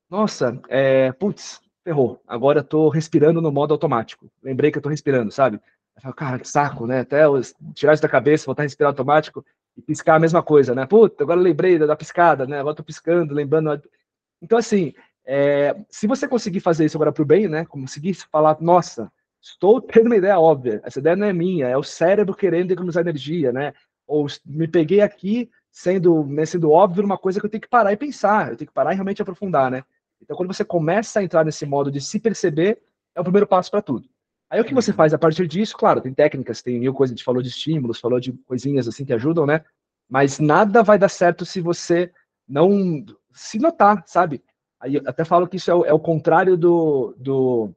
nossa, 0.08 0.58
é, 0.68 1.12
putz, 1.12 1.60
ferrou. 1.84 2.20
Agora 2.26 2.60
eu 2.60 2.64
tô 2.64 2.88
respirando 2.88 3.42
no 3.42 3.52
modo 3.52 3.74
automático. 3.74 4.30
Lembrei 4.42 4.70
que 4.70 4.78
eu 4.78 4.82
tô 4.82 4.88
respirando, 4.88 5.30
sabe? 5.30 5.60
Eu 5.96 6.02
falo, 6.02 6.14
cara, 6.14 6.38
que 6.38 6.48
saco, 6.48 6.86
né? 6.86 7.00
Até 7.00 7.24
tirar 7.74 7.92
isso 7.92 8.02
da 8.02 8.08
cabeça, 8.08 8.46
voltar 8.46 8.62
a 8.62 8.64
respirar 8.64 8.90
automático 8.90 9.44
e 9.76 9.82
piscar 9.82 10.14
a 10.14 10.18
mesma 10.18 10.42
coisa, 10.42 10.74
né? 10.74 10.86
Puta, 10.86 11.24
agora 11.24 11.40
lembrei 11.40 11.78
da, 11.78 11.96
piscada, 11.96 12.46
né? 12.46 12.58
Agora 12.58 12.74
tô 12.74 12.82
piscando, 12.82 13.34
lembrando. 13.34 13.82
Então, 14.40 14.56
assim, 14.56 14.94
é, 15.30 15.76
se 15.90 16.06
você 16.06 16.26
conseguir 16.26 16.60
fazer 16.60 16.86
isso 16.86 16.96
agora 16.96 17.12
pro 17.12 17.22
bem, 17.22 17.46
né? 17.46 17.66
Conseguir 17.66 18.14
falar, 18.14 18.56
nossa, 18.62 19.12
estou 19.42 19.78
tendo 19.78 20.06
uma 20.06 20.16
ideia 20.16 20.40
óbvia, 20.40 20.80
essa 20.82 21.00
ideia 21.00 21.14
não 21.14 21.26
é 21.26 21.34
minha, 21.34 21.68
é 21.68 21.76
o 21.76 21.82
cérebro 21.82 22.34
querendo 22.34 22.70
economizar 22.70 23.02
energia, 23.02 23.52
né? 23.52 23.74
Ou 24.06 24.26
me 24.46 24.66
peguei 24.66 25.02
aqui 25.02 25.50
sendo, 25.70 26.24
né, 26.24 26.46
sendo 26.46 26.70
óbvio 26.70 27.02
numa 27.02 27.18
coisa 27.18 27.38
que 27.38 27.44
eu 27.44 27.50
tenho 27.50 27.60
que 27.60 27.68
parar 27.68 27.92
e 27.92 27.96
pensar, 27.96 28.50
eu 28.50 28.56
tenho 28.56 28.68
que 28.68 28.74
parar 28.74 28.92
e 28.92 28.94
realmente 28.94 29.20
aprofundar, 29.20 29.70
né? 29.70 29.84
Então, 30.22 30.34
quando 30.34 30.52
você 30.52 30.64
começa 30.64 31.20
a 31.20 31.22
entrar 31.22 31.44
nesse 31.44 31.66
modo 31.66 31.90
de 31.90 32.00
se 32.00 32.18
perceber, 32.18 32.80
é 33.14 33.20
o 33.20 33.22
primeiro 33.22 33.46
passo 33.46 33.70
para 33.70 33.82
tudo. 33.82 34.08
Aí 34.48 34.58
o 34.58 34.64
que 34.64 34.74
você 34.74 34.94
faz 34.94 35.12
a 35.12 35.18
partir 35.18 35.46
disso? 35.46 35.76
Claro, 35.76 36.00
tem 36.00 36.14
técnicas, 36.14 36.62
tem 36.62 36.80
mil 36.80 36.94
coisas, 36.94 37.12
a 37.12 37.16
gente 37.16 37.24
falou 37.24 37.42
de 37.42 37.50
estímulos, 37.50 38.00
falou 38.00 38.18
de 38.18 38.32
coisinhas 38.46 38.88
assim 38.88 39.04
que 39.04 39.12
ajudam, 39.12 39.44
né? 39.44 39.62
Mas 40.08 40.38
nada 40.38 40.82
vai 40.82 40.98
dar 40.98 41.10
certo 41.10 41.44
se 41.44 41.60
você 41.60 42.10
não 42.48 43.04
se 43.30 43.58
notar, 43.58 44.02
sabe? 44.06 44.42
Aí 44.80 44.96
eu 44.96 45.02
até 45.06 45.24
falo 45.24 45.48
que 45.48 45.56
isso 45.56 45.70
é 45.70 45.74
o, 45.74 45.84
é 45.84 45.92
o 45.92 45.98
contrário 45.98 46.56
do, 46.56 47.14
do, 47.18 47.74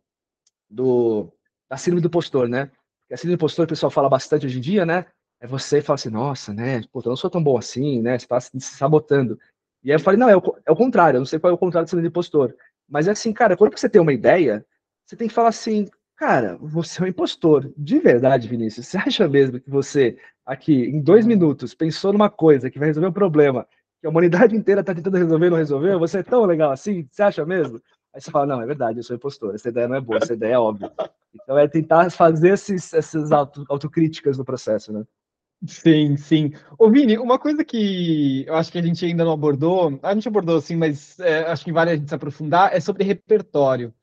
do, 0.70 1.34
da 1.70 1.78
síndrome 1.78 2.02
do 2.02 2.10
postor, 2.10 2.48
né? 2.48 2.66
Porque 3.02 3.14
a 3.14 3.18
síndrome 3.18 3.38
do 3.38 3.40
postor, 3.40 3.66
o 3.66 3.68
pessoal 3.68 3.90
fala 3.90 4.10
bastante 4.10 4.46
hoje 4.46 4.58
em 4.58 4.62
dia, 4.62 4.86
né? 4.86 5.06
É 5.40 5.48
você 5.48 5.82
fala 5.82 5.96
assim, 5.96 6.10
nossa, 6.10 6.54
né? 6.54 6.82
Pô, 6.92 7.02
eu 7.04 7.10
não 7.10 7.16
sou 7.16 7.30
tão 7.30 7.44
bom 7.44 7.58
assim, 7.58 8.02
né? 8.02 8.18
Você 8.18 8.26
está 8.26 8.40
se 8.40 8.60
sabotando. 8.60 9.40
E 9.84 9.92
aí 9.92 9.96
eu 9.96 10.00
falei, 10.00 10.20
não, 10.20 10.30
é 10.30 10.38
o, 10.38 10.42
é 10.66 10.72
o 10.72 10.76
contrário, 10.76 11.18
eu 11.18 11.22
não 11.22 11.26
sei 11.26 11.40
qual 11.40 11.52
é 11.52 11.54
o 11.54 11.58
contrário 11.58 11.86
da 11.86 11.90
síndrome 11.90 12.10
do 12.10 12.14
postor. 12.14 12.56
Mas 12.88 13.08
é 13.08 13.12
assim, 13.12 13.34
cara, 13.34 13.58
quando 13.58 13.78
você 13.78 13.90
tem 13.90 14.02
uma 14.02 14.14
ideia, 14.14 14.66
você 15.06 15.16
tem 15.16 15.28
que 15.28 15.34
falar 15.34 15.50
assim, 15.50 15.88
Cara, 16.22 16.56
você 16.62 17.02
é 17.02 17.06
um 17.06 17.08
impostor. 17.08 17.74
De 17.76 17.98
verdade, 17.98 18.48
Vinícius. 18.48 18.86
Você 18.94 18.96
acha 18.96 19.28
mesmo 19.28 19.60
que 19.60 19.68
você, 19.72 20.20
aqui, 20.46 20.72
em 20.72 21.02
dois 21.02 21.26
minutos, 21.26 21.74
pensou 21.74 22.14
numa 22.14 22.30
coisa 22.30 22.70
que 22.70 22.78
vai 22.78 22.90
resolver 22.90 23.08
um 23.08 23.12
problema 23.12 23.68
que 24.02 24.08
a 24.08 24.10
humanidade 24.10 24.56
inteira 24.56 24.82
está 24.82 24.94
tentando 24.94 25.18
resolver 25.18 25.48
e 25.48 25.50
não 25.50 25.58
resolveu? 25.58 26.00
Você 26.00 26.20
é 26.20 26.24
tão 26.24 26.44
legal 26.46 26.72
assim? 26.72 27.08
Você 27.10 27.22
acha 27.22 27.46
mesmo? 27.46 27.82
Aí 28.14 28.20
você 28.20 28.32
fala, 28.32 28.46
não, 28.46 28.62
é 28.62 28.66
verdade, 28.66 29.00
eu 29.00 29.04
sou 29.04 29.16
impostor. 29.16 29.56
Essa 29.56 29.70
ideia 29.70 29.88
não 29.88 29.96
é 29.96 30.02
boa, 30.02 30.18
essa 30.18 30.34
ideia 30.34 30.56
é 30.56 30.60
óbvia. 30.60 30.92
Então 31.34 31.58
é 31.58 31.68
tentar 31.68 32.10
fazer 32.12 32.50
esses, 32.50 32.94
essas 32.94 33.32
auto, 33.32 33.64
autocríticas 33.70 34.38
no 34.38 34.44
processo, 34.44 34.92
né? 34.92 35.06
Sim, 35.66 36.18
sim. 36.18 36.52
Ô, 36.78 36.90
Vini, 36.90 37.18
uma 37.20 37.38
coisa 37.38 37.64
que 37.64 38.44
eu 38.48 38.56
acho 38.56 38.72
que 38.72 38.80
a 38.80 38.82
gente 38.82 39.06
ainda 39.06 39.24
não 39.24 39.32
abordou, 39.32 39.98
a 40.02 40.14
gente 40.14 40.28
abordou 40.28 40.60
sim, 40.60 40.76
mas 40.76 41.20
é, 41.20 41.44
acho 41.44 41.64
que 41.64 41.72
vale 41.72 41.92
a 41.92 41.96
gente 41.96 42.10
se 42.10 42.16
aprofundar, 42.16 42.76
é 42.76 42.80
sobre 42.80 43.04
repertório 43.04 43.94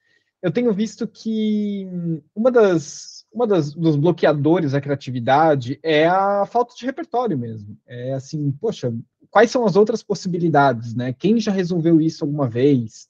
eu 0.43 0.53
tenho 0.53 0.73
visto 0.73 1.07
que 1.07 1.87
uma 2.35 2.51
das, 2.51 3.27
uma 3.33 3.47
das 3.47 3.75
dos 3.75 3.97
bloqueadores 3.97 4.73
da 4.73 4.81
criatividade 4.81 5.79
é 5.83 6.07
a 6.07 6.47
falta 6.47 6.75
de 6.77 6.87
repertório 6.87 7.37
mesmo. 7.37 7.77
É 7.87 8.13
assim, 8.13 8.51
poxa, 8.53 8.93
quais 9.31 9.51
são 9.51 9.64
as 9.64 9.77
outras 9.77 10.03
possibilidades, 10.03 10.95
né? 10.95 11.12
Quem 11.12 11.38
já 11.41 11.53
resolveu 11.53 12.01
isso 12.01 12.25
alguma 12.25 12.49
vez? 12.49 13.09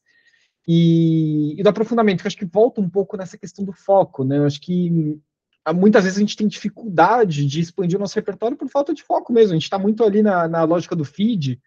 E, 0.66 1.54
e 1.58 1.62
do 1.62 1.68
aprofundamento, 1.68 2.20
que 2.20 2.26
eu 2.26 2.28
acho 2.28 2.36
que 2.36 2.44
volta 2.44 2.80
um 2.80 2.90
pouco 2.90 3.16
nessa 3.16 3.38
questão 3.38 3.64
do 3.64 3.72
foco, 3.72 4.24
né? 4.24 4.38
Eu 4.38 4.44
acho 4.44 4.60
que 4.60 5.18
ah, 5.64 5.72
muitas 5.72 6.04
vezes 6.04 6.18
a 6.18 6.20
gente 6.20 6.36
tem 6.36 6.46
dificuldade 6.46 7.46
de 7.46 7.60
expandir 7.60 7.96
o 7.96 8.00
nosso 8.00 8.14
repertório 8.14 8.56
por 8.56 8.68
falta 8.68 8.94
de 8.94 9.02
foco 9.02 9.32
mesmo. 9.32 9.52
A 9.52 9.54
gente 9.56 9.64
está 9.64 9.78
muito 9.78 10.04
ali 10.04 10.22
na, 10.22 10.48
na 10.48 10.64
lógica 10.64 10.96
do 10.96 11.04
feed. 11.04 11.60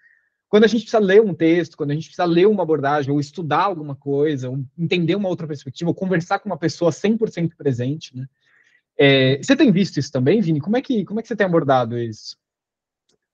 Quando 0.49 0.65
a 0.65 0.67
gente 0.67 0.81
precisa 0.81 0.99
ler 0.99 1.21
um 1.21 1.33
texto, 1.33 1.77
quando 1.77 1.91
a 1.91 1.93
gente 1.93 2.07
precisa 2.07 2.25
ler 2.25 2.47
uma 2.47 2.63
abordagem, 2.63 3.11
ou 3.11 3.19
estudar 3.19 3.63
alguma 3.63 3.95
coisa, 3.95 4.49
ou 4.49 4.63
entender 4.77 5.15
uma 5.15 5.29
outra 5.29 5.47
perspectiva, 5.47 5.89
ou 5.89 5.95
conversar 5.95 6.39
com 6.39 6.49
uma 6.49 6.57
pessoa 6.57 6.91
100% 6.91 7.55
presente, 7.55 8.15
né? 8.15 8.27
É, 8.97 9.37
você 9.37 9.55
tem 9.55 9.71
visto 9.71 9.97
isso 9.97 10.11
também, 10.11 10.41
Vini? 10.41 10.59
Como 10.59 10.77
é 10.77 10.81
que, 10.81 11.05
como 11.05 11.19
é 11.19 11.23
que 11.23 11.27
você 11.27 11.35
tem 11.35 11.45
abordado 11.45 11.97
isso? 11.97 12.37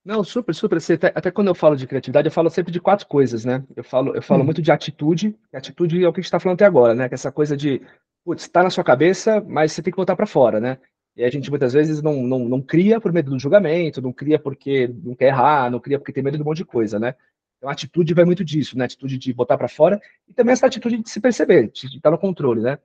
Não, 0.04 0.24
super, 0.24 0.54
super. 0.54 0.78
Até, 0.78 1.12
até 1.14 1.30
quando 1.30 1.48
eu 1.48 1.54
falo 1.54 1.76
de 1.76 1.86
criatividade, 1.86 2.28
eu 2.28 2.32
falo 2.32 2.48
sempre 2.50 2.72
de 2.72 2.80
quatro 2.80 3.06
coisas, 3.06 3.44
né? 3.44 3.64
Eu 3.76 3.84
falo, 3.84 4.14
eu 4.14 4.22
falo 4.22 4.42
hum. 4.42 4.44
muito 4.46 4.62
de 4.62 4.72
atitude. 4.72 5.36
Atitude 5.52 6.02
é 6.02 6.08
o 6.08 6.12
que 6.12 6.20
a 6.20 6.22
gente 6.22 6.26
está 6.26 6.40
falando 6.40 6.56
até 6.56 6.64
agora, 6.64 6.94
né? 6.94 7.08
Que 7.08 7.14
é 7.14 7.16
essa 7.16 7.32
coisa 7.32 7.56
de, 7.56 7.82
putz, 8.24 8.44
está 8.44 8.62
na 8.62 8.70
sua 8.70 8.84
cabeça, 8.84 9.44
mas 9.46 9.72
você 9.72 9.82
tem 9.82 9.92
que 9.92 9.96
botar 9.96 10.16
para 10.16 10.26
fora, 10.26 10.60
né? 10.60 10.78
E 11.16 11.24
a 11.24 11.30
gente 11.30 11.50
muitas 11.50 11.72
vezes 11.72 12.00
não, 12.00 12.22
não, 12.22 12.48
não 12.48 12.62
cria 12.62 13.00
por 13.00 13.12
medo 13.12 13.30
do 13.30 13.38
julgamento, 13.38 14.00
não 14.00 14.12
cria 14.12 14.38
porque 14.38 14.88
não 15.02 15.14
quer 15.14 15.28
errar, 15.28 15.70
não 15.70 15.80
cria 15.80 15.98
porque 15.98 16.12
tem 16.12 16.22
medo 16.22 16.36
de 16.36 16.42
um 16.42 16.46
monte 16.46 16.58
de 16.58 16.64
coisa, 16.64 16.98
né? 16.98 17.14
Então 17.56 17.68
a 17.68 17.72
atitude 17.72 18.14
vai 18.14 18.24
muito 18.24 18.44
disso, 18.44 18.78
né? 18.78 18.84
A 18.84 18.86
atitude 18.86 19.18
de 19.18 19.32
botar 19.32 19.58
para 19.58 19.68
fora 19.68 20.00
e 20.28 20.32
também 20.32 20.52
essa 20.52 20.66
atitude 20.66 21.02
de 21.02 21.10
se 21.10 21.20
perceber, 21.20 21.70
de 21.72 21.96
estar 21.96 22.10
no 22.10 22.18
controle, 22.18 22.60
né? 22.60 22.78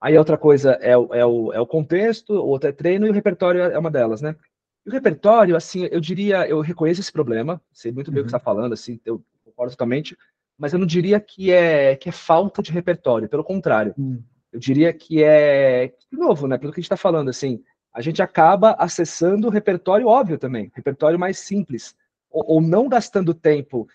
Aí 0.00 0.16
outra 0.16 0.36
coisa 0.36 0.72
é 0.82 0.96
o, 0.96 1.14
é 1.14 1.24
o, 1.24 1.52
é 1.52 1.60
o 1.60 1.66
contexto, 1.66 2.34
outra 2.34 2.68
é 2.68 2.72
treino 2.72 3.06
e 3.06 3.10
o 3.10 3.12
repertório 3.12 3.62
é 3.62 3.78
uma 3.78 3.90
delas, 3.90 4.20
né? 4.20 4.36
O 4.86 4.90
repertório, 4.90 5.56
assim, 5.56 5.88
eu 5.90 6.00
diria, 6.00 6.48
eu 6.48 6.60
reconheço 6.60 7.00
esse 7.00 7.12
problema, 7.12 7.60
sei 7.72 7.92
muito 7.92 8.10
bem 8.10 8.20
uhum. 8.20 8.22
o 8.22 8.24
que 8.26 8.30
você 8.30 8.36
está 8.36 8.50
uhum. 8.50 8.56
falando, 8.56 8.72
assim, 8.72 9.00
eu 9.04 9.22
concordo 9.44 9.72
totalmente, 9.72 10.16
mas 10.56 10.72
eu 10.72 10.78
não 10.78 10.86
diria 10.86 11.20
que 11.20 11.52
é, 11.52 11.96
que 11.96 12.08
é 12.08 12.12
falta 12.12 12.62
de 12.62 12.72
repertório, 12.72 13.28
pelo 13.28 13.44
contrário. 13.44 13.94
Uhum. 13.96 14.22
Eu 14.52 14.58
diria 14.58 14.92
que 14.92 15.22
é, 15.22 15.88
de 15.88 16.18
novo, 16.18 16.46
né, 16.46 16.56
pelo 16.56 16.72
que 16.72 16.80
a 16.80 16.80
gente 16.80 16.86
está 16.86 16.96
falando, 16.96 17.28
assim, 17.28 17.62
a 17.92 18.00
gente 18.00 18.22
acaba 18.22 18.76
acessando 18.78 19.48
o 19.48 19.50
repertório 19.50 20.06
óbvio 20.06 20.38
também, 20.38 20.70
repertório 20.74 21.18
mais 21.18 21.38
simples, 21.38 21.94
ou, 22.30 22.44
ou 22.54 22.60
não 22.60 22.88
gastando 22.88 23.34
tempo 23.34 23.88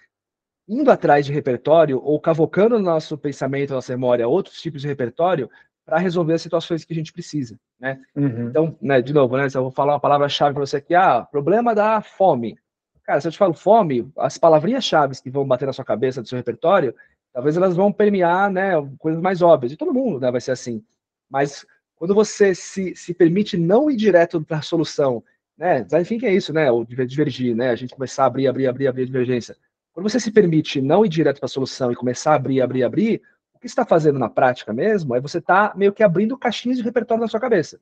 indo 0.68 0.90
atrás 0.92 1.26
de 1.26 1.34
repertório 1.34 2.02
ou 2.04 2.20
cavocando 2.20 2.78
no 2.78 2.86
nosso 2.86 3.18
pensamento, 3.18 3.70
na 3.70 3.76
nossa 3.76 3.94
memória, 3.94 4.28
outros 4.28 4.62
tipos 4.62 4.82
de 4.82 4.88
repertório, 4.88 5.50
para 5.86 5.98
resolver 5.98 6.34
as 6.34 6.42
situações 6.42 6.86
que 6.86 6.94
a 6.94 6.96
gente 6.96 7.12
precisa, 7.12 7.60
né? 7.80 8.00
Uhum. 8.16 8.48
Então, 8.48 8.78
né, 8.82 9.02
de 9.02 9.14
novo, 9.14 9.36
né, 9.38 9.50
se 9.50 9.58
eu 9.58 9.64
vou 9.64 9.72
falar 9.72 9.94
uma 9.94 10.00
palavra-chave 10.00 10.54
para 10.54 10.66
você 10.66 10.78
aqui, 10.78 10.96
ah, 10.96 11.22
problema 11.24 11.76
da 11.76 12.02
fome. 12.02 12.58
Cara, 13.04 13.20
se 13.20 13.28
eu 13.28 13.32
te 13.32 13.38
falo 13.38 13.54
fome, 13.54 14.10
as 14.18 14.38
palavrinhas-chave 14.38 15.22
que 15.22 15.30
vão 15.30 15.46
bater 15.46 15.66
na 15.66 15.74
sua 15.74 15.84
cabeça, 15.84 16.22
do 16.22 16.28
seu 16.28 16.38
repertório, 16.38 16.96
talvez 17.34 17.58
elas 17.58 17.76
vão 17.76 17.92
permear, 17.92 18.50
né, 18.50 18.72
coisas 18.98 19.22
mais 19.22 19.42
óbvias. 19.42 19.74
E 19.74 19.78
todo 19.78 19.94
mundo, 19.94 20.22
né, 20.22 20.32
vai 20.32 20.40
ser 20.40 20.52
assim. 20.52 20.82
Mas 21.30 21.66
quando 21.96 22.16
você 22.16 22.56
se, 22.56 22.96
se 22.96 23.14
permite 23.14 23.58
não 23.58 23.92
ir 23.92 23.98
direto 23.98 24.42
para 24.42 24.60
a 24.60 24.62
solução, 24.62 25.22
né, 25.58 25.86
enfim, 26.00 26.18
que 26.18 26.26
é 26.26 26.34
isso, 26.34 26.54
né, 26.54 26.72
o 26.72 26.86
divergir, 26.86 27.56
né, 27.56 27.70
a 27.70 27.76
gente 27.76 27.94
começar 27.94 28.24
a 28.24 28.28
abrir, 28.28 28.48
abrir, 28.48 28.68
abrir, 28.68 28.88
abrir 28.88 29.04
a 29.04 29.06
divergência. 29.06 29.56
Quando 29.92 30.10
você 30.10 30.20
se 30.20 30.32
permite 30.32 30.82
não 30.82 31.06
ir 31.06 31.10
direto 31.10 31.40
para 31.40 31.46
a 31.46 31.50
solução 31.50 31.92
e 31.92 31.96
começar 31.96 32.32
a 32.32 32.36
abrir, 32.36 32.62
abrir, 32.62 32.84
abrir, 32.84 33.22
que 33.64 33.68
está 33.68 33.86
fazendo 33.86 34.20
na 34.20 34.30
prática 34.30 34.74
mesmo 34.74 35.16
é 35.16 35.22
você 35.22 35.38
está 35.38 35.72
meio 35.74 35.94
que 35.94 36.04
abrindo 36.04 36.38
caixinhas 36.38 36.78
de 36.78 36.84
repertório 36.84 37.22
na 37.22 37.30
sua 37.30 37.40
cabeça. 37.40 37.80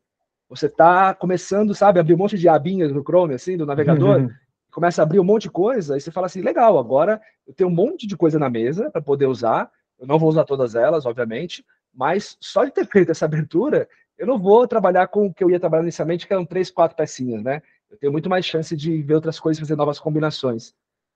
Você 0.48 0.68
está 0.68 1.16
começando, 1.16 1.74
sabe, 1.74 2.00
abrir 2.00 2.14
um 2.14 2.18
monte 2.18 2.38
de 2.38 2.48
abinhas 2.48 2.92
no 2.92 3.02
Chrome, 3.02 3.34
assim, 3.34 3.58
do 3.58 3.66
navegador, 3.66 4.20
uhum. 4.20 4.30
começa 4.72 5.02
a 5.02 5.04
abrir 5.04 5.20
um 5.20 5.24
monte 5.24 5.44
de 5.44 5.50
coisa, 5.50 5.98
e 5.98 6.02
você 6.02 6.12
fala 6.12 6.28
assim, 6.28 6.42
legal, 6.42 6.78
agora 6.78 7.20
eu 7.48 7.54
tenho 7.54 7.68
um 7.68 7.74
monte 7.74 8.06
de 8.06 8.16
coisa 8.16 8.38
na 8.38 8.48
mesa 8.48 8.92
para 8.92 9.02
poder 9.02 9.26
usar, 9.26 9.72
eu 9.98 10.06
não 10.06 10.20
vou 10.20 10.30
usar 10.30 10.44
todas 10.44 10.76
elas, 10.76 11.08
obviamente, 11.08 11.66
mas 11.92 12.38
só 12.40 12.64
de 12.64 12.70
ter 12.70 12.86
feito 12.92 13.10
essa 13.10 13.26
abertura, 13.26 13.90
eu 14.20 14.28
não 14.28 14.38
vou 14.38 14.68
trabalhar 14.68 15.08
com 15.08 15.26
o 15.26 15.34
que 15.34 15.44
eu 15.44 15.50
ia 15.50 15.60
trabalhar 15.60 15.82
inicialmente, 15.82 16.28
que 16.28 16.34
eram 16.34 16.46
três, 16.46 16.70
quatro 16.70 16.96
pecinhas, 16.96 17.42
né? 17.42 17.64
Eu 17.90 17.98
tenho 17.98 18.12
muito 18.12 18.30
mais 18.30 18.46
chance 18.46 18.76
de 18.78 19.02
ver 19.02 19.16
outras 19.16 19.40
coisas, 19.40 19.60
fazer 19.60 19.76
novas 19.76 20.00
combinações. 20.00 20.76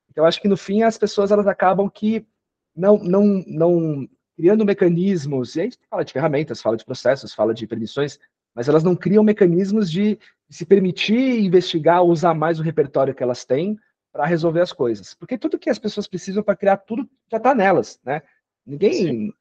Então, 0.09 0.25
acho 0.25 0.41
que 0.41 0.47
no 0.47 0.57
fim 0.57 0.81
as 0.81 0.97
pessoas 0.97 1.29
elas 1.29 1.45
acabam 1.45 1.87
que 1.87 2.25
não, 2.75 2.97
não, 2.97 3.43
não 3.45 4.09
criando 4.35 4.65
mecanismos, 4.65 5.55
e 5.55 5.61
a 5.61 5.63
gente 5.63 5.79
fala 5.89 6.03
de 6.03 6.13
ferramentas, 6.13 6.61
fala 6.61 6.77
de 6.77 6.85
processos, 6.85 7.33
fala 7.33 7.53
de 7.53 7.65
permissões, 7.65 8.19
mas 8.53 8.67
elas 8.67 8.83
não 8.83 8.95
criam 8.95 9.23
mecanismos 9.23 9.89
de, 9.91 10.17
se 10.49 10.65
permitir 10.65 11.43
investigar, 11.43 12.03
usar 12.03 12.33
mais 12.33 12.59
o 12.59 12.63
repertório 12.63 13.13
que 13.13 13.23
elas 13.23 13.45
têm 13.45 13.77
para 14.11 14.25
resolver 14.25 14.61
as 14.61 14.71
coisas. 14.71 15.13
Porque 15.13 15.37
tudo 15.37 15.59
que 15.59 15.69
as 15.69 15.79
pessoas 15.79 16.07
precisam 16.07 16.43
para 16.43 16.55
criar 16.55 16.77
tudo 16.77 17.09
já 17.29 17.37
está 17.37 17.53
nelas, 17.53 17.99
né? 18.03 18.21
Ninguém. 18.65 18.93
Sim. 18.93 19.33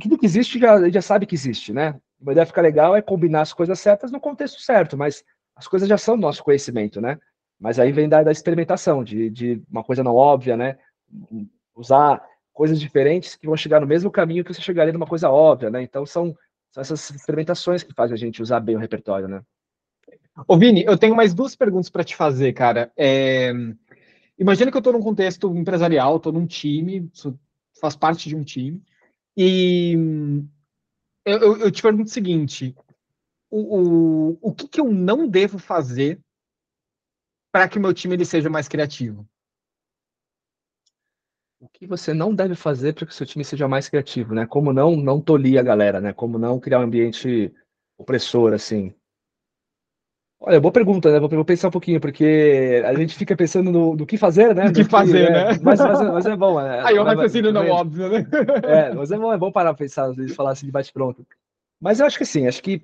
Tudo 0.00 0.16
que 0.16 0.24
existe 0.24 0.58
já, 0.58 0.88
já 0.88 1.02
sabe 1.02 1.26
que 1.26 1.34
existe, 1.34 1.72
né? 1.72 2.00
Uma 2.18 2.32
ideia 2.32 2.46
ficar 2.46 2.62
legal 2.62 2.96
é 2.96 3.02
combinar 3.02 3.42
as 3.42 3.52
coisas 3.52 3.78
certas 3.78 4.10
no 4.10 4.20
contexto 4.20 4.60
certo, 4.60 4.96
mas 4.96 5.22
as 5.54 5.68
coisas 5.68 5.88
já 5.88 5.98
são 5.98 6.16
nosso 6.16 6.42
conhecimento, 6.42 7.00
né? 7.00 7.18
Mas 7.60 7.78
aí 7.78 7.92
vem 7.92 8.08
da, 8.08 8.22
da 8.22 8.32
experimentação, 8.32 9.04
de, 9.04 9.28
de 9.28 9.62
uma 9.70 9.84
coisa 9.84 10.02
não 10.02 10.14
óbvia, 10.14 10.56
né? 10.56 10.78
Usar 11.74 12.22
coisas 12.56 12.80
diferentes 12.80 13.36
que 13.36 13.46
vão 13.46 13.54
chegar 13.54 13.80
no 13.80 13.86
mesmo 13.86 14.10
caminho 14.10 14.42
que 14.42 14.52
você 14.52 14.62
chegaria 14.62 14.90
numa 14.90 15.06
coisa 15.06 15.28
óbvia, 15.28 15.68
né? 15.68 15.82
Então 15.82 16.06
são, 16.06 16.34
são 16.70 16.80
essas 16.80 17.10
experimentações 17.10 17.82
que 17.82 17.92
fazem 17.92 18.14
a 18.14 18.18
gente 18.18 18.40
usar 18.40 18.60
bem 18.60 18.76
o 18.76 18.78
repertório, 18.78 19.28
né? 19.28 19.42
Ô 20.48 20.56
Vini, 20.56 20.82
eu 20.82 20.96
tenho 20.96 21.14
mais 21.14 21.34
duas 21.34 21.54
perguntas 21.54 21.90
para 21.90 22.02
te 22.02 22.16
fazer, 22.16 22.54
cara. 22.54 22.90
É... 22.96 23.52
Imagina 24.38 24.70
que 24.70 24.76
eu 24.76 24.80
estou 24.80 24.94
num 24.94 25.02
contexto 25.02 25.54
empresarial, 25.54 26.16
estou 26.16 26.32
num 26.32 26.46
time, 26.46 27.10
faz 27.78 27.94
parte 27.94 28.26
de 28.26 28.34
um 28.34 28.42
time, 28.42 28.82
e 29.36 29.94
eu, 31.26 31.38
eu, 31.38 31.56
eu 31.58 31.70
te 31.70 31.82
pergunto 31.82 32.08
o 32.08 32.12
seguinte: 32.12 32.74
o, 33.50 34.30
o, 34.30 34.38
o 34.40 34.54
que, 34.54 34.66
que 34.66 34.80
eu 34.80 34.90
não 34.90 35.28
devo 35.28 35.58
fazer 35.58 36.18
para 37.52 37.68
que 37.68 37.76
o 37.76 37.82
meu 37.82 37.92
time 37.92 38.14
ele 38.14 38.24
seja 38.24 38.48
mais 38.48 38.66
criativo? 38.66 39.28
O 41.66 41.68
que 41.72 41.86
você 41.86 42.14
não 42.14 42.32
deve 42.32 42.54
fazer 42.54 42.94
para 42.94 43.04
que 43.04 43.12
o 43.12 43.14
seu 43.14 43.26
time 43.26 43.44
seja 43.44 43.66
mais 43.66 43.88
criativo, 43.88 44.34
né? 44.34 44.46
Como 44.46 44.72
não 44.72 44.96
não 44.96 45.20
tolir 45.20 45.58
a 45.58 45.62
galera, 45.62 46.00
né? 46.00 46.12
Como 46.12 46.38
não 46.38 46.60
criar 46.60 46.78
um 46.78 46.84
ambiente 46.84 47.52
opressor, 47.98 48.52
assim. 48.52 48.94
Olha, 50.38 50.60
boa 50.60 50.70
pergunta, 50.70 51.10
né? 51.10 51.18
Vou, 51.18 51.44
pensar 51.44 51.68
um 51.68 51.72
pouquinho, 51.72 52.00
porque 52.00 52.82
a 52.84 52.94
gente 52.94 53.16
fica 53.16 53.34
pensando 53.34 53.72
no, 53.72 53.96
no 53.96 54.06
que 54.06 54.16
fazer, 54.16 54.54
né? 54.54 54.68
O 54.68 54.72
que 54.72 54.84
fazer, 54.84 55.30
né? 55.30 55.52
né? 55.52 55.60
Mas, 55.62 55.80
mas, 55.80 56.00
mas, 56.00 56.26
é 56.26 56.36
bom, 56.36 56.62
né? 56.62 56.82
Aí 56.84 56.94
eu 56.94 57.04
raciocínio 57.04 57.52
não 57.52 57.68
óbvio, 57.68 58.08
né? 58.10 58.26
É, 58.62 58.94
mas 58.94 59.10
é 59.10 59.18
bom, 59.18 59.32
é 59.32 59.38
bom 59.38 59.50
parar 59.50 59.72
para 59.72 59.84
pensar, 59.84 60.04
às 60.04 60.16
vezes, 60.16 60.36
falar 60.36 60.52
assim 60.52 60.66
de 60.66 60.72
bate-pronto. 60.72 61.26
Mas 61.80 62.00
eu 62.00 62.06
acho 62.06 62.18
que 62.18 62.24
sim, 62.24 62.46
acho 62.46 62.62
que 62.62 62.82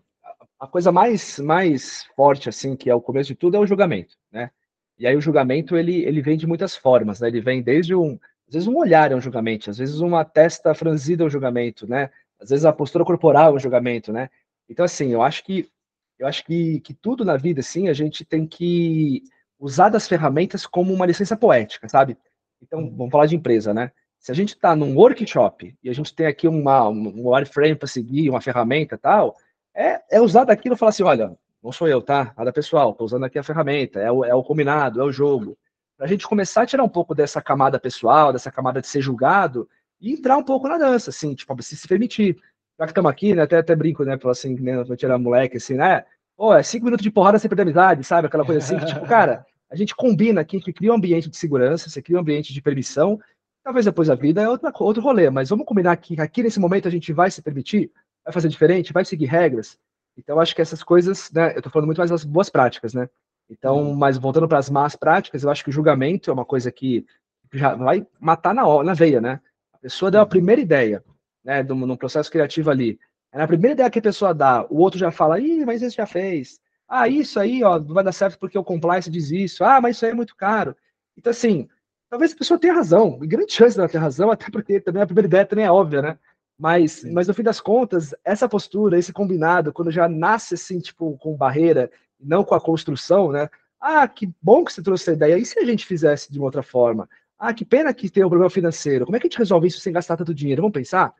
a 0.58 0.66
coisa 0.66 0.90
mais, 0.90 1.38
mais 1.38 2.04
forte, 2.16 2.48
assim, 2.48 2.74
que 2.74 2.88
é 2.88 2.94
o 2.94 3.00
começo 3.00 3.28
de 3.28 3.34
tudo, 3.34 3.56
é 3.56 3.60
o 3.60 3.66
julgamento, 3.66 4.16
né? 4.32 4.50
E 4.98 5.06
aí 5.06 5.14
o 5.14 5.20
julgamento, 5.20 5.76
ele, 5.76 6.04
ele 6.04 6.22
vem 6.22 6.36
de 6.36 6.46
muitas 6.46 6.74
formas, 6.74 7.20
né? 7.20 7.28
Ele 7.28 7.40
vem 7.40 7.62
desde 7.62 7.94
um 7.94 8.18
às 8.52 8.54
vezes 8.54 8.68
um 8.68 8.76
olhar 8.76 9.10
é 9.10 9.16
um 9.16 9.20
julgamento, 9.20 9.70
às 9.70 9.78
vezes 9.78 10.00
uma 10.00 10.26
testa 10.26 10.74
franzida 10.74 11.24
é 11.24 11.26
um 11.26 11.30
julgamento, 11.30 11.88
né? 11.88 12.10
Às 12.38 12.50
vezes 12.50 12.66
a 12.66 12.72
postura 12.72 13.02
corporal 13.02 13.52
é 13.52 13.56
um 13.56 13.58
julgamento, 13.58 14.12
né? 14.12 14.28
Então, 14.68 14.84
assim, 14.84 15.10
eu 15.10 15.22
acho 15.22 15.42
que 15.42 15.70
eu 16.18 16.26
acho 16.26 16.44
que, 16.44 16.78
que 16.80 16.92
tudo 16.92 17.24
na 17.24 17.38
vida, 17.38 17.60
assim, 17.60 17.88
a 17.88 17.94
gente 17.94 18.26
tem 18.26 18.46
que 18.46 19.22
usar 19.58 19.88
das 19.88 20.06
ferramentas 20.06 20.66
como 20.66 20.92
uma 20.92 21.06
licença 21.06 21.34
poética, 21.34 21.88
sabe? 21.88 22.14
Então, 22.60 22.80
uhum. 22.80 22.94
vamos 22.94 23.10
falar 23.10 23.24
de 23.24 23.36
empresa, 23.36 23.72
né? 23.72 23.90
Se 24.18 24.30
a 24.30 24.34
gente 24.34 24.50
está 24.50 24.76
num 24.76 24.94
workshop 24.98 25.74
e 25.82 25.88
a 25.88 25.94
gente 25.94 26.14
tem 26.14 26.26
aqui 26.26 26.46
uma, 26.46 26.86
um 26.90 27.30
wireframe 27.30 27.74
para 27.74 27.88
seguir, 27.88 28.28
uma 28.28 28.42
ferramenta 28.42 28.98
tal, 28.98 29.34
é, 29.74 29.98
é 30.10 30.20
usar 30.20 30.44
daquilo 30.44 30.74
e 30.74 30.78
falar 30.78 30.90
assim, 30.90 31.04
olha, 31.04 31.34
não 31.64 31.72
sou 31.72 31.88
eu, 31.88 32.02
tá? 32.02 32.34
Nada 32.36 32.52
pessoal, 32.52 32.90
estou 32.90 33.06
usando 33.06 33.24
aqui 33.24 33.38
a 33.38 33.42
ferramenta, 33.42 33.98
é 33.98 34.12
o, 34.12 34.22
é 34.26 34.34
o 34.34 34.44
combinado, 34.44 35.00
é 35.00 35.04
o 35.04 35.10
jogo 35.10 35.56
para 36.02 36.08
a 36.08 36.10
gente 36.10 36.26
começar 36.26 36.62
a 36.62 36.66
tirar 36.66 36.82
um 36.82 36.88
pouco 36.88 37.14
dessa 37.14 37.40
camada 37.40 37.78
pessoal, 37.78 38.32
dessa 38.32 38.50
camada 38.50 38.80
de 38.80 38.88
ser 38.88 39.00
julgado, 39.00 39.68
e 40.00 40.12
entrar 40.12 40.36
um 40.36 40.42
pouco 40.42 40.66
na 40.66 40.76
dança, 40.76 41.10
assim, 41.10 41.32
tipo, 41.32 41.62
se, 41.62 41.76
se 41.76 41.86
permitir. 41.86 42.36
Já 42.76 42.86
que 42.86 42.90
estamos 42.90 43.08
aqui, 43.08 43.36
né, 43.36 43.42
até, 43.42 43.58
até 43.58 43.76
brinco, 43.76 44.02
né, 44.02 44.18
assim, 44.24 44.56
né, 44.58 44.82
vou 44.82 44.96
tirar 44.96 45.16
moleque, 45.16 45.58
assim, 45.58 45.74
né, 45.74 46.04
pô, 46.36 46.52
é 46.52 46.60
cinco 46.64 46.86
minutos 46.86 47.04
de 47.04 47.10
porrada 47.12 47.38
sempre 47.38 47.54
de 47.54 47.62
amizade, 47.62 48.02
sabe, 48.02 48.26
aquela 48.26 48.44
coisa 48.44 48.58
assim, 48.58 48.76
que, 48.80 48.86
tipo, 48.86 48.98
cara, 49.06 49.46
a 49.70 49.76
gente 49.76 49.94
combina 49.94 50.40
aqui, 50.40 50.60
que 50.60 50.72
cria 50.72 50.90
um 50.90 50.96
ambiente 50.96 51.30
de 51.30 51.36
segurança, 51.36 51.88
você 51.88 52.02
cria 52.02 52.16
um 52.16 52.20
ambiente 52.20 52.52
de 52.52 52.60
permissão, 52.60 53.20
talvez 53.62 53.84
depois 53.84 54.10
a 54.10 54.16
vida 54.16 54.42
é 54.42 54.48
outra, 54.48 54.72
outro 54.80 55.00
rolê, 55.00 55.30
mas 55.30 55.50
vamos 55.50 55.64
combinar 55.64 55.96
que 55.98 56.20
aqui 56.20 56.42
nesse 56.42 56.58
momento 56.58 56.88
a 56.88 56.90
gente 56.90 57.12
vai 57.12 57.30
se 57.30 57.40
permitir, 57.40 57.92
vai 58.24 58.32
fazer 58.32 58.48
diferente, 58.48 58.92
vai 58.92 59.04
seguir 59.04 59.26
regras, 59.26 59.78
então 60.18 60.40
acho 60.40 60.52
que 60.52 60.62
essas 60.62 60.82
coisas, 60.82 61.30
né, 61.30 61.56
eu 61.56 61.62
tô 61.62 61.70
falando 61.70 61.86
muito 61.86 61.98
mais 61.98 62.10
das 62.10 62.24
boas 62.24 62.50
práticas, 62.50 62.92
né, 62.92 63.08
então, 63.52 63.82
uhum. 63.82 63.94
mas 63.94 64.16
voltando 64.16 64.48
para 64.48 64.58
as 64.58 64.70
más 64.70 64.96
práticas, 64.96 65.42
eu 65.42 65.50
acho 65.50 65.62
que 65.62 65.68
o 65.68 65.72
julgamento 65.72 66.30
é 66.30 66.32
uma 66.32 66.44
coisa 66.44 66.72
que 66.72 67.04
já 67.52 67.74
vai 67.74 68.06
matar 68.18 68.54
na, 68.54 68.82
na 68.82 68.94
veia, 68.94 69.20
né? 69.20 69.40
A 69.74 69.78
pessoa 69.78 70.10
deu 70.10 70.20
a 70.20 70.24
uhum. 70.24 70.28
primeira 70.28 70.60
ideia, 70.60 71.04
né, 71.44 71.62
num 71.62 71.96
processo 71.96 72.30
criativo 72.30 72.70
ali. 72.70 72.98
É 73.30 73.38
na 73.38 73.46
primeira 73.46 73.74
ideia 73.74 73.90
que 73.90 73.98
a 73.98 74.02
pessoa 74.02 74.32
dá, 74.32 74.66
o 74.70 74.78
outro 74.78 74.98
já 74.98 75.10
fala, 75.10 75.38
ih, 75.38 75.66
mas 75.66 75.82
esse 75.82 75.96
já 75.96 76.06
fez. 76.06 76.58
Ah, 76.88 77.08
isso 77.08 77.38
aí, 77.38 77.62
ó, 77.62 77.78
não 77.78 77.94
vai 77.94 78.04
dar 78.04 78.12
certo 78.12 78.38
porque 78.38 78.58
o 78.58 78.64
compliance 78.64 79.10
diz 79.10 79.30
isso. 79.30 79.64
Ah, 79.64 79.80
mas 79.80 79.96
isso 79.96 80.04
aí 80.06 80.12
é 80.12 80.14
muito 80.14 80.34
caro. 80.34 80.74
Então, 81.16 81.30
assim, 81.30 81.68
talvez 82.08 82.32
a 82.32 82.36
pessoa 82.36 82.58
tenha 82.58 82.74
razão, 82.74 83.18
e 83.22 83.26
grande 83.26 83.52
chance 83.52 83.76
dela 83.76 83.88
ter 83.88 83.98
razão, 83.98 84.30
até 84.32 84.50
porque 84.50 84.80
também 84.80 85.02
a 85.02 85.06
primeira 85.06 85.26
ideia 85.26 85.46
também 85.46 85.66
é 85.66 85.70
óbvia, 85.70 86.00
né? 86.00 86.18
Mas, 86.58 87.04
mas 87.04 87.28
no 87.28 87.34
fim 87.34 87.42
das 87.42 87.60
contas, 87.60 88.14
essa 88.24 88.48
postura, 88.48 88.98
esse 88.98 89.12
combinado, 89.12 89.72
quando 89.72 89.90
já 89.90 90.08
nasce 90.08 90.54
assim, 90.54 90.78
tipo, 90.78 91.18
com 91.18 91.36
barreira, 91.36 91.90
não 92.22 92.44
com 92.44 92.54
a 92.54 92.60
construção, 92.60 93.32
né? 93.32 93.48
Ah, 93.80 94.06
que 94.06 94.30
bom 94.40 94.64
que 94.64 94.72
você 94.72 94.82
trouxe 94.82 95.04
essa 95.04 95.12
ideia. 95.12 95.38
E 95.38 95.44
se 95.44 95.58
a 95.58 95.64
gente 95.64 95.84
fizesse 95.84 96.30
de 96.30 96.38
uma 96.38 96.46
outra 96.46 96.62
forma? 96.62 97.08
Ah, 97.38 97.52
que 97.52 97.64
pena 97.64 97.92
que 97.92 98.08
tem 98.08 98.24
um 98.24 98.28
problema 98.28 98.50
financeiro. 98.50 99.04
Como 99.04 99.16
é 99.16 99.20
que 99.20 99.26
a 99.26 99.28
gente 99.28 99.38
resolve 99.38 99.66
isso 99.66 99.80
sem 99.80 99.92
gastar 99.92 100.16
tanto 100.16 100.32
dinheiro? 100.32 100.62
Vamos 100.62 100.74
pensar? 100.74 101.12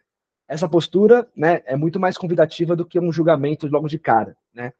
Essa 0.47 0.69
postura, 0.69 1.29
né, 1.35 1.63
é 1.67 1.77
muito 1.77 1.99
mais 1.99 2.17
convidativa 2.17 2.77
do 2.77 2.85
que 2.85 3.01
um 3.01 3.13
julgamento 3.13 3.67
logo 3.67 3.89
de 3.89 3.99
cara, 3.99 4.37
né? 4.55 4.73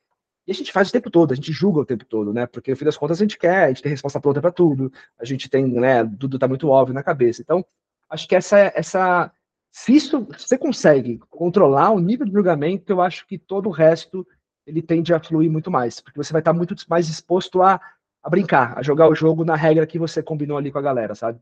E 0.47 0.51
a 0.51 0.55
gente 0.55 0.73
faz 0.73 0.89
o 0.89 0.93
tempo 0.93 1.11
todo, 1.11 1.33
a 1.33 1.35
gente 1.35 1.53
julga 1.53 1.81
o 1.81 1.85
tempo 1.85 2.05
todo, 2.05 2.33
né? 2.33 2.47
Porque 2.47 2.71
no 2.71 2.77
fim 2.77 2.85
das 2.85 2.97
contas 2.97 3.19
a 3.19 3.25
gente 3.25 3.39
quer, 3.39 3.65
a 3.65 3.69
gente 3.69 3.83
tem 3.83 3.91
resposta 3.91 4.21
pronta 4.21 4.41
para 4.41 4.53
tudo, 4.53 4.93
a 5.19 5.25
gente 5.25 5.49
tem, 5.49 5.67
né, 5.67 6.05
tudo 6.19 6.39
tá 6.39 6.49
muito 6.49 6.69
óbvio 6.69 6.95
na 6.95 7.03
cabeça. 7.03 7.43
Então, 7.43 7.65
acho 8.11 8.29
que 8.29 8.35
essa 8.35 8.59
essa 8.75 9.33
se 9.73 9.95
isso 9.95 10.27
você 10.37 10.59
consegue 10.59 11.19
controlar 11.31 11.91
o 11.91 11.99
nível 11.99 12.27
de 12.27 12.33
julgamento, 12.33 12.93
eu 12.93 13.01
acho 13.01 13.27
que 13.27 13.39
todo 13.39 13.69
o 13.69 13.73
resto 13.73 14.27
ele 14.67 14.83
tende 14.83 15.13
a 15.13 15.21
fluir 15.21 15.51
muito 15.51 15.71
mais, 15.71 16.01
porque 16.01 16.19
você 16.19 16.33
vai 16.33 16.41
estar 16.41 16.53
muito 16.53 16.75
mais 16.89 17.07
disposto 17.07 17.63
a, 17.63 17.81
a 18.23 18.31
brincar, 18.31 18.79
a 18.79 18.83
jogar 18.83 19.09
o 19.09 19.15
jogo 19.15 19.45
na 19.45 19.57
regra 19.57 19.87
que 19.87 19.99
você 19.99 20.23
combinou 20.23 20.57
ali 20.57 20.71
com 20.71 20.79
a 20.79 20.83
galera, 20.83 21.15
sabe? 21.15 21.39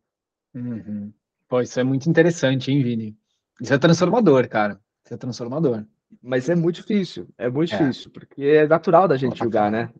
Uhum. 0.55 1.13
Pô, 1.49 1.61
isso 1.61 1.79
é 1.79 1.85
muito 1.85 2.09
interessante, 2.09 2.71
hein, 2.71 2.83
Vini? 2.83 3.17
Isso 3.61 3.75
é 3.75 3.79
transformador, 3.79 4.49
cara. 4.49 4.81
Isso 5.05 5.15
é 5.15 5.17
transformador. 5.17 5.85
Mas 6.23 6.49
é 6.49 6.55
muito 6.55 6.77
difícil, 6.77 7.29
é 7.39 7.49
muito 7.49 7.75
é. 7.75 7.79
difícil, 7.79 8.11
porque 8.11 8.43
é 8.43 8.67
natural 8.67 9.07
da 9.07 9.17
gente 9.17 9.39
julgar, 9.39 9.71
né? 9.71 9.91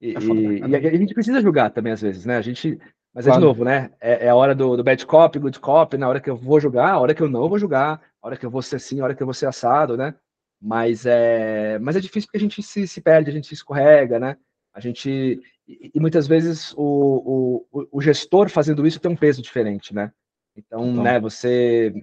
E, 0.00 0.14
é 0.14 0.18
e, 0.20 0.70
e, 0.70 0.86
a 0.86 0.96
gente 0.96 1.14
precisa 1.14 1.40
julgar 1.40 1.70
também, 1.70 1.92
às 1.92 2.00
vezes, 2.00 2.24
né? 2.24 2.36
A 2.36 2.42
gente. 2.42 2.78
Mas 3.12 3.26
é 3.26 3.32
de 3.32 3.38
novo, 3.40 3.64
né? 3.64 3.90
É, 4.00 4.26
é, 4.26 4.28
a 4.28 4.34
hora 4.36 4.54
do, 4.54 4.76
do 4.76 4.84
bad 4.84 5.04
cop, 5.04 5.38
good 5.38 5.58
cop, 5.58 5.96
na 5.96 6.08
hora 6.08 6.20
que 6.20 6.30
eu 6.30 6.36
vou 6.36 6.60
julgar, 6.60 6.90
a 6.90 7.00
hora 7.00 7.14
que 7.14 7.22
eu 7.22 7.28
não 7.28 7.48
vou 7.48 7.58
julgar, 7.58 8.00
a 8.22 8.26
hora 8.26 8.36
que 8.36 8.46
eu 8.46 8.50
vou 8.50 8.62
ser 8.62 8.76
assim, 8.76 9.00
a 9.00 9.04
hora 9.04 9.14
que 9.14 9.22
eu 9.22 9.26
vou 9.26 9.34
ser 9.34 9.46
assado, 9.46 9.96
né? 9.96 10.14
Mas 10.60 11.06
é, 11.06 11.78
mas 11.78 11.96
é 11.96 12.00
difícil 12.00 12.26
porque 12.26 12.36
a 12.36 12.40
gente 12.40 12.62
se, 12.62 12.86
se 12.86 13.00
perde, 13.00 13.30
a 13.30 13.32
gente 13.32 13.48
se 13.48 13.54
escorrega, 13.54 14.18
né? 14.18 14.36
A 14.74 14.80
gente. 14.80 15.40
E, 15.66 15.90
e 15.94 16.00
muitas 16.00 16.26
vezes 16.26 16.74
o, 16.76 17.64
o, 17.72 17.88
o, 17.92 18.00
gestor 18.00 18.50
fazendo 18.50 18.86
isso 18.86 19.00
tem 19.00 19.10
um 19.10 19.16
peso 19.16 19.40
diferente, 19.40 19.94
né? 19.94 20.12
Então, 20.54 20.90
então. 20.90 21.02
né, 21.02 21.18
você, 21.18 21.94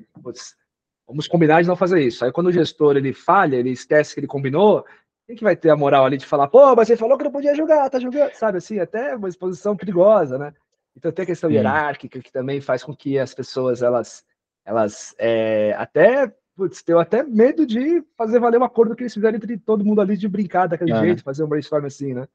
Vamos 1.06 1.28
combinar 1.28 1.62
de 1.62 1.68
não 1.68 1.76
fazer 1.76 2.02
isso. 2.02 2.26
Aí 2.26 2.32
quando 2.32 2.48
o 2.48 2.52
gestor 2.52 2.98
ele 2.98 3.14
falha, 3.14 3.56
ele 3.56 3.70
esquece 3.70 4.14
que 4.14 4.20
ele 4.20 4.28
combinou, 4.28 4.86
quem 5.26 5.36
que 5.36 5.44
vai 5.44 5.56
ter 5.56 5.70
a 5.70 5.76
moral 5.76 6.06
ali 6.06 6.18
de 6.18 6.26
falar, 6.26 6.48
pô, 6.48 6.76
mas 6.76 6.88
você 6.88 6.98
falou 6.98 7.18
que 7.18 7.24
não 7.24 7.32
podia 7.32 7.56
jogar, 7.56 7.90
tá 7.90 8.00
jogando, 8.00 8.34
sabe 8.34 8.58
assim, 8.58 8.80
até 8.80 9.16
uma 9.16 9.30
exposição 9.30 9.76
perigosa, 9.76 10.38
né? 10.38 10.54
Então 10.96 11.12
tem 11.12 11.24
a 11.24 11.28
questão 11.28 11.52
hierárquica 11.52 12.20
que 12.22 12.32
também 12.32 12.60
faz 12.60 12.84
com 12.84 12.96
que 12.96 13.20
as 13.20 13.34
pessoas 13.34 13.82
elas 13.82 14.26
elas 14.66 15.16
é, 15.18 15.74
até 15.78 16.34
putz, 16.58 16.82
tenham 16.82 17.00
até 17.00 17.24
medo 17.24 17.66
de 17.66 18.04
fazer 18.18 18.40
valer 18.40 18.60
um 18.60 18.64
acordo 18.64 18.96
que 18.96 19.04
eles 19.04 19.14
fizeram 19.14 19.38
entre 19.38 19.58
todo 19.60 19.86
mundo 19.86 20.02
ali 20.02 20.18
de 20.18 20.28
brincar 20.28 20.68
daquele 20.68 20.92
é. 20.92 21.00
jeito, 21.00 21.24
fazer 21.24 21.44
um 21.44 21.48
brainstorm 21.48 21.86
assim, 21.86 22.16
né? 22.16 22.28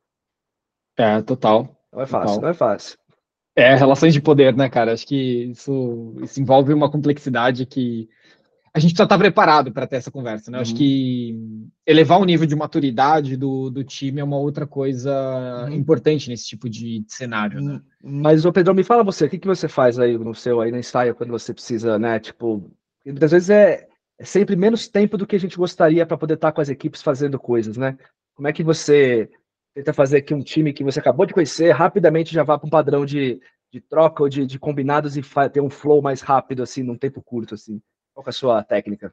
É, 0.96 1.20
total. 1.20 1.76
Não 1.92 2.00
é 2.00 2.06
fácil, 2.06 2.28
total. 2.28 2.42
não 2.42 2.48
é 2.48 2.54
fácil. 2.54 2.98
É, 3.54 3.74
relações 3.74 4.14
de 4.14 4.20
poder, 4.20 4.56
né, 4.56 4.68
cara? 4.68 4.92
Acho 4.92 5.06
que 5.06 5.50
isso, 5.50 6.14
isso 6.22 6.40
envolve 6.40 6.72
uma 6.72 6.90
complexidade 6.90 7.66
que 7.66 8.08
a 8.74 8.78
gente 8.78 8.92
precisa 8.92 9.04
estar 9.04 9.18
preparado 9.18 9.70
para 9.70 9.86
ter 9.86 9.96
essa 9.96 10.10
conversa, 10.10 10.50
né? 10.50 10.56
Uhum. 10.56 10.62
Acho 10.62 10.74
que 10.74 11.68
elevar 11.86 12.18
o 12.18 12.24
nível 12.24 12.46
de 12.46 12.56
maturidade 12.56 13.36
do, 13.36 13.68
do 13.68 13.84
time 13.84 14.20
é 14.20 14.24
uma 14.24 14.38
outra 14.38 14.66
coisa 14.66 15.66
uhum. 15.66 15.74
importante 15.74 16.30
nesse 16.30 16.46
tipo 16.46 16.70
de, 16.70 17.00
de 17.00 17.12
cenário, 17.12 17.60
né? 17.60 17.82
Mas, 18.02 18.46
o 18.46 18.52
Pedro, 18.52 18.74
me 18.74 18.82
fala 18.82 19.04
você, 19.04 19.26
o 19.26 19.28
que, 19.28 19.38
que 19.38 19.46
você 19.46 19.68
faz 19.68 19.98
aí 19.98 20.16
no 20.16 20.34
seu, 20.34 20.62
aí 20.62 20.70
no 20.70 20.78
ensaio, 20.78 21.14
quando 21.14 21.30
você 21.30 21.52
precisa, 21.52 21.98
né, 21.98 22.18
tipo, 22.18 22.72
muitas 23.04 23.30
vezes 23.32 23.50
é 23.50 23.88
sempre 24.24 24.56
menos 24.56 24.88
tempo 24.88 25.16
do 25.16 25.26
que 25.26 25.36
a 25.36 25.40
gente 25.40 25.56
gostaria 25.56 26.06
para 26.06 26.16
poder 26.16 26.34
estar 26.34 26.52
com 26.52 26.60
as 26.60 26.68
equipes 26.68 27.02
fazendo 27.02 27.38
coisas, 27.38 27.76
né? 27.76 27.96
Como 28.34 28.48
é 28.48 28.52
que 28.52 28.62
você 28.62 29.30
tenta 29.74 29.92
fazer 29.92 30.22
que 30.22 30.34
um 30.34 30.42
time 30.42 30.72
que 30.72 30.84
você 30.84 31.00
acabou 31.00 31.26
de 31.26 31.34
conhecer 31.34 31.70
rapidamente 31.70 32.32
já 32.32 32.42
vá 32.42 32.58
para 32.58 32.66
um 32.66 32.70
padrão 32.70 33.04
de, 33.04 33.40
de 33.72 33.80
troca 33.80 34.22
ou 34.22 34.28
de, 34.28 34.46
de 34.46 34.58
combinados 34.58 35.16
e 35.16 35.22
ter 35.52 35.60
um 35.60 35.70
flow 35.70 36.02
mais 36.02 36.20
rápido, 36.20 36.62
assim, 36.62 36.82
num 36.82 36.96
tempo 36.96 37.22
curto, 37.22 37.54
assim? 37.54 37.80
Qual 38.14 38.24
é 38.26 38.30
a 38.30 38.32
sua 38.32 38.62
técnica? 38.62 39.12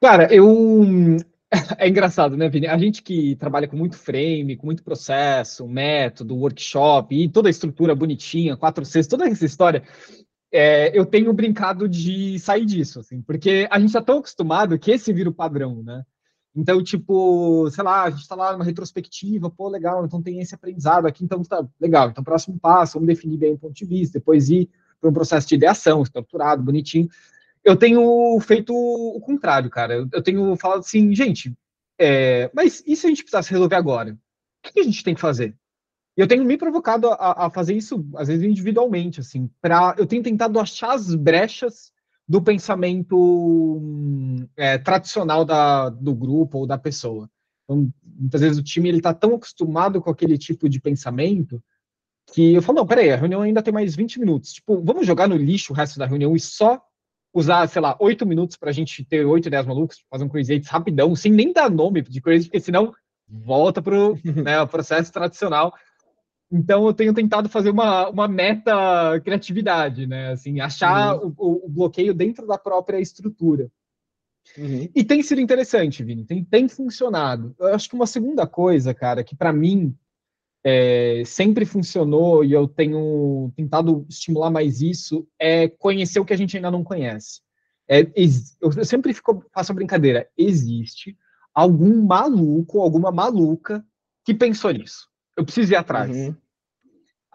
Cara, 0.00 0.32
eu. 0.32 0.46
É 1.78 1.88
engraçado, 1.88 2.36
né, 2.36 2.48
Vini? 2.48 2.66
A 2.66 2.76
gente 2.76 3.00
que 3.02 3.36
trabalha 3.36 3.68
com 3.68 3.76
muito 3.76 3.96
frame, 3.96 4.56
com 4.56 4.66
muito 4.66 4.82
processo, 4.82 5.66
método, 5.66 6.36
workshop 6.36 7.14
e 7.14 7.28
toda 7.28 7.48
a 7.48 7.50
estrutura 7.50 7.94
bonitinha, 7.94 8.56
4Cs, 8.56 9.08
toda 9.08 9.28
essa 9.28 9.46
história, 9.46 9.84
é, 10.56 10.98
eu 10.98 11.04
tenho 11.04 11.32
brincado 11.32 11.88
de 11.88 12.38
sair 12.38 12.64
disso, 12.64 13.00
assim, 13.00 13.20
porque 13.22 13.68
a 13.70 13.78
gente 13.78 13.88
está 13.88 14.02
tão 14.02 14.18
acostumado 14.18 14.78
que 14.78 14.90
esse 14.90 15.12
vira 15.12 15.30
o 15.30 15.34
padrão, 15.34 15.82
né? 15.82 16.04
Então, 16.54 16.82
tipo, 16.82 17.68
sei 17.70 17.84
lá, 17.84 18.04
a 18.04 18.10
gente 18.10 18.22
está 18.22 18.34
lá 18.34 18.52
numa 18.52 18.64
retrospectiva, 18.64 19.50
pô, 19.50 19.68
legal, 19.68 20.04
então 20.06 20.22
tem 20.22 20.40
esse 20.40 20.54
aprendizado 20.54 21.06
aqui, 21.06 21.22
então 21.22 21.42
tá 21.42 21.66
legal. 21.78 22.08
Então, 22.08 22.24
próximo 22.24 22.58
passo, 22.58 22.94
vamos 22.94 23.08
definir 23.08 23.36
bem 23.36 23.52
o 23.52 23.58
ponto 23.58 23.74
de 23.74 23.84
vista, 23.84 24.18
depois 24.18 24.48
ir 24.48 24.70
para 25.00 25.10
um 25.10 25.12
processo 25.12 25.46
de 25.46 25.54
ideação 25.54 26.02
estruturado, 26.02 26.62
bonitinho 26.62 27.08
eu 27.66 27.76
tenho 27.76 28.38
feito 28.40 28.72
o 28.72 29.20
contrário, 29.20 29.68
cara. 29.68 30.06
Eu 30.12 30.22
tenho 30.22 30.56
falado 30.56 30.78
assim, 30.78 31.12
gente, 31.12 31.52
é, 31.98 32.48
mas 32.54 32.82
e 32.86 32.94
se 32.94 33.06
a 33.06 33.08
gente 33.08 33.24
precisasse 33.24 33.50
resolver 33.50 33.74
agora? 33.74 34.12
O 34.12 34.72
que 34.72 34.78
a 34.78 34.84
gente 34.84 35.02
tem 35.02 35.16
que 35.16 35.20
fazer? 35.20 35.52
Eu 36.16 36.26
tenho 36.26 36.44
me 36.44 36.56
provocado 36.56 37.08
a, 37.10 37.46
a 37.46 37.50
fazer 37.50 37.74
isso, 37.74 38.04
às 38.16 38.28
vezes 38.28 38.44
individualmente, 38.44 39.20
assim, 39.20 39.50
para 39.60 39.94
eu 39.98 40.06
tenho 40.06 40.22
tentado 40.22 40.58
achar 40.58 40.94
as 40.94 41.14
brechas 41.14 41.92
do 42.26 42.42
pensamento 42.42 43.80
é, 44.56 44.78
tradicional 44.78 45.44
da, 45.44 45.90
do 45.90 46.14
grupo 46.14 46.58
ou 46.58 46.66
da 46.66 46.78
pessoa. 46.78 47.30
Então, 47.64 47.88
muitas 48.02 48.40
vezes 48.40 48.58
o 48.58 48.62
time 48.62 48.88
ele 48.88 48.98
está 48.98 49.12
tão 49.12 49.34
acostumado 49.34 50.00
com 50.00 50.10
aquele 50.10 50.38
tipo 50.38 50.68
de 50.68 50.80
pensamento 50.80 51.62
que 52.32 52.54
eu 52.54 52.62
falo, 52.62 52.78
não, 52.78 52.86
peraí, 52.86 53.10
a 53.10 53.16
reunião 53.16 53.42
ainda 53.42 53.62
tem 53.62 53.72
mais 53.72 53.94
20 53.94 54.18
minutos. 54.18 54.54
Tipo, 54.54 54.82
vamos 54.82 55.06
jogar 55.06 55.28
no 55.28 55.36
lixo 55.36 55.72
o 55.72 55.76
resto 55.76 55.98
da 55.98 56.06
reunião 56.06 56.34
e 56.34 56.40
só 56.40 56.80
usar, 57.32 57.68
sei 57.68 57.82
lá, 57.82 57.96
oito 58.00 58.26
minutos 58.26 58.56
para 58.56 58.70
a 58.70 58.72
gente 58.72 59.04
ter 59.04 59.24
oito 59.24 59.46
ideias 59.46 59.66
malucas, 59.66 59.98
fazer 60.10 60.24
um 60.24 60.28
crazy 60.28 60.54
eight 60.54 60.68
rapidão, 60.68 61.14
sem 61.14 61.30
nem 61.30 61.52
dar 61.52 61.70
nome 61.70 62.02
de 62.02 62.20
crazy, 62.20 62.46
porque 62.46 62.60
senão 62.60 62.92
volta 63.28 63.82
para 63.82 63.96
né, 64.42 64.60
o 64.60 64.66
processo 64.66 65.12
tradicional. 65.12 65.74
Então 66.56 66.86
eu 66.86 66.94
tenho 66.94 67.14
tentado 67.14 67.48
fazer 67.48 67.70
uma, 67.70 68.08
uma 68.08 68.28
meta 68.28 69.20
criatividade, 69.24 70.06
né? 70.06 70.32
Assim, 70.32 70.60
achar 70.60 71.16
uhum. 71.16 71.34
o, 71.36 71.66
o, 71.66 71.68
bloqueio 71.68 72.14
dentro 72.14 72.46
da 72.46 72.58
própria 72.58 73.00
estrutura. 73.00 73.70
Uhum. 74.56 74.88
E 74.94 75.04
tem 75.04 75.22
sido 75.22 75.40
interessante, 75.40 76.02
Vini, 76.02 76.24
tem, 76.24 76.44
tem 76.44 76.68
funcionado. 76.68 77.54
Eu 77.58 77.74
acho 77.74 77.88
que 77.88 77.94
uma 77.94 78.06
segunda 78.06 78.46
coisa, 78.46 78.94
cara, 78.94 79.22
que 79.22 79.34
para 79.34 79.52
mim 79.52 79.94
é, 80.64 81.22
sempre 81.24 81.64
funcionou 81.64 82.44
e 82.44 82.52
eu 82.52 82.66
tenho 82.66 83.52
tentado 83.54 84.06
estimular 84.08 84.50
mais 84.50 84.80
isso 84.80 85.26
é 85.38 85.68
conhecer 85.68 86.18
o 86.18 86.24
que 86.24 86.32
a 86.32 86.36
gente 86.36 86.56
ainda 86.56 86.70
não 86.70 86.82
conhece. 86.82 87.40
É, 87.88 88.00
eu 88.60 88.84
sempre 88.84 89.14
fico, 89.14 89.44
faço 89.52 89.70
a 89.70 89.74
brincadeira, 89.74 90.28
existe 90.36 91.16
algum 91.54 92.04
maluco, 92.04 92.80
alguma 92.80 93.12
maluca 93.12 93.84
que 94.24 94.34
pensou 94.34 94.72
nisso. 94.72 95.08
Eu 95.36 95.44
preciso 95.44 95.72
ir 95.72 95.76
atrás. 95.76 96.14
Uhum. 96.14 96.34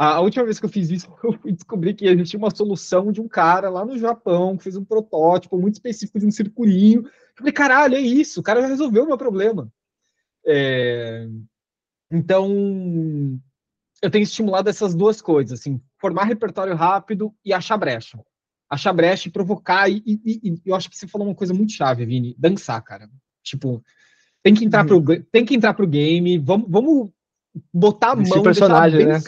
A, 0.03 0.19
última 0.19 0.43
vez 0.43 0.59
que 0.59 0.65
eu 0.65 0.69
fiz 0.69 0.89
isso, 0.89 1.07
eu 1.45 1.53
descobri 1.53 1.93
que 1.93 2.07
existia 2.07 2.39
uma 2.39 2.49
solução 2.49 3.11
de 3.11 3.21
um 3.21 3.27
cara 3.27 3.69
lá 3.69 3.85
no 3.85 3.99
Japão 3.99 4.57
que 4.57 4.63
fez 4.63 4.75
um 4.75 4.83
protótipo 4.83 5.59
muito 5.59 5.75
específico 5.75 6.19
de 6.19 6.25
um 6.25 6.31
circulinho. 6.31 7.03
Eu 7.03 7.09
falei, 7.37 7.53
caralho, 7.53 7.95
é 7.95 7.99
isso, 7.99 8.39
o 8.39 8.43
cara 8.43 8.61
já 8.61 8.67
resolveu 8.67 9.03
o 9.03 9.07
meu 9.07 9.17
problema. 9.17 9.71
É, 10.43 11.27
então, 12.11 13.39
eu 14.01 14.09
tenho 14.09 14.23
estimulado 14.23 14.71
essas 14.71 14.95
duas 14.95 15.21
coisas, 15.21 15.59
assim, 15.59 15.79
formar 15.99 16.23
repertório 16.23 16.75
rápido 16.75 17.31
e 17.45 17.53
achar 17.53 17.77
brecha. 17.77 18.19
Achar 18.67 18.93
brecha 18.93 19.27
e 19.27 19.31
provocar, 19.31 19.87
e, 19.87 20.01
e, 20.03 20.41
e 20.43 20.61
eu 20.65 20.73
acho 20.73 20.89
que 20.89 20.97
você 20.97 21.05
falou 21.05 21.27
uma 21.27 21.35
coisa 21.35 21.53
muito 21.53 21.73
chave, 21.73 22.07
Vini, 22.07 22.35
dançar, 22.39 22.81
cara. 22.81 23.07
Tipo, 23.43 23.83
tem 24.41 24.55
que 24.55 24.65
entrar, 24.65 24.89
uhum. 24.89 25.03
pro, 25.03 25.23
tem 25.25 25.45
que 25.45 25.53
entrar 25.53 25.75
pro 25.75 25.85
game, 25.85 26.39
vamos, 26.39 26.67
vamos 26.67 27.11
botar 27.71 28.13
a 28.13 28.15
mão... 28.15 28.23
Esse 28.23 28.41
personagem, 28.41 29.05
né? 29.05 29.19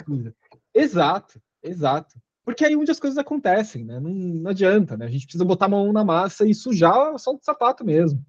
Exato, 0.74 1.40
exato. 1.62 2.16
Porque 2.44 2.64
aí 2.64 2.74
é 2.74 2.76
onde 2.76 2.90
as 2.90 3.00
coisas 3.00 3.16
acontecem, 3.18 3.84
né? 3.84 3.98
Não, 3.98 4.10
não 4.10 4.50
adianta, 4.50 4.96
né? 4.96 5.06
A 5.06 5.10
gente 5.10 5.24
precisa 5.24 5.44
botar 5.44 5.66
a 5.66 5.68
mão 5.68 5.92
na 5.92 6.04
massa 6.04 6.46
e 6.46 6.54
sujar 6.54 7.18
só 7.18 7.32
o 7.32 7.38
sapato 7.40 7.84
mesmo. 7.84 8.22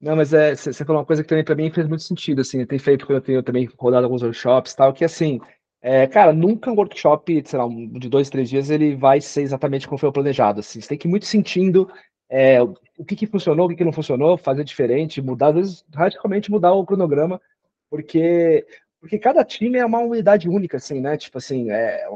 Não, 0.00 0.16
mas 0.16 0.32
é, 0.32 0.56
você 0.56 0.84
falou 0.84 1.00
uma 1.00 1.06
coisa 1.06 1.22
que 1.22 1.28
também 1.28 1.44
para 1.44 1.54
mim 1.54 1.70
fez 1.70 1.86
muito 1.86 2.02
sentido, 2.02 2.40
assim, 2.40 2.66
tem 2.66 2.78
feito 2.78 3.06
quando 3.06 3.18
eu 3.18 3.22
tenho 3.22 3.42
também 3.42 3.68
rodado 3.78 4.04
alguns 4.04 4.22
workshops 4.22 4.74
tal, 4.74 4.92
que 4.92 5.04
assim, 5.04 5.40
é, 5.80 6.08
cara, 6.08 6.32
nunca 6.32 6.72
um 6.72 6.74
workshop, 6.74 7.42
sei 7.46 7.58
lá, 7.58 7.66
um, 7.66 7.86
de 7.92 8.08
dois, 8.08 8.28
três 8.28 8.50
dias, 8.50 8.68
ele 8.68 8.96
vai 8.96 9.20
ser 9.20 9.42
exatamente 9.42 9.86
como 9.86 9.98
foi 9.98 10.10
planejado, 10.10 10.58
assim, 10.58 10.80
você 10.80 10.88
tem 10.88 10.98
que 10.98 11.06
ir 11.06 11.10
muito 11.10 11.26
sentindo 11.26 11.88
é, 12.28 12.60
o 12.62 13.04
que, 13.06 13.14
que 13.14 13.26
funcionou, 13.28 13.66
o 13.66 13.68
que, 13.68 13.76
que 13.76 13.84
não 13.84 13.92
funcionou, 13.92 14.36
fazer 14.36 14.64
diferente, 14.64 15.22
mudar, 15.22 15.48
às 15.48 15.54
vezes, 15.54 15.84
radicalmente 15.94 16.50
mudar 16.50 16.72
o 16.72 16.84
cronograma, 16.84 17.40
porque 17.88 18.66
porque 19.02 19.18
cada 19.18 19.44
time 19.44 19.78
é 19.78 19.84
uma 19.84 19.98
unidade 19.98 20.48
única, 20.48 20.76
assim, 20.76 21.00
né? 21.00 21.16
Tipo 21.16 21.38
assim, 21.38 21.72
é, 21.72 22.08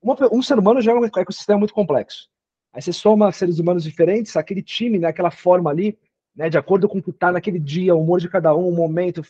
uma, 0.00 0.16
um 0.32 0.40
ser 0.40 0.60
humano 0.60 0.80
já 0.80 0.92
é 0.92 0.94
um 0.94 1.04
ecossistema 1.04 1.58
muito 1.58 1.74
complexo. 1.74 2.28
Aí 2.72 2.80
você 2.80 2.92
soma 2.92 3.32
seres 3.32 3.58
humanos 3.58 3.82
diferentes, 3.82 4.36
aquele 4.36 4.62
time, 4.62 4.96
né, 4.96 5.08
aquela 5.08 5.32
forma 5.32 5.70
ali, 5.70 5.98
né, 6.36 6.48
de 6.48 6.56
acordo 6.56 6.88
com 6.88 6.98
o 6.98 7.02
que 7.02 7.12
tá 7.12 7.32
naquele 7.32 7.58
dia, 7.58 7.96
o 7.96 8.00
humor 8.00 8.20
de 8.20 8.28
cada 8.28 8.54
um, 8.54 8.68
o 8.68 8.72
momento, 8.72 9.22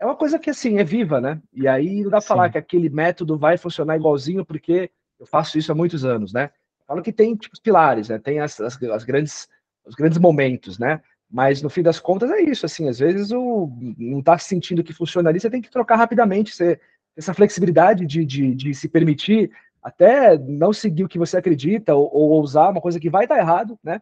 é 0.00 0.06
uma 0.06 0.16
coisa 0.16 0.38
que, 0.38 0.48
assim, 0.48 0.78
é 0.78 0.84
viva, 0.84 1.20
né? 1.20 1.38
E 1.52 1.68
aí 1.68 2.02
não 2.02 2.10
dá 2.10 2.16
pra 2.16 2.22
falar 2.22 2.48
que 2.48 2.56
aquele 2.56 2.88
método 2.88 3.36
vai 3.36 3.58
funcionar 3.58 3.96
igualzinho, 3.96 4.42
porque 4.42 4.90
eu 5.20 5.26
faço 5.26 5.58
isso 5.58 5.70
há 5.70 5.74
muitos 5.74 6.02
anos, 6.02 6.32
né? 6.32 6.50
Falo 6.86 7.02
que 7.02 7.12
tem, 7.12 7.36
tipo, 7.36 7.52
os 7.52 7.60
pilares, 7.60 8.08
né? 8.08 8.18
Tem 8.18 8.40
as, 8.40 8.58
as, 8.58 8.82
as 8.82 9.04
grandes, 9.04 9.48
os 9.84 9.94
grandes 9.94 10.16
momentos, 10.16 10.78
né? 10.78 11.02
Mas 11.30 11.60
no 11.60 11.68
fim 11.68 11.82
das 11.82 11.98
contas 11.98 12.30
é 12.30 12.40
isso, 12.40 12.64
assim, 12.64 12.88
às 12.88 12.98
vezes 12.98 13.32
o 13.32 13.70
não 13.98 14.20
está 14.20 14.38
sentindo 14.38 14.84
que 14.84 14.92
funciona 14.92 15.28
ali, 15.28 15.40
você 15.40 15.50
tem 15.50 15.60
que 15.60 15.70
trocar 15.70 15.96
rapidamente, 15.96 16.54
você, 16.54 16.80
essa 17.16 17.34
flexibilidade 17.34 18.06
de, 18.06 18.24
de, 18.24 18.54
de 18.54 18.74
se 18.74 18.88
permitir 18.88 19.50
até 19.82 20.38
não 20.38 20.72
seguir 20.72 21.04
o 21.04 21.08
que 21.08 21.18
você 21.18 21.36
acredita 21.36 21.94
ou, 21.94 22.12
ou 22.12 22.42
usar 22.42 22.70
uma 22.70 22.80
coisa 22.80 23.00
que 23.00 23.10
vai 23.10 23.24
estar 23.24 23.38
errado, 23.38 23.78
né? 23.82 24.00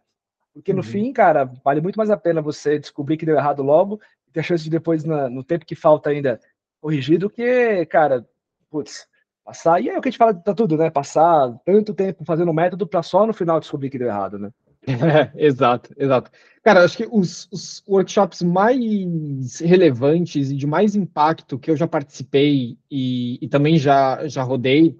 Porque 0.52 0.72
no 0.72 0.78
uhum. 0.78 0.84
fim, 0.84 1.12
cara, 1.12 1.50
vale 1.64 1.80
muito 1.80 1.96
mais 1.96 2.10
a 2.10 2.16
pena 2.16 2.40
você 2.40 2.78
descobrir 2.78 3.16
que 3.16 3.26
deu 3.26 3.36
errado 3.36 3.62
logo 3.62 4.00
e 4.28 4.30
ter 4.30 4.40
a 4.40 4.42
chance 4.42 4.62
de 4.62 4.70
depois, 4.70 5.04
na, 5.04 5.28
no 5.28 5.42
tempo 5.42 5.66
que 5.66 5.74
falta 5.74 6.10
ainda, 6.10 6.40
corrigir 6.80 7.18
do 7.18 7.28
que, 7.28 7.84
cara, 7.86 8.26
putz, 8.70 9.06
passar. 9.44 9.80
E 9.82 9.88
é 9.88 9.98
o 9.98 10.00
que 10.00 10.08
a 10.08 10.10
gente 10.10 10.18
fala, 10.18 10.32
tá 10.32 10.54
tudo, 10.54 10.76
né? 10.76 10.90
Passar 10.90 11.52
tanto 11.64 11.92
tempo 11.92 12.24
fazendo 12.24 12.52
método 12.52 12.86
para 12.86 13.02
só 13.02 13.26
no 13.26 13.34
final 13.34 13.58
descobrir 13.58 13.90
que 13.90 13.98
deu 13.98 14.08
errado, 14.08 14.38
né? 14.38 14.50
Exato, 15.36 15.94
exato. 15.96 16.30
Cara, 16.62 16.82
acho 16.82 16.96
que 16.96 17.08
os, 17.10 17.46
os, 17.52 17.82
workshops 17.86 18.42
mais 18.42 19.60
relevantes 19.60 20.50
e 20.50 20.56
de 20.56 20.66
mais 20.66 20.94
impacto 20.94 21.58
que 21.58 21.70
eu 21.70 21.76
já 21.76 21.86
participei 21.86 22.78
e, 22.90 23.38
e, 23.40 23.48
também 23.48 23.76
já, 23.76 24.26
já 24.26 24.42
rodei 24.42 24.96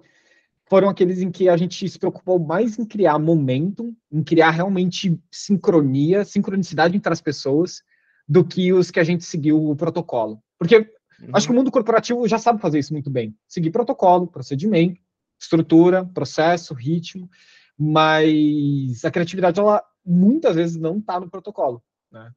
foram 0.67 0.89
aqueles 0.89 1.21
em 1.21 1.31
que 1.31 1.49
a 1.49 1.57
gente 1.57 1.87
se 1.87 1.97
preocupou 1.97 2.39
mais 2.39 2.77
em 2.77 2.85
criar 2.85 3.17
momentum, 3.17 3.95
em 4.11 4.23
criar 4.23 4.51
realmente 4.51 5.19
sincronia, 5.31 6.23
sincronicidade 6.23 6.95
entre 6.95 7.11
as 7.11 7.21
pessoas, 7.21 7.81
do 8.27 8.43
que 8.43 8.73
os 8.73 8.89
que 8.89 8.99
a 8.99 9.03
gente 9.03 9.23
seguiu 9.23 9.63
o 9.63 9.75
protocolo. 9.75 10.39
Porque 10.57 10.77
uhum. 10.77 11.29
acho 11.33 11.47
que 11.47 11.53
o 11.53 11.55
mundo 11.55 11.71
corporativo 11.71 12.27
já 12.27 12.39
sabe 12.39 12.61
fazer 12.61 12.79
isso 12.79 12.93
muito 12.93 13.09
bem. 13.09 13.35
Seguir 13.47 13.71
protocolo, 13.71 14.27
procedimento, 14.27 14.99
estrutura, 15.39 16.05
processo, 16.05 16.73
ritmo 16.73 17.29
mas 17.77 19.03
a 19.03 19.11
criatividade, 19.11 19.59
ela 19.59 19.83
muitas 20.05 20.55
vezes 20.55 20.77
não 20.77 20.97
está 20.97 21.19
no 21.19 21.29
protocolo, 21.29 21.83
né? 22.11 22.31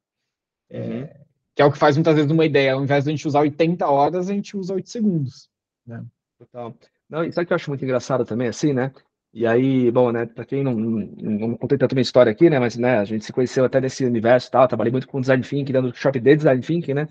É, 0.69 0.81
uhum. 0.81 1.07
que 1.55 1.61
é 1.61 1.65
o 1.65 1.71
que 1.71 1.77
faz 1.77 1.95
muitas 1.95 2.15
vezes 2.15 2.31
uma 2.31 2.45
ideia, 2.45 2.73
ao 2.73 2.83
invés 2.83 3.03
de 3.03 3.09
a 3.09 3.13
gente 3.13 3.27
usar 3.27 3.41
80 3.41 3.87
horas, 3.87 4.29
a 4.29 4.33
gente 4.33 4.55
usa 4.55 4.73
8 4.73 4.89
segundos, 4.89 5.49
né? 5.85 6.03
Total. 6.37 6.75
Não, 7.09 7.23
e 7.23 7.31
sabe 7.31 7.45
o 7.45 7.47
que 7.47 7.53
eu 7.53 7.55
acho 7.55 7.69
muito 7.69 7.83
engraçado 7.83 8.23
também, 8.23 8.47
assim, 8.47 8.73
né? 8.73 8.93
E 9.31 9.45
aí, 9.45 9.91
bom, 9.91 10.11
né, 10.11 10.25
para 10.25 10.43
quem 10.43 10.63
não, 10.63 10.73
não, 10.73 11.07
não 11.21 11.55
contei 11.55 11.77
tanto 11.77 11.93
minha 11.93 12.01
história 12.01 12.31
aqui, 12.31 12.49
né, 12.49 12.57
mas, 12.57 12.75
né, 12.75 12.97
a 12.97 13.05
gente 13.05 13.23
se 13.23 13.31
conheceu 13.31 13.63
até 13.63 13.79
nesse 13.79 14.03
universo 14.03 14.47
e 14.47 14.51
tal, 14.51 14.67
trabalhei 14.67 14.91
muito 14.91 15.07
com 15.07 15.21
design 15.21 15.43
thinking, 15.43 15.71
dando 15.71 15.85
workshop 15.85 16.19
de 16.19 16.35
design 16.35 16.61
thinking, 16.63 16.95
né, 16.95 17.07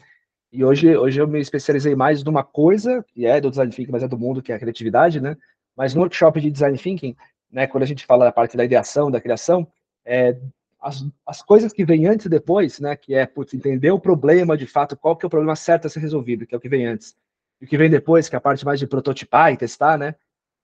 e 0.52 0.64
hoje, 0.64 0.96
hoje 0.96 1.20
eu 1.20 1.28
me 1.28 1.38
especializei 1.38 1.94
mais 1.94 2.24
numa 2.24 2.42
coisa, 2.42 3.04
que 3.06 3.24
é 3.24 3.40
do 3.40 3.50
design 3.50 3.72
thinking, 3.72 3.92
mas 3.92 4.02
é 4.02 4.08
do 4.08 4.18
mundo, 4.18 4.42
que 4.42 4.50
é 4.50 4.56
a 4.56 4.58
criatividade, 4.58 5.20
né, 5.20 5.36
mas 5.76 5.94
no 5.94 6.00
workshop 6.00 6.40
de 6.40 6.50
design 6.50 6.76
thinking, 6.76 7.14
né, 7.50 7.66
quando 7.66 7.82
a 7.82 7.86
gente 7.86 8.04
fala 8.04 8.24
da 8.24 8.32
parte 8.32 8.56
da 8.56 8.64
ideação, 8.64 9.10
da 9.10 9.20
criação, 9.20 9.66
é, 10.04 10.36
as, 10.80 11.04
as 11.26 11.42
coisas 11.42 11.72
que 11.72 11.84
vêm 11.84 12.06
antes 12.06 12.26
e 12.26 12.28
depois, 12.28 12.78
né, 12.80 12.96
que 12.96 13.14
é 13.14 13.26
putz, 13.26 13.54
entender 13.54 13.90
o 13.90 13.98
problema 13.98 14.56
de 14.56 14.66
fato, 14.66 14.96
qual 14.96 15.16
que 15.16 15.24
é 15.24 15.28
o 15.28 15.30
problema 15.30 15.56
certo 15.56 15.86
a 15.86 15.90
ser 15.90 16.00
resolvido, 16.00 16.46
que 16.46 16.54
é 16.54 16.58
o 16.58 16.60
que 16.60 16.68
vem 16.68 16.86
antes, 16.86 17.16
e 17.60 17.64
o 17.64 17.68
que 17.68 17.76
vem 17.76 17.90
depois, 17.90 18.28
que 18.28 18.36
é 18.36 18.38
a 18.38 18.40
parte 18.40 18.64
mais 18.64 18.78
de 18.78 18.86
prototipar 18.86 19.52
e 19.52 19.56
testar, 19.56 19.98
né, 19.98 20.14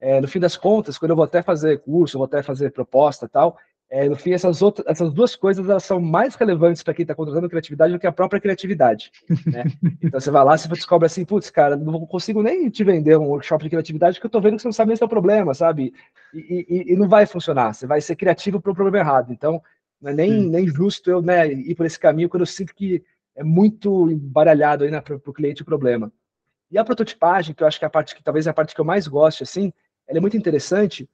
é, 0.01 0.21
no 0.21 0.29
fim 0.29 0.39
das 0.39 0.57
contas, 0.57 0.99
quando 0.99 1.11
eu 1.13 1.17
vou 1.17 1.25
até 1.25 1.43
fazer 1.43 1.81
curso, 1.81 2.19
vou 2.19 2.27
até 2.27 2.43
fazer 2.43 2.71
proposta 2.71 3.29
tal, 3.29 3.57
é, 3.91 4.09
no 4.09 4.17
fim, 4.17 4.33
essas, 4.33 4.63
outras, 4.63 4.87
essas 4.89 5.13
duas 5.13 5.37
coisas 5.37 5.69
elas 5.69 5.85
são 5.85 6.01
mais 6.01 6.35
relevantes 6.35 6.83
para 6.83 6.95
quem 6.95 7.05
está 7.05 7.15
contratando 7.15 7.49
criatividade 7.49 7.93
do 7.93 7.99
que 7.99 8.07
a 8.07 8.13
própria 8.13 8.41
criatividade. 8.41 9.11
Né? 9.47 9.65
Então 10.03 10.21
você 10.21 10.31
vai 10.31 10.45
lá, 10.45 10.57
você 10.57 10.69
descobre 10.69 11.07
assim, 11.07 11.25
putz, 11.25 11.51
cara, 11.51 11.77
não 11.77 12.05
consigo 12.07 12.43
nem 12.43 12.69
te 12.69 12.83
vender 12.85 13.17
um 13.17 13.29
workshop 13.29 13.63
de 13.63 13.71
criatividade 13.71 14.17
porque 14.17 14.27
eu 14.27 14.29
estou 14.29 14.41
vendo 14.41 14.57
que 14.57 14.63
você 14.63 14.69
não 14.69 14.73
sabe 14.73 14.89
nem 14.89 14.97
seu 14.97 15.09
problema, 15.09 15.55
sabe? 15.55 15.93
E, 16.33 16.67
e, 16.69 16.93
e, 16.93 16.97
não 16.97 17.09
vai 17.09 17.27
funcionar, 17.27 17.73
você 17.73 17.87
vai 17.87 18.01
ser 18.01 18.17
criativo 18.17 18.61
para 18.61 18.73
o 18.73 18.75
problema 18.75 18.99
errado. 18.99 19.33
Então, 19.33 19.63
não 20.01 20.11
é 20.11 20.15
nem, 20.15 20.31
nem 20.33 20.67
justo 20.67 21.11
eu 21.11 21.23
né, 21.23 21.51
ir 21.51 21.75
por 21.75 21.87
esse 21.87 21.99
caminho 21.99 22.29
quando 22.29 22.43
eu 22.43 22.47
sinto 22.47 22.75
que 22.75 23.03
é 23.37 23.43
muito 23.43 24.11
embaralhado 24.11 24.85
aí 24.85 24.91
para 25.01 25.15
o 25.15 25.33
cliente 25.33 25.63
o 25.63 25.65
problema. 25.65 26.13
E 26.71 26.79
a 26.79 26.85
prototipagem, 26.85 27.55
que 27.55 27.63
eu 27.63 27.67
acho 27.67 27.79
que 27.79 27.85
é 27.85 27.89
a 27.89 27.91
parte 27.91 28.15
que 28.15 28.23
talvez 28.23 28.47
é 28.47 28.51
a 28.51 28.55
parte 28.55 28.75
que 28.75 28.81
eu 28.81 28.85
mais 28.85 29.07
gosto, 29.07 29.43
assim, 29.43 29.73
ela 30.07 30.19
é 30.19 30.21
muito 30.21 30.37
interessante, 30.37 31.09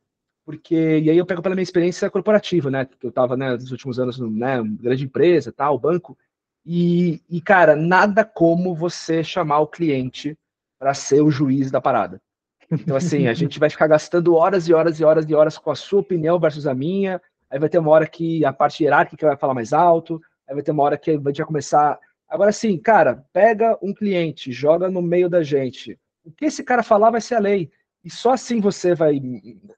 porque 0.50 0.98
e 0.98 1.08
aí 1.08 1.16
eu 1.16 1.24
pego 1.24 1.40
pela 1.40 1.54
minha 1.54 1.62
experiência 1.62 2.10
corporativa, 2.10 2.70
né? 2.70 2.84
Que 2.84 3.06
eu 3.06 3.10
estava 3.10 3.36
né, 3.36 3.52
nos 3.52 3.70
últimos 3.70 4.00
anos, 4.00 4.18
né, 4.18 4.60
grande 4.80 5.04
empresa, 5.04 5.52
tal, 5.52 5.78
banco. 5.78 6.18
E, 6.66 7.22
e 7.30 7.40
cara, 7.40 7.76
nada 7.76 8.24
como 8.24 8.74
você 8.74 9.22
chamar 9.22 9.60
o 9.60 9.68
cliente 9.68 10.36
para 10.76 10.92
ser 10.92 11.22
o 11.22 11.30
juiz 11.30 11.70
da 11.70 11.80
parada. 11.80 12.20
Então, 12.68 12.96
assim, 12.96 13.28
a 13.28 13.32
gente 13.32 13.60
vai 13.60 13.70
ficar 13.70 13.86
gastando 13.86 14.34
horas 14.34 14.68
e 14.68 14.74
horas 14.74 14.98
e 14.98 15.04
horas 15.04 15.28
e 15.28 15.34
horas 15.34 15.56
com 15.56 15.70
a 15.70 15.76
sua 15.76 16.00
opinião 16.00 16.38
versus 16.38 16.66
a 16.66 16.74
minha. 16.74 17.22
Aí 17.48 17.58
vai 17.58 17.68
ter 17.68 17.78
uma 17.78 17.90
hora 17.90 18.08
que 18.08 18.44
a 18.44 18.52
parte 18.52 18.82
hierárquica 18.82 19.28
vai 19.28 19.36
falar 19.36 19.54
mais 19.54 19.72
alto. 19.72 20.20
Aí 20.48 20.54
vai 20.54 20.64
ter 20.64 20.72
uma 20.72 20.82
hora 20.82 20.98
que 20.98 21.10
a 21.10 21.14
gente 21.14 21.22
vai 21.22 21.46
começar. 21.46 21.96
Agora, 22.28 22.50
sim, 22.50 22.76
cara, 22.76 23.24
pega 23.32 23.78
um 23.80 23.94
cliente, 23.94 24.50
joga 24.50 24.88
no 24.88 25.00
meio 25.00 25.28
da 25.28 25.42
gente. 25.44 25.96
O 26.24 26.30
que 26.32 26.46
esse 26.46 26.64
cara 26.64 26.82
falar 26.82 27.10
vai 27.10 27.20
ser 27.20 27.36
a 27.36 27.40
lei. 27.40 27.70
E 28.04 28.10
só 28.10 28.32
assim 28.32 28.60
você 28.60 28.94
vai 28.94 29.20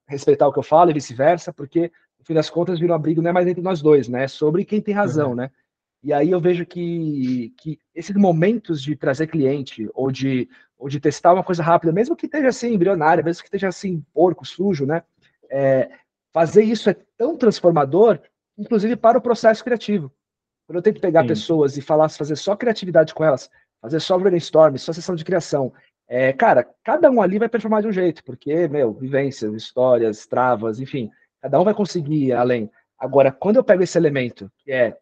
respeitar 0.06 0.46
o 0.46 0.52
que 0.52 0.58
eu 0.58 0.62
falo 0.62 0.90
e 0.90 0.94
vice-versa, 0.94 1.52
porque, 1.52 1.90
no 2.18 2.24
fim 2.24 2.34
das 2.34 2.48
contas, 2.48 2.78
vira 2.78 2.92
uma 2.92 2.98
briga 2.98 3.20
não 3.20 3.30
é 3.30 3.32
mais 3.32 3.46
entre 3.46 3.62
nós 3.62 3.82
dois, 3.82 4.08
né? 4.08 4.24
É 4.24 4.28
sobre 4.28 4.64
quem 4.64 4.80
tem 4.80 4.94
razão, 4.94 5.30
uhum. 5.30 5.36
né? 5.36 5.50
E 6.02 6.12
aí 6.12 6.30
eu 6.30 6.40
vejo 6.40 6.66
que, 6.66 7.54
que 7.58 7.78
esses 7.94 8.14
momentos 8.16 8.82
de 8.82 8.96
trazer 8.96 9.28
cliente 9.28 9.88
ou 9.94 10.10
de, 10.10 10.48
ou 10.76 10.88
de 10.88 10.98
testar 10.98 11.32
uma 11.32 11.44
coisa 11.44 11.62
rápida, 11.62 11.92
mesmo 11.92 12.16
que 12.16 12.26
esteja 12.26 12.48
assim, 12.48 12.74
embrionária, 12.74 13.22
mesmo 13.22 13.42
que 13.42 13.48
esteja 13.48 13.68
assim, 13.68 14.04
porco, 14.12 14.44
sujo, 14.44 14.84
né? 14.84 15.02
É, 15.48 15.90
fazer 16.32 16.64
isso 16.64 16.90
é 16.90 16.96
tão 17.16 17.36
transformador, 17.36 18.18
inclusive 18.58 18.96
para 18.96 19.18
o 19.18 19.22
processo 19.22 19.62
criativo. 19.62 20.12
Quando 20.66 20.78
eu 20.78 20.82
tenho 20.82 20.94
que 20.94 21.02
pegar 21.02 21.22
Sim. 21.22 21.28
pessoas 21.28 21.76
e 21.76 21.82
falar, 21.82 22.08
fazer 22.08 22.36
só 22.36 22.56
criatividade 22.56 23.14
com 23.14 23.22
elas, 23.22 23.48
fazer 23.80 24.00
só 24.00 24.18
brainstorm, 24.18 24.76
só 24.76 24.92
sessão 24.92 25.14
de 25.14 25.24
criação, 25.24 25.72
é, 26.14 26.30
cara, 26.30 26.68
cada 26.84 27.10
um 27.10 27.22
ali 27.22 27.38
vai 27.38 27.48
performar 27.48 27.80
de 27.80 27.88
um 27.88 27.92
jeito, 27.92 28.22
porque, 28.22 28.68
meu, 28.68 28.92
vivências, 28.92 29.54
histórias, 29.54 30.26
travas, 30.26 30.78
enfim, 30.78 31.10
cada 31.40 31.58
um 31.58 31.64
vai 31.64 31.72
conseguir 31.72 32.26
ir 32.26 32.32
além. 32.34 32.70
Agora, 32.98 33.32
quando 33.32 33.56
eu 33.56 33.64
pego 33.64 33.82
esse 33.82 33.96
elemento, 33.96 34.52
que 34.58 34.70
é 34.70 34.94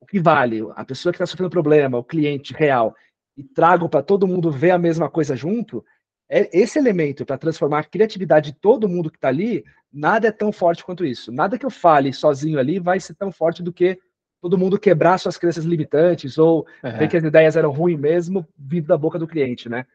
o 0.00 0.06
que 0.06 0.18
vale, 0.18 0.62
a 0.74 0.82
pessoa 0.82 1.12
que 1.12 1.16
está 1.16 1.26
sofrendo 1.26 1.50
problema, 1.50 1.98
o 1.98 2.02
cliente 2.02 2.54
real, 2.54 2.96
e 3.36 3.44
trago 3.44 3.90
para 3.90 4.02
todo 4.02 4.26
mundo 4.26 4.50
ver 4.50 4.70
a 4.70 4.78
mesma 4.78 5.10
coisa 5.10 5.36
junto, 5.36 5.84
é 6.30 6.48
esse 6.58 6.78
elemento 6.78 7.26
para 7.26 7.36
transformar 7.36 7.80
a 7.80 7.84
criatividade 7.84 8.52
de 8.52 8.58
todo 8.58 8.88
mundo 8.88 9.10
que 9.10 9.18
está 9.18 9.28
ali, 9.28 9.66
nada 9.92 10.28
é 10.28 10.32
tão 10.32 10.50
forte 10.50 10.82
quanto 10.82 11.04
isso. 11.04 11.30
Nada 11.30 11.58
que 11.58 11.66
eu 11.66 11.70
fale 11.70 12.10
sozinho 12.10 12.58
ali 12.58 12.78
vai 12.78 12.98
ser 12.98 13.14
tão 13.16 13.30
forte 13.30 13.62
do 13.62 13.70
que 13.70 13.98
todo 14.44 14.58
mundo 14.58 14.78
quebrar 14.78 15.16
suas 15.16 15.38
crenças 15.38 15.64
limitantes 15.64 16.36
ou 16.36 16.66
uhum. 16.84 16.98
ver 16.98 17.08
que 17.08 17.16
as 17.16 17.24
ideias 17.24 17.56
eram 17.56 17.70
ruins 17.70 17.98
mesmo 17.98 18.46
vindo 18.58 18.86
da 18.86 18.98
boca 18.98 19.18
do 19.18 19.26
cliente, 19.26 19.70
né? 19.70 19.86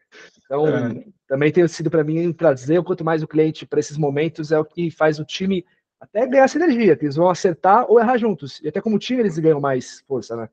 Então, 0.44 0.64
uhum. 0.64 1.04
também 1.28 1.52
tem 1.52 1.68
sido 1.68 1.88
para 1.88 2.02
mim 2.02 2.32
trazer 2.32 2.76
o 2.80 2.82
quanto 2.82 3.04
mais 3.04 3.22
o 3.22 3.28
cliente 3.28 3.64
para 3.64 3.78
esses 3.78 3.96
momentos 3.96 4.50
é 4.50 4.58
o 4.58 4.64
que 4.64 4.90
faz 4.90 5.20
o 5.20 5.24
time 5.24 5.64
até 6.00 6.26
ganhar 6.26 6.48
sinergia, 6.48 6.96
que 6.96 7.04
eles 7.04 7.14
vão 7.14 7.30
acertar 7.30 7.88
ou 7.88 8.00
errar 8.00 8.18
juntos. 8.18 8.60
E 8.60 8.66
até 8.66 8.80
como 8.80 8.98
time 8.98 9.20
eles 9.20 9.38
ganham 9.38 9.60
mais 9.60 10.00
força, 10.08 10.34
né? 10.34 10.48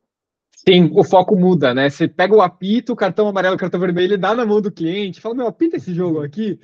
Sim, 0.55 0.91
o 0.93 1.03
foco 1.03 1.35
muda, 1.35 1.73
né? 1.73 1.89
Você 1.89 2.07
pega 2.07 2.35
o 2.35 2.41
apito, 2.41 2.93
o 2.93 2.95
cartão 2.95 3.27
amarelo, 3.27 3.55
o 3.55 3.59
cartão 3.59 3.79
vermelho, 3.79 4.15
dá 4.15 4.35
na 4.35 4.45
mão 4.45 4.61
do 4.61 4.71
cliente, 4.71 5.19
fala, 5.19 5.33
meu, 5.33 5.47
apita 5.47 5.77
esse 5.77 5.91
jogo 5.91 6.21
aqui. 6.21 6.59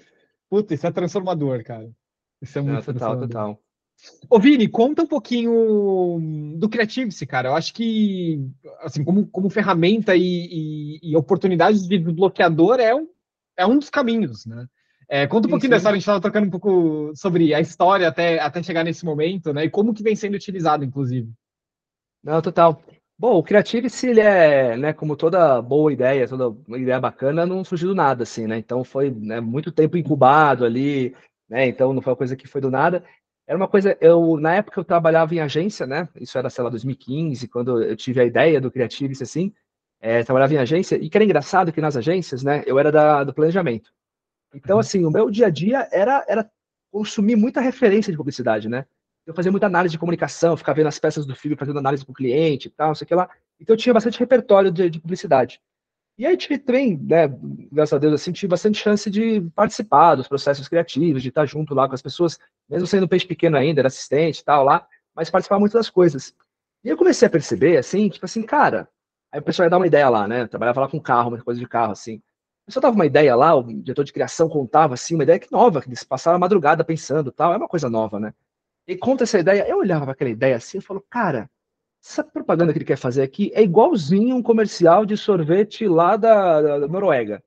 Puta, 0.52 0.76
isso 0.76 0.86
é 0.86 0.92
transformador, 0.92 1.64
cara. 1.64 1.90
Isso 2.40 2.60
é 2.60 2.62
muito 2.62 2.76
Não, 2.76 2.94
total, 2.94 3.20
total. 3.20 3.60
Ô, 4.30 4.39
Vini, 4.39 4.68
conta 4.68 5.04
um 5.04 5.08
pouquinho 5.08 6.56
do 6.58 6.70
Creativity, 6.70 7.26
cara. 7.26 7.49
Eu 7.49 7.56
acho 7.56 7.74
que, 7.74 8.49
assim, 8.82 9.04
como, 9.04 9.28
como 9.28 9.49
ferramenta 9.49 10.16
e, 10.16 10.22
e, 11.01 11.12
e 11.12 11.16
oportunidade 11.16 11.88
de 11.88 11.97
bloqueador 11.99 12.80
é 12.80 12.93
um, 12.95 13.08
é 13.58 13.66
um 13.66 13.78
dos 13.78 13.89
caminhos, 13.89 14.45
né? 14.45 14.68
É, 15.10 15.28
conta 15.28 15.47
um 15.47 15.51
pouquinho 15.51 15.70
da 15.70 15.78
história, 15.78 15.95
a 15.95 15.99
gente 15.99 16.04
estava 16.04 16.22
trocando 16.22 16.47
um 16.47 16.49
pouco 16.49 17.12
sobre 17.16 17.54
a 17.54 17.60
história 17.60 18.08
até, 18.08 18.39
até 18.39 18.64
chegar 18.64 18.84
nesse 18.84 19.06
momento, 19.06 19.54
né? 19.54 19.66
E 19.66 19.70
como 19.70 19.93
que 19.93 20.01
vem 20.01 20.16
sendo 20.16 20.36
utilizado, 20.36 20.84
inclusive. 20.84 21.30
Não, 22.24 22.41
total. 22.41 22.82
Bom, 23.18 23.38
o 23.38 23.43
Creativity, 23.43 24.08
ele 24.08 24.22
é, 24.22 24.76
né, 24.76 24.93
como 24.93 25.16
toda 25.16 25.62
boa 25.62 25.93
ideia, 25.93 26.28
toda 26.28 26.58
ideia 26.78 26.99
bacana, 26.99 27.45
não 27.45 27.64
surgiu 27.64 27.89
do 27.89 27.95
nada, 27.95 28.24
assim, 28.24 28.47
né? 28.47 28.58
Então 28.58 28.84
foi 28.84 29.12
né, 29.12 29.39
muito 29.39 29.72
tempo 29.72 29.97
incubado 29.97 30.66
ali, 30.66 31.16
né? 31.47 31.68
Então 31.68 31.93
não 31.93 32.01
foi 32.01 32.12
uma 32.12 32.18
coisa 32.18 32.36
que 32.36 32.47
foi 32.47 32.60
do 32.60 32.72
nada. 32.72 33.04
Era 33.54 33.58
uma 33.60 33.68
coisa, 33.68 33.95
eu 34.01 34.36
na 34.39 34.56
época 34.56 34.80
eu 34.80 34.84
trabalhava 34.84 35.36
em 35.36 35.39
agência, 35.39 35.86
né? 35.86 36.10
Isso 36.20 36.36
era, 36.39 36.49
sei 36.49 36.64
lá, 36.64 36.72
2015, 36.72 37.47
quando 37.47 37.84
eu 37.84 37.95
tive 37.95 38.20
a 38.20 38.26
ideia 38.26 38.60
do 38.60 38.72
Creativity, 38.72 39.22
assim. 39.22 39.54
é, 40.01 40.24
trabalhava 40.24 40.56
em 40.56 40.58
agência, 40.58 40.95
e 40.95 41.08
que 41.08 41.16
era 41.16 41.24
engraçado 41.24 41.72
que 41.72 41.80
nas 41.80 41.95
agências, 41.95 42.43
né, 42.43 42.64
eu 42.66 42.80
era 42.80 42.91
da, 42.91 43.24
do 43.24 43.32
planejamento. 43.32 43.93
Então, 44.56 44.78
uhum. 44.78 44.80
assim, 44.80 45.06
o 45.06 45.12
meu 45.12 45.30
dia 45.30 45.45
a 45.47 45.49
dia 45.51 45.88
era, 45.91 46.26
era 46.28 46.51
consumir 46.91 47.36
muita 47.36 47.62
referência 47.62 48.12
de 48.12 48.18
publicidade, 48.18 48.68
né? 48.68 48.88
Eu 49.24 49.36
fazia 49.36 49.51
muita 49.51 49.68
análise 49.68 49.91
de 49.91 49.99
comunicação, 49.99 50.58
ficava 50.58 50.78
vendo 50.78 50.88
as 50.88 50.97
peças 50.97 51.24
do 51.24 51.36
filme, 51.36 51.56
fazendo 51.56 51.78
análise 51.78 52.04
com 52.04 52.12
o 52.12 52.16
cliente 52.16 52.70
e 52.70 52.72
tal, 52.72 52.88
não 52.88 52.95
sei 52.95 53.06
o 53.06 53.08
que 53.08 53.14
lá. 53.14 53.30
Então, 53.60 53.76
eu 53.76 53.78
tinha 53.78 53.93
bastante 53.93 54.18
repertório 54.18 54.72
de, 54.72 54.89
de 54.89 54.99
publicidade. 54.99 55.62
E 56.18 56.28
aí 56.28 56.38
tive 56.38 56.59
também, 56.59 56.95
né, 56.97 57.28
graças 57.72 57.93
a 57.93 57.97
Deus, 57.97 58.14
assim, 58.14 58.32
tive 58.32 58.49
bastante 58.49 58.78
chance 58.78 59.09
de 59.09 59.41
participar 59.55 60.16
dos 60.16 60.28
processos 60.28 60.68
criativos, 60.68 61.24
de 61.24 61.30
estar 61.30 61.45
junto 61.45 61.74
lá 61.74 61.88
com 61.88 61.95
as 61.95 62.01
pessoas, 62.03 62.38
mesmo 62.70 62.86
sendo 62.86 63.05
um 63.05 63.07
peixe 63.07 63.26
pequeno 63.26 63.57
ainda, 63.57 63.82
era 63.82 63.88
assistente 63.88 64.39
e 64.39 64.43
tal 64.43 64.64
lá, 64.64 64.88
mas 65.16 65.32
participar 65.32 65.57
muito 65.59 65.74
das 65.74 65.89
coisas. 65.89 66.36
E 66.84 66.89
eu 66.89 66.97
comecei 66.97 67.28
a 67.28 67.32
perceber, 67.32 67.78
assim, 67.78 68.09
tipo 68.09 68.26
assim, 68.26 68.43
cara, 68.43 68.88
aí 69.32 69.39
o 69.39 69.43
pessoal 69.43 69.66
ia 69.66 69.70
dar 69.72 69.78
uma 69.78 69.88
ideia 69.88 70.07
lá, 70.07 70.28
né, 70.28 70.41
eu 70.43 70.47
trabalhava 70.47 70.82
lá 70.82 70.88
com 70.88 70.99
carro, 71.01 71.30
uma 71.30 71.41
coisa 71.43 71.59
de 71.59 71.68
carro, 71.68 71.91
assim. 71.93 72.18
O 72.18 72.66
pessoal 72.68 72.82
dava 72.84 72.95
uma 72.95 73.05
ideia 73.07 73.36
lá, 73.36 73.55
o 73.55 73.64
diretor 73.64 74.03
de 74.03 74.14
criação 74.14 74.47
contava, 74.47 74.93
assim, 74.93 75.16
uma 75.16 75.24
ideia 75.24 75.39
que 75.39 75.51
nova, 75.51 75.82
que 75.82 75.89
eles 75.89 76.03
passaram 76.03 76.36
a 76.36 76.39
madrugada 76.39 76.84
pensando 76.84 77.32
tal, 77.32 77.53
é 77.53 77.57
uma 77.57 77.68
coisa 77.68 77.89
nova, 77.89 78.20
né. 78.20 78.34
E 78.88 78.95
conta 78.95 79.24
essa 79.24 79.39
ideia, 79.39 79.68
eu 79.68 79.78
olhava 79.80 80.05
para 80.05 80.11
aquela 80.14 80.30
ideia 80.30 80.57
assim, 80.57 80.78
e 80.78 80.82
falo, 80.82 81.03
cara, 81.09 81.49
essa 82.04 82.24
propaganda 82.24 82.74
que 82.74 82.80
ele 82.80 82.86
quer 82.86 82.97
fazer 82.97 83.22
aqui 83.22 83.51
é 83.56 83.64
igualzinho 83.64 84.36
um 84.36 84.43
comercial 84.43 85.06
de 85.06 85.16
sorvete 85.16 85.88
lá 85.88 86.18
da, 86.18 86.80
da 86.80 86.88
Noruega. 86.88 87.41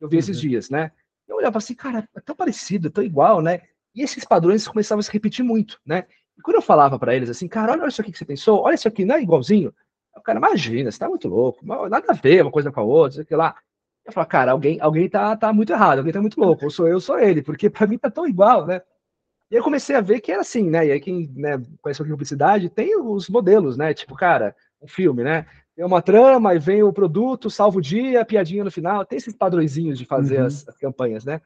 Eu 0.00 0.08
vi 0.08 0.16
uhum. 0.16 0.20
esses 0.20 0.40
dias, 0.40 0.70
né? 0.70 0.90
Eu 1.26 1.36
olhava 1.36 1.58
assim, 1.58 1.74
cara, 1.74 2.08
é 2.16 2.20
tão 2.20 2.34
parecido, 2.34 2.90
tão 2.90 3.04
igual, 3.04 3.42
né? 3.42 3.60
E 3.94 4.02
esses 4.02 4.24
padrões 4.24 4.66
começavam 4.66 5.00
a 5.00 5.02
se 5.02 5.12
repetir 5.12 5.44
muito, 5.44 5.78
né? 5.84 6.06
E 6.38 6.40
quando 6.40 6.56
eu 6.56 6.62
falava 6.62 6.98
para 6.98 7.14
eles 7.14 7.28
assim, 7.28 7.46
cara, 7.46 7.72
olha 7.72 7.86
isso 7.86 8.00
aqui 8.00 8.10
que 8.10 8.18
você 8.18 8.24
pensou, 8.24 8.60
olha 8.62 8.74
isso 8.74 8.88
aqui, 8.88 9.04
não 9.04 9.16
é 9.16 9.22
igualzinho? 9.22 9.74
O 10.16 10.22
cara, 10.22 10.38
imagina, 10.38 10.90
você 10.90 10.98
tá 10.98 11.08
muito 11.08 11.28
louco, 11.28 11.64
nada 11.64 12.06
a 12.08 12.14
ver 12.14 12.42
uma 12.42 12.50
coisa 12.50 12.72
com 12.72 12.80
a 12.80 12.84
outra, 12.84 13.22
sei 13.22 13.36
lá. 13.36 13.54
Eu 14.06 14.12
falava, 14.12 14.30
cara, 14.30 14.52
alguém, 14.52 14.80
alguém 14.80 15.08
tá, 15.08 15.36
tá 15.36 15.52
muito 15.52 15.72
errado, 15.72 15.98
alguém 15.98 16.12
tá 16.12 16.20
muito 16.20 16.40
louco, 16.40 16.64
ou 16.64 16.70
sou 16.70 16.88
eu, 16.88 16.94
ou 16.94 17.00
sou 17.00 17.18
ele, 17.18 17.42
porque 17.42 17.68
para 17.68 17.86
mim 17.86 17.98
tá 17.98 18.10
tão 18.10 18.26
igual, 18.26 18.66
né? 18.66 18.80
E 19.50 19.54
eu 19.54 19.62
comecei 19.62 19.96
a 19.96 20.00
ver 20.00 20.20
que 20.20 20.30
era 20.30 20.42
assim, 20.42 20.68
né? 20.68 20.86
E 20.86 20.92
aí 20.92 21.00
quem 21.00 21.30
né, 21.34 21.62
conhece 21.80 22.02
a 22.02 22.04
publicidade 22.04 22.68
tem 22.68 23.00
os 23.00 23.28
modelos, 23.28 23.76
né? 23.76 23.94
Tipo, 23.94 24.14
cara, 24.14 24.54
um 24.80 24.86
filme, 24.86 25.24
né? 25.24 25.46
Tem 25.74 25.84
uma 25.84 26.02
trama 26.02 26.54
e 26.54 26.58
vem 26.58 26.82
o 26.82 26.92
produto, 26.92 27.48
salva 27.48 27.78
o 27.78 27.80
dia, 27.80 28.24
piadinha 28.24 28.64
no 28.64 28.70
final. 28.70 29.06
Tem 29.06 29.16
esses 29.16 29.34
padrõezinhos 29.34 29.98
de 29.98 30.04
fazer 30.04 30.40
uhum. 30.40 30.46
as, 30.46 30.68
as, 30.68 30.76
campanhas, 30.76 31.24
né? 31.24 31.40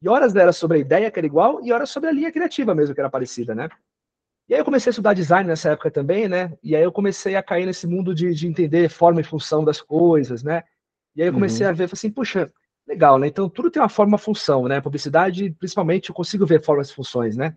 E 0.00 0.08
horas 0.08 0.36
era 0.36 0.52
sobre 0.52 0.76
a 0.76 0.80
ideia, 0.80 1.10
que 1.10 1.18
era 1.18 1.26
igual, 1.26 1.64
e 1.64 1.72
horas 1.72 1.90
sobre 1.90 2.08
a 2.08 2.12
linha 2.12 2.30
criativa 2.30 2.74
mesmo, 2.74 2.94
que 2.94 3.00
era 3.00 3.10
parecida, 3.10 3.54
né? 3.54 3.68
E 4.48 4.54
aí 4.54 4.60
eu 4.60 4.64
comecei 4.64 4.90
a 4.90 4.92
estudar 4.92 5.14
design 5.14 5.48
nessa 5.48 5.70
época 5.70 5.90
também, 5.90 6.28
né? 6.28 6.56
E 6.62 6.76
aí 6.76 6.82
eu 6.82 6.92
comecei 6.92 7.34
a 7.34 7.42
cair 7.42 7.66
nesse 7.66 7.86
mundo 7.86 8.14
de, 8.14 8.32
de 8.32 8.46
entender 8.46 8.88
forma 8.88 9.20
e 9.20 9.24
função 9.24 9.64
das 9.64 9.80
coisas, 9.80 10.42
né? 10.42 10.62
E 11.16 11.22
aí 11.22 11.28
eu 11.28 11.34
comecei 11.34 11.66
uhum. 11.66 11.72
a 11.72 11.74
ver, 11.74 11.88
assim, 11.92 12.10
puxa, 12.10 12.50
Legal, 12.88 13.18
né? 13.18 13.26
Então 13.26 13.50
tudo 13.50 13.70
tem 13.70 13.82
uma 13.82 13.88
forma 13.88 14.12
uma 14.12 14.18
função, 14.18 14.66
né? 14.66 14.80
Publicidade, 14.80 15.50
principalmente, 15.50 16.08
eu 16.08 16.14
consigo 16.14 16.46
ver 16.46 16.64
formas 16.64 16.88
e 16.88 16.94
funções, 16.94 17.36
né? 17.36 17.54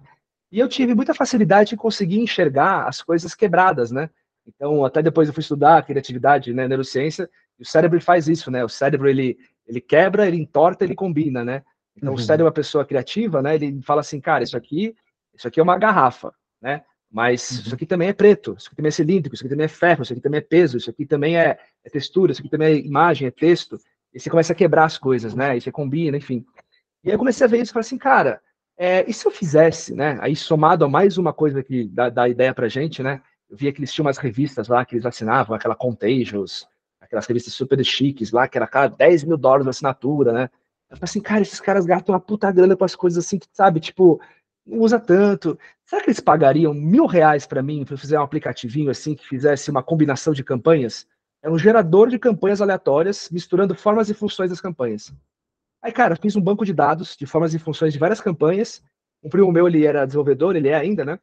E 0.51 0.59
eu 0.59 0.67
tive 0.67 0.93
muita 0.93 1.13
facilidade 1.13 1.73
em 1.73 1.77
conseguir 1.77 2.19
enxergar 2.19 2.85
as 2.85 3.01
coisas 3.01 3.33
quebradas, 3.33 3.91
né? 3.91 4.09
Então, 4.45 4.83
até 4.83 5.01
depois 5.01 5.29
eu 5.29 5.33
fui 5.33 5.39
estudar 5.39 5.85
criatividade, 5.85 6.53
né, 6.53 6.67
neurociência, 6.67 7.29
e 7.57 7.63
o 7.63 7.65
cérebro 7.65 8.01
faz 8.01 8.27
isso, 8.27 8.51
né? 8.51 8.61
O 8.65 8.67
cérebro, 8.67 9.07
ele, 9.07 9.37
ele 9.65 9.79
quebra, 9.79 10.27
ele 10.27 10.35
entorta, 10.35 10.83
ele 10.83 10.95
combina, 10.95 11.45
né? 11.45 11.63
Então, 11.95 12.09
uhum. 12.09 12.19
o 12.19 12.21
cérebro 12.21 12.47
é 12.47 12.49
uma 12.49 12.53
pessoa 12.53 12.83
criativa, 12.83 13.41
né? 13.41 13.55
Ele 13.55 13.81
fala 13.83 14.01
assim, 14.01 14.19
cara, 14.19 14.43
isso 14.43 14.57
aqui, 14.57 14.93
isso 15.33 15.47
aqui 15.47 15.61
é 15.61 15.63
uma 15.63 15.77
garrafa, 15.77 16.33
né? 16.61 16.83
Mas 17.09 17.49
uhum. 17.51 17.57
isso 17.61 17.75
aqui 17.75 17.85
também 17.85 18.09
é 18.09 18.13
preto, 18.13 18.55
isso 18.57 18.67
aqui 18.67 18.75
também 18.75 18.89
é 18.89 18.91
cilíndrico, 18.91 19.35
isso 19.35 19.43
aqui 19.43 19.49
também 19.49 19.65
é 19.65 19.69
ferro, 19.69 20.03
isso 20.03 20.11
aqui 20.11 20.21
também 20.21 20.39
é 20.39 20.41
peso, 20.41 20.77
isso 20.77 20.89
aqui 20.89 21.05
também 21.05 21.37
é, 21.37 21.57
é 21.85 21.89
textura, 21.89 22.33
isso 22.33 22.41
aqui 22.41 22.49
também 22.49 22.67
é 22.67 22.77
imagem, 22.77 23.27
é 23.27 23.31
texto. 23.31 23.77
E 24.13 24.19
você 24.19 24.29
começa 24.29 24.53
a 24.53 24.55
quebrar 24.55 24.85
as 24.85 24.97
coisas, 24.97 25.33
né? 25.33 25.57
E 25.57 25.61
você 25.61 25.71
combina, 25.71 26.17
enfim. 26.17 26.45
E 27.03 27.09
aí 27.09 27.15
eu 27.15 27.19
comecei 27.19 27.45
a 27.45 27.49
ver 27.49 27.61
isso 27.61 27.71
e 27.71 27.73
falei 27.73 27.85
assim, 27.85 27.97
cara, 27.97 28.41
é, 28.77 29.09
e 29.09 29.13
se 29.13 29.25
eu 29.25 29.31
fizesse, 29.31 29.93
né? 29.93 30.17
Aí 30.21 30.35
somado 30.35 30.85
a 30.85 30.89
mais 30.89 31.17
uma 31.17 31.33
coisa 31.33 31.63
que 31.63 31.87
dá, 31.87 32.09
dá 32.09 32.27
ideia 32.27 32.53
pra 32.53 32.67
gente, 32.67 33.01
né? 33.01 33.21
Eu 33.49 33.57
via 33.57 33.71
que 33.71 33.79
eles 33.79 33.91
tinham 33.93 34.05
umas 34.05 34.17
revistas 34.17 34.67
lá 34.67 34.83
que 34.85 34.95
eles 34.95 35.05
assinavam, 35.05 35.55
aquela 35.55 35.75
Contagious, 35.75 36.67
aquelas 36.99 37.25
revistas 37.25 37.53
super 37.53 37.83
chiques 37.83 38.31
lá, 38.31 38.47
que 38.47 38.57
era 38.57 38.67
cada 38.67 38.95
10 38.95 39.23
mil 39.23 39.37
dólares 39.37 39.65
de 39.65 39.69
assinatura, 39.69 40.31
né? 40.31 40.49
Eu 40.89 40.97
falei 40.97 41.03
assim, 41.03 41.21
cara, 41.21 41.41
esses 41.41 41.59
caras 41.59 41.85
gastam 41.85 42.13
uma 42.13 42.19
puta 42.19 42.51
grana 42.51 42.75
com 42.75 42.83
as 42.83 42.95
coisas 42.95 43.25
assim, 43.25 43.39
que, 43.39 43.47
sabe, 43.53 43.79
tipo, 43.79 44.19
não 44.65 44.79
usa 44.79 44.99
tanto. 44.99 45.57
Será 45.85 46.01
que 46.01 46.09
eles 46.09 46.19
pagariam 46.19 46.73
mil 46.73 47.05
reais 47.05 47.45
para 47.45 47.61
mim, 47.61 47.85
para 47.85 47.97
fazer 47.97 48.17
um 48.17 48.21
aplicativinho 48.21 48.89
assim, 48.89 49.15
que 49.15 49.27
fizesse 49.27 49.69
uma 49.71 49.83
combinação 49.83 50.33
de 50.33 50.43
campanhas? 50.43 51.07
É 51.43 51.49
um 51.49 51.57
gerador 51.57 52.09
de 52.09 52.19
campanhas 52.19 52.61
aleatórias, 52.61 53.29
misturando 53.31 53.73
formas 53.73 54.09
e 54.09 54.13
funções 54.13 54.49
das 54.49 54.61
campanhas. 54.61 55.13
Aí, 55.81 55.91
cara, 55.91 56.15
fiz 56.15 56.35
um 56.35 56.41
banco 56.41 56.63
de 56.63 56.73
dados 56.73 57.15
de 57.17 57.25
formas 57.25 57.53
e 57.53 57.59
funções 57.59 57.93
de 57.93 57.99
várias 57.99 58.21
campanhas. 58.21 58.83
Um 59.23 59.29
primo 59.29 59.51
meu, 59.51 59.67
ele 59.67 59.85
era 59.85 60.05
desenvolvedor, 60.05 60.55
ele 60.55 60.69
é 60.69 60.75
ainda, 60.75 61.03
né? 61.03 61.19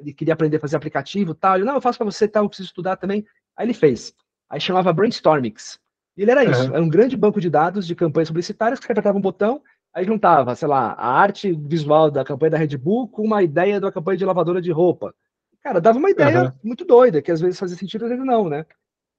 Ele 0.00 0.12
queria 0.12 0.34
aprender 0.34 0.56
a 0.56 0.60
fazer 0.60 0.76
aplicativo 0.76 1.32
e 1.32 1.34
tal. 1.34 1.56
Ele, 1.56 1.64
não, 1.64 1.74
eu 1.74 1.80
faço 1.80 1.98
para 1.98 2.04
você 2.04 2.26
tal, 2.26 2.44
eu 2.44 2.48
preciso 2.48 2.68
estudar 2.68 2.96
também. 2.96 3.24
Aí 3.56 3.66
ele 3.66 3.74
fez. 3.74 4.12
Aí 4.50 4.60
chamava 4.60 4.92
Brainstormix. 4.92 5.78
E 6.16 6.22
ele 6.22 6.30
era 6.30 6.44
isso, 6.44 6.68
uhum. 6.68 6.74
era 6.74 6.82
um 6.82 6.88
grande 6.88 7.16
banco 7.16 7.40
de 7.40 7.50
dados 7.50 7.86
de 7.86 7.94
campanhas 7.94 8.28
publicitárias 8.28 8.80
que 8.80 8.86
você 8.86 8.92
apertava 8.92 9.18
um 9.18 9.20
botão, 9.20 9.62
aí 9.92 10.04
juntava, 10.04 10.54
sei 10.54 10.66
lá, 10.66 10.92
a 10.92 11.08
arte 11.08 11.52
visual 11.52 12.10
da 12.10 12.24
campanha 12.24 12.52
da 12.52 12.58
Red 12.58 12.76
Bull 12.78 13.06
com 13.08 13.22
uma 13.22 13.42
ideia 13.42 13.78
da 13.78 13.92
campanha 13.92 14.16
de 14.16 14.24
lavadora 14.24 14.62
de 14.62 14.72
roupa. 14.72 15.14
Cara, 15.62 15.80
dava 15.80 15.98
uma 15.98 16.10
ideia 16.10 16.44
uhum. 16.44 16.52
muito 16.64 16.84
doida, 16.84 17.20
que 17.20 17.30
às 17.30 17.40
vezes 17.40 17.58
fazia 17.58 17.76
sentido, 17.76 18.04
às 18.04 18.10
vezes 18.10 18.24
não, 18.24 18.48
né? 18.48 18.64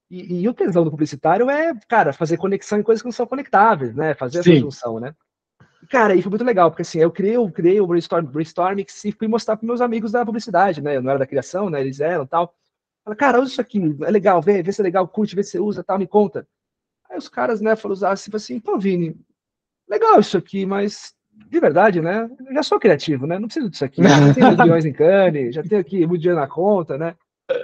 E, 0.10 0.42
e, 0.42 0.48
o 0.48 0.54
tesão 0.54 0.84
do 0.86 0.92
publicitário 0.92 1.50
é, 1.50 1.74
cara, 1.88 2.14
fazer 2.14 2.38
conexão 2.38 2.80
em 2.80 2.84
coisas 2.84 3.02
que 3.02 3.08
não 3.08 3.12
são 3.12 3.28
conectáveis, 3.28 3.94
né? 3.94 4.14
Fazer 4.14 4.42
Sim. 4.42 4.52
essa 4.52 4.62
junção, 4.62 5.00
né? 5.00 5.14
Cara, 5.90 6.16
e 6.16 6.22
foi 6.22 6.30
muito 6.30 6.46
legal, 6.46 6.72
porque 6.72 6.82
assim, 6.82 7.00
eu 7.00 7.12
criei, 7.12 7.36
eu 7.36 7.50
criei 7.52 7.80
o 7.80 7.88
Brainstorm, 7.88 8.26
Brainstorm 8.26 8.80
e 8.80 9.12
fui 9.12 9.28
mostrar 9.28 9.58
para 9.58 9.68
meus 9.68 9.82
amigos 9.82 10.12
da 10.12 10.26
publicidade, 10.26 10.82
né? 10.82 10.96
Eu 10.96 11.02
não 11.02 11.10
era 11.10 11.20
da 11.20 11.28
criação, 11.28 11.70
né? 11.70 11.82
Eles 11.82 12.00
eram 12.00 12.26
tal. 12.26 12.54
Fala, 13.04 13.16
cara, 13.16 13.40
usa 13.40 13.52
isso 13.52 13.62
aqui, 13.62 13.80
é 14.02 14.12
legal, 14.12 14.42
vê, 14.42 14.64
vê 14.64 14.72
se 14.72 14.82
é 14.82 14.84
legal, 14.84 15.08
curte, 15.08 15.36
vê 15.36 15.44
se 15.44 15.52
você 15.52 15.60
usa, 15.60 15.84
tal, 15.84 16.00
me 16.00 16.08
conta. 16.08 16.48
Aí 17.10 17.18
os 17.18 17.30
caras, 17.30 17.62
né, 17.62 17.74
usar 17.86 18.12
assim, 18.12 18.32
assim, 18.34 18.60
pô, 18.60 18.78
Vini, 18.78 19.16
legal 19.88 20.20
isso 20.20 20.38
aqui, 20.38 20.66
mas 20.66 21.14
de 21.32 21.60
verdade, 21.60 22.02
né? 22.02 22.30
Eu 22.46 22.54
já 22.54 22.64
sou 22.64 22.80
criativo, 22.80 23.28
né? 23.28 23.38
Não 23.40 23.48
preciso 23.48 23.70
disso 23.70 23.86
aqui. 23.86 24.02
Já 24.04 24.34
tenho 24.34 24.58
milhões 24.58 24.86
em 24.86 24.94
cane, 24.94 25.52
já 25.52 25.64
tenho 25.64 25.80
aqui 25.80 26.06
muito 26.06 26.22
dinheiro 26.22 26.42
na 26.42 26.48
conta, 26.48 26.98
né? 26.98 27.16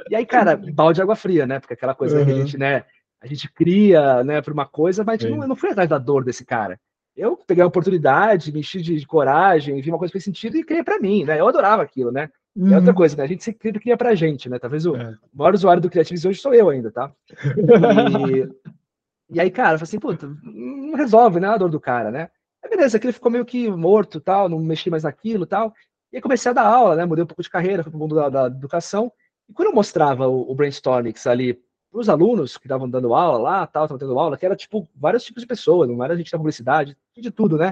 E 0.10 0.16
aí, 0.16 0.26
cara, 0.26 0.56
balde 0.56 0.98
de 0.98 1.02
água 1.02 1.16
fria, 1.16 1.46
né? 1.46 1.60
Porque 1.60 1.74
aquela 1.74 1.94
coisa 1.94 2.20
uhum. 2.20 2.26
que 2.26 2.32
a 2.32 2.36
gente, 2.36 2.58
né, 2.58 2.86
a 3.22 3.28
gente 3.28 3.52
cria, 3.52 4.24
né, 4.24 4.42
para 4.42 4.54
uma 4.54 4.66
coisa, 4.66 5.04
mas 5.04 5.24
não, 5.24 5.42
eu 5.42 5.48
não 5.48 5.56
fui 5.56 5.72
atrás 5.72 5.90
da 5.90 5.98
dor 5.98 6.24
desse 6.24 6.46
cara. 6.46 6.80
Eu 7.16 7.38
peguei 7.38 7.64
a 7.64 7.68
oportunidade, 7.68 8.52
me 8.52 8.62
enchi 8.62 8.82
de, 8.82 8.96
de 8.98 9.06
coragem, 9.06 9.80
vi 9.82 9.90
uma 9.90 10.00
coisa 10.00 10.12
que 10.12 10.14
fez 10.14 10.24
sentido 10.24 10.58
e 10.58 10.64
criei 10.64 10.84
para 10.84 11.00
mim, 11.00 11.24
né? 11.24 11.40
Eu 11.40 11.48
adorava 11.48 11.84
aquilo, 11.84 12.12
né? 12.12 12.30
Uhum. 12.56 12.70
E 12.70 12.76
outra 12.76 12.90
uhum. 12.90 12.96
coisa, 12.96 13.16
né? 13.16 13.24
A 13.24 13.28
gente 13.28 13.44
sempre 13.44 13.60
cria, 13.60 13.82
cria 13.82 13.98
pra 13.98 14.16
gente, 14.16 14.50
né? 14.50 14.58
Talvez 14.58 14.86
o 14.86 14.96
é. 14.96 15.16
maior 15.34 15.54
usuário 15.54 15.82
do 15.82 15.90
Creatives 15.90 16.26
hoje 16.26 16.40
sou 16.40 16.54
eu 16.54 16.70
ainda, 16.70 16.92
tá? 16.92 17.12
E, 17.30 18.50
e 19.36 19.40
aí, 19.40 19.52
cara, 19.52 19.76
eu 19.76 19.80
falei 19.80 19.84
assim, 19.84 20.00
puta, 20.00 20.28
não 20.44 20.96
resolve, 20.96 21.40
né? 21.40 21.48
A 21.48 21.58
dor 21.58 21.70
do 21.70 21.80
cara, 21.80 22.10
né? 22.10 22.30
Aí, 22.64 22.70
beleza, 22.70 22.98
aquele 22.98 23.14
ficou 23.14 23.32
meio 23.32 23.46
que 23.46 23.70
morto 23.70 24.20
tal, 24.20 24.48
não 24.48 24.60
mexi 24.60 24.90
mais 24.90 25.04
naquilo 25.04 25.46
tal. 25.46 25.74
E 26.12 26.18
aí 26.18 26.22
comecei 26.22 26.50
a 26.50 26.54
dar 26.54 26.66
aula, 26.66 26.96
né? 26.96 27.06
Mudei 27.06 27.24
um 27.24 27.28
pouco 27.28 27.44
de 27.44 27.50
carreira, 27.50 27.84
fui 27.84 27.92
pro 27.92 28.00
mundo 28.00 28.16
da, 28.16 28.30
da 28.30 28.48
educação. 28.48 29.12
E 29.54 29.56
quando 29.56 29.68
eu 29.68 29.76
mostrava 29.76 30.28
o, 30.28 30.52
o 30.52 30.56
Brainstormix 30.56 31.28
ali 31.28 31.54
para 31.92 32.00
os 32.00 32.10
alunos 32.10 32.58
que 32.58 32.66
estavam 32.66 32.90
dando 32.90 33.14
aula 33.14 33.38
lá, 33.38 33.68
tal, 33.68 33.86
estavam 33.86 34.00
tendo 34.00 34.18
aula, 34.18 34.36
que 34.36 34.44
era 34.44 34.56
tipo 34.56 34.90
vários 34.96 35.24
tipos 35.24 35.44
de 35.44 35.48
pessoas, 35.48 35.88
não 35.88 36.04
era 36.04 36.18
gente 36.18 36.32
da 36.32 36.40
publicidade, 36.40 36.98
de 37.16 37.30
tudo, 37.30 37.56
né? 37.56 37.70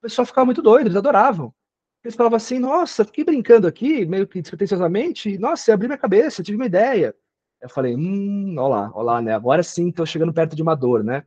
O 0.00 0.02
pessoal 0.02 0.26
ficava 0.26 0.44
muito 0.44 0.60
doido, 0.60 0.86
eles 0.88 0.96
adoravam. 0.98 1.50
Eles 2.04 2.14
falavam 2.14 2.36
assim, 2.36 2.58
nossa, 2.58 3.06
fiquei 3.06 3.24
brincando 3.24 3.66
aqui, 3.66 4.04
meio 4.04 4.26
que 4.26 4.42
despretensiosamente, 4.42 5.30
e, 5.30 5.38
nossa, 5.38 5.72
abriu 5.72 5.88
minha 5.88 5.96
cabeça, 5.96 6.42
tive 6.42 6.56
uma 6.56 6.66
ideia. 6.66 7.14
Eu 7.58 7.70
falei, 7.70 7.96
hum, 7.96 8.54
olha 8.58 8.68
lá, 8.68 8.92
olha 8.94 9.04
lá, 9.04 9.22
né? 9.22 9.32
Agora 9.32 9.62
sim 9.62 9.88
estou 9.88 10.04
chegando 10.04 10.34
perto 10.34 10.54
de 10.54 10.62
uma 10.62 10.74
dor, 10.74 11.02
né? 11.02 11.24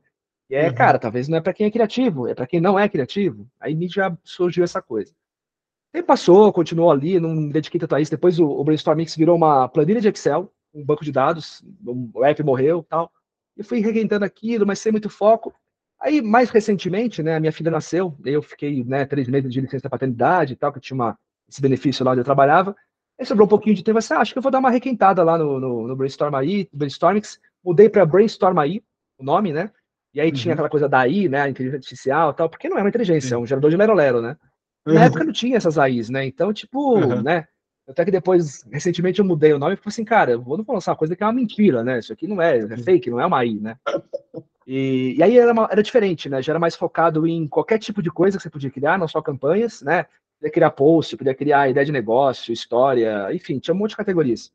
E 0.48 0.54
é, 0.54 0.68
uhum. 0.68 0.76
cara, 0.76 1.00
talvez 1.00 1.28
não 1.28 1.40
é 1.40 1.42
para 1.42 1.54
quem 1.54 1.66
é 1.66 1.72
criativo, 1.72 2.28
é 2.28 2.36
para 2.36 2.46
quem 2.46 2.62
não 2.62 2.78
é 2.78 2.88
criativo. 2.88 3.50
Aí 3.60 3.76
já 3.88 4.16
surgiu 4.24 4.64
essa 4.64 4.80
coisa. 4.80 5.12
Tempo 5.92 6.08
passou, 6.08 6.52
continuou 6.52 6.92
ali, 6.92 7.20
não 7.20 7.34
me 7.34 7.52
dediquei 7.52 7.80
tanto 7.80 7.96
a 7.96 8.02
isso. 8.02 8.12
Depois 8.12 8.40
o, 8.40 8.46
o 8.46 8.64
Brainstormix 8.64 9.16
virou 9.16 9.36
uma 9.36 9.68
planilha 9.68 10.02
de 10.02 10.10
Excel, 10.10 10.52
um 10.74 10.84
banco 10.84 11.04
de 11.04 11.12
dados, 11.12 11.64
o 11.86 12.24
app 12.24 12.44
morreu 12.44 12.86
tal. 12.88 13.12
E 13.56 13.64
fui 13.64 13.80
requentando 13.80 14.26
aquilo, 14.26 14.66
mas 14.66 14.80
sem 14.80 14.92
muito 14.92 15.10
foco. 15.10 15.54
Aí, 16.00 16.22
mais 16.22 16.50
recentemente, 16.50 17.24
né, 17.24 17.36
a 17.36 17.40
minha 17.40 17.52
filha 17.52 17.72
nasceu, 17.72 18.16
eu 18.24 18.42
fiquei 18.42 18.84
né, 18.84 19.04
três 19.06 19.28
meses 19.28 19.52
de 19.52 19.60
licença 19.60 19.90
paternidade 19.90 20.54
e 20.54 20.56
tal, 20.56 20.72
que 20.72 20.80
tinha 20.80 20.96
uma, 20.96 21.18
esse 21.50 21.60
benefício 21.60 22.06
lá 22.06 22.12
onde 22.12 22.22
eu 22.22 22.26
trabalhava. 22.26 22.76
Aí 23.20 23.26
sobrou 23.26 23.48
um 23.48 23.50
pouquinho 23.50 23.76
de 23.76 23.84
tempo, 23.84 23.98
assim, 23.98 24.14
ah, 24.14 24.20
acho 24.20 24.32
que 24.32 24.38
eu 24.38 24.44
vou 24.44 24.52
dar 24.52 24.60
uma 24.60 24.70
requentada 24.70 25.24
lá 25.24 25.38
no, 25.40 25.60
no, 25.60 25.88
no 25.88 25.96
Brainstorm 25.96 26.36
aí, 26.36 26.70
Brainstormix. 26.72 27.40
Mudei 27.64 27.90
para 27.90 28.06
Brainstorm 28.06 28.60
aí, 28.60 28.84
o 29.18 29.24
nome, 29.24 29.52
né? 29.52 29.72
E 30.14 30.22
aí 30.22 30.30
uhum. 30.30 30.36
tinha 30.36 30.54
aquela 30.54 30.70
coisa 30.70 30.88
da 30.88 31.00
AI, 31.00 31.28
né, 31.28 31.42
a 31.42 31.50
inteligência 31.50 31.78
artificial 31.78 32.32
e 32.32 32.36
tal, 32.36 32.50
porque 32.50 32.70
não 32.70 32.78
é 32.78 32.82
uma 32.82 32.90
inteligência, 32.90 33.34
é 33.34 33.38
um 33.38 33.46
gerador 33.46 33.72
de 33.72 33.78
lero-lero, 33.78 34.22
né? 34.22 34.38
Na 34.94 35.06
época 35.06 35.24
não 35.24 35.34
tinha 35.34 35.58
essas 35.58 35.78
AIs, 35.78 36.10
né? 36.10 36.26
Então, 36.26 36.54
tipo, 36.54 36.96
uhum. 36.96 37.22
né? 37.22 37.48
Até 37.88 38.04
que 38.04 38.12
depois, 38.12 38.66
recentemente, 38.72 39.20
eu 39.20 39.26
mudei 39.26 39.54
o 39.54 39.60
nome 39.60 39.74
e 39.74 39.78
falei 39.78 39.88
assim, 39.88 40.04
cara, 40.04 40.32
eu 40.32 40.42
vou 40.42 40.58
não 40.58 40.66
lançar 40.68 40.92
uma 40.92 40.98
coisa 40.98 41.16
que 41.16 41.24
é 41.24 41.26
uma 41.26 41.32
mentira, 41.32 41.84
né? 41.84 42.00
Isso 42.00 42.12
aqui 42.12 42.28
não 42.28 42.42
é, 42.42 42.58
é 42.58 42.78
fake, 42.78 43.10
não 43.10 43.20
é 43.20 43.26
uma 43.26 43.38
AI, 43.40 43.56
né? 43.56 43.78
E, 44.68 45.16
e 45.18 45.24
aí 45.24 45.38
era, 45.38 45.54
uma, 45.54 45.70
era 45.72 45.82
diferente, 45.82 46.28
né? 46.28 46.42
Já 46.42 46.52
era 46.52 46.60
mais 46.60 46.76
focado 46.76 47.26
em 47.26 47.48
qualquer 47.48 47.80
tipo 47.80 48.02
de 48.02 48.12
coisa 48.12 48.36
que 48.38 48.44
você 48.44 48.50
podia 48.50 48.70
criar, 48.70 48.98
não 48.98 49.08
só 49.08 49.22
campanhas, 49.22 49.82
né? 49.82 50.06
Podia 50.38 50.52
criar 50.52 50.72
post, 50.72 51.16
podia 51.16 51.34
criar 51.34 51.70
ideia 51.70 51.86
de 51.86 51.92
negócio, 51.94 52.52
história, 52.52 53.34
enfim, 53.34 53.60
tinha 53.60 53.74
um 53.74 53.78
monte 53.78 53.92
de 53.92 53.98
categorias. 53.98 54.52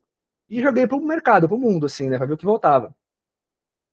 E 0.47 0.61
joguei 0.61 0.85
para 0.85 0.97
o 0.97 1.03
mercado, 1.03 1.47
para 1.47 1.57
o 1.57 1.59
mundo, 1.59 1.87
assim, 1.87 2.09
né? 2.09 2.17
Para 2.17 2.27
ver 2.27 2.33
o 2.33 2.37
que 2.37 2.45
voltava. 2.45 2.93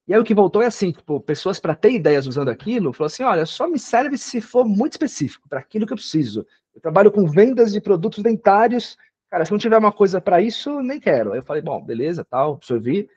E 0.08 0.14
aí 0.14 0.20
o 0.20 0.24
que 0.24 0.34
voltou 0.34 0.62
é 0.62 0.66
assim, 0.66 0.92
tipo, 0.92 1.20
pessoas 1.20 1.60
para 1.60 1.74
ter 1.74 1.92
ideias 1.92 2.26
usando 2.26 2.48
aquilo, 2.48 2.92
falou 2.92 3.06
assim, 3.06 3.22
olha, 3.22 3.46
só 3.46 3.68
me 3.68 3.78
serve 3.78 4.18
se 4.18 4.40
for 4.40 4.64
muito 4.64 4.92
específico, 4.92 5.48
para 5.48 5.60
aquilo 5.60 5.86
que 5.86 5.92
eu 5.92 5.96
preciso. 5.96 6.44
Eu 6.74 6.80
trabalho 6.80 7.12
com 7.12 7.26
vendas 7.26 7.72
de 7.72 7.80
produtos 7.80 8.22
dentários, 8.22 8.96
cara, 9.30 9.44
se 9.44 9.52
não 9.52 9.58
tiver 9.58 9.78
uma 9.78 9.92
coisa 9.92 10.20
para 10.20 10.40
isso, 10.40 10.80
nem 10.82 10.98
quero. 10.98 11.32
Aí 11.32 11.38
eu 11.38 11.44
falei, 11.44 11.62
bom, 11.62 11.80
beleza, 11.82 12.24
tal, 12.24 12.54
absorvi. 12.54 13.08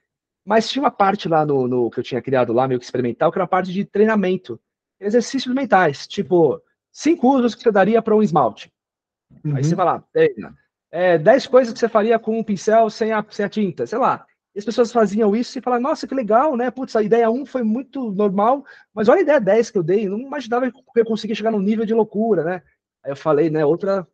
Mas 0.45 0.69
tinha 0.69 0.83
uma 0.83 0.91
parte 0.91 1.27
lá 1.27 1.45
no, 1.45 1.67
no, 1.67 1.89
que 1.89 1.99
eu 1.99 2.03
tinha 2.03 2.21
criado 2.21 2.53
lá, 2.53 2.67
meio 2.67 2.79
que 2.79 2.85
experimental, 2.85 3.31
que 3.31 3.37
era 3.37 3.43
uma 3.43 3.49
parte 3.49 3.71
de 3.71 3.85
treinamento, 3.85 4.59
exercícios 4.99 5.53
mentais, 5.53 6.05
tipo, 6.05 6.61
cinco 6.91 7.33
usos 7.35 7.55
que 7.55 7.63
você 7.63 7.71
daria 7.71 8.01
para 8.01 8.15
um 8.15 8.21
esmalte. 8.21 8.71
Uhum. 9.43 9.55
Aí 9.55 9.63
você 9.63 9.73
vai 9.73 9.85
lá, 9.85 10.03
treina. 10.11 10.55
É, 10.91 11.17
dez 11.17 11.47
coisas 11.47 11.73
que 11.73 11.79
você 11.79 11.89
faria 11.89 12.19
com 12.19 12.37
um 12.37 12.43
pincel 12.43 12.89
sem 12.89 13.11
a, 13.11 13.25
sem 13.29 13.45
a 13.45 13.49
tinta, 13.49 13.87
sei 13.87 13.97
lá. 13.97 14.25
E 14.55 14.59
as 14.59 14.65
pessoas 14.65 14.91
faziam 14.91 15.35
isso 15.35 15.57
e 15.57 15.61
falavam, 15.61 15.89
nossa, 15.89 16.07
que 16.07 16.13
legal, 16.13 16.55
né? 16.55 16.69
Putz, 16.69 16.95
a 16.95 17.01
ideia 17.01 17.29
1 17.29 17.41
um 17.41 17.45
foi 17.45 17.63
muito 17.63 18.11
normal, 18.11 18.63
mas 18.93 19.09
olha 19.09 19.19
a 19.19 19.23
ideia 19.23 19.39
10 19.39 19.71
que 19.71 19.77
eu 19.77 19.83
dei, 19.83 20.07
não 20.07 20.19
imaginava 20.19 20.71
que 20.71 20.99
eu 20.99 21.05
conseguia 21.05 21.35
chegar 21.35 21.51
num 21.51 21.59
nível 21.59 21.85
de 21.85 21.93
loucura, 21.93 22.43
né? 22.43 22.61
Aí 23.03 23.11
eu 23.11 23.15
falei, 23.15 23.49
né, 23.49 23.65
outra 23.65 24.07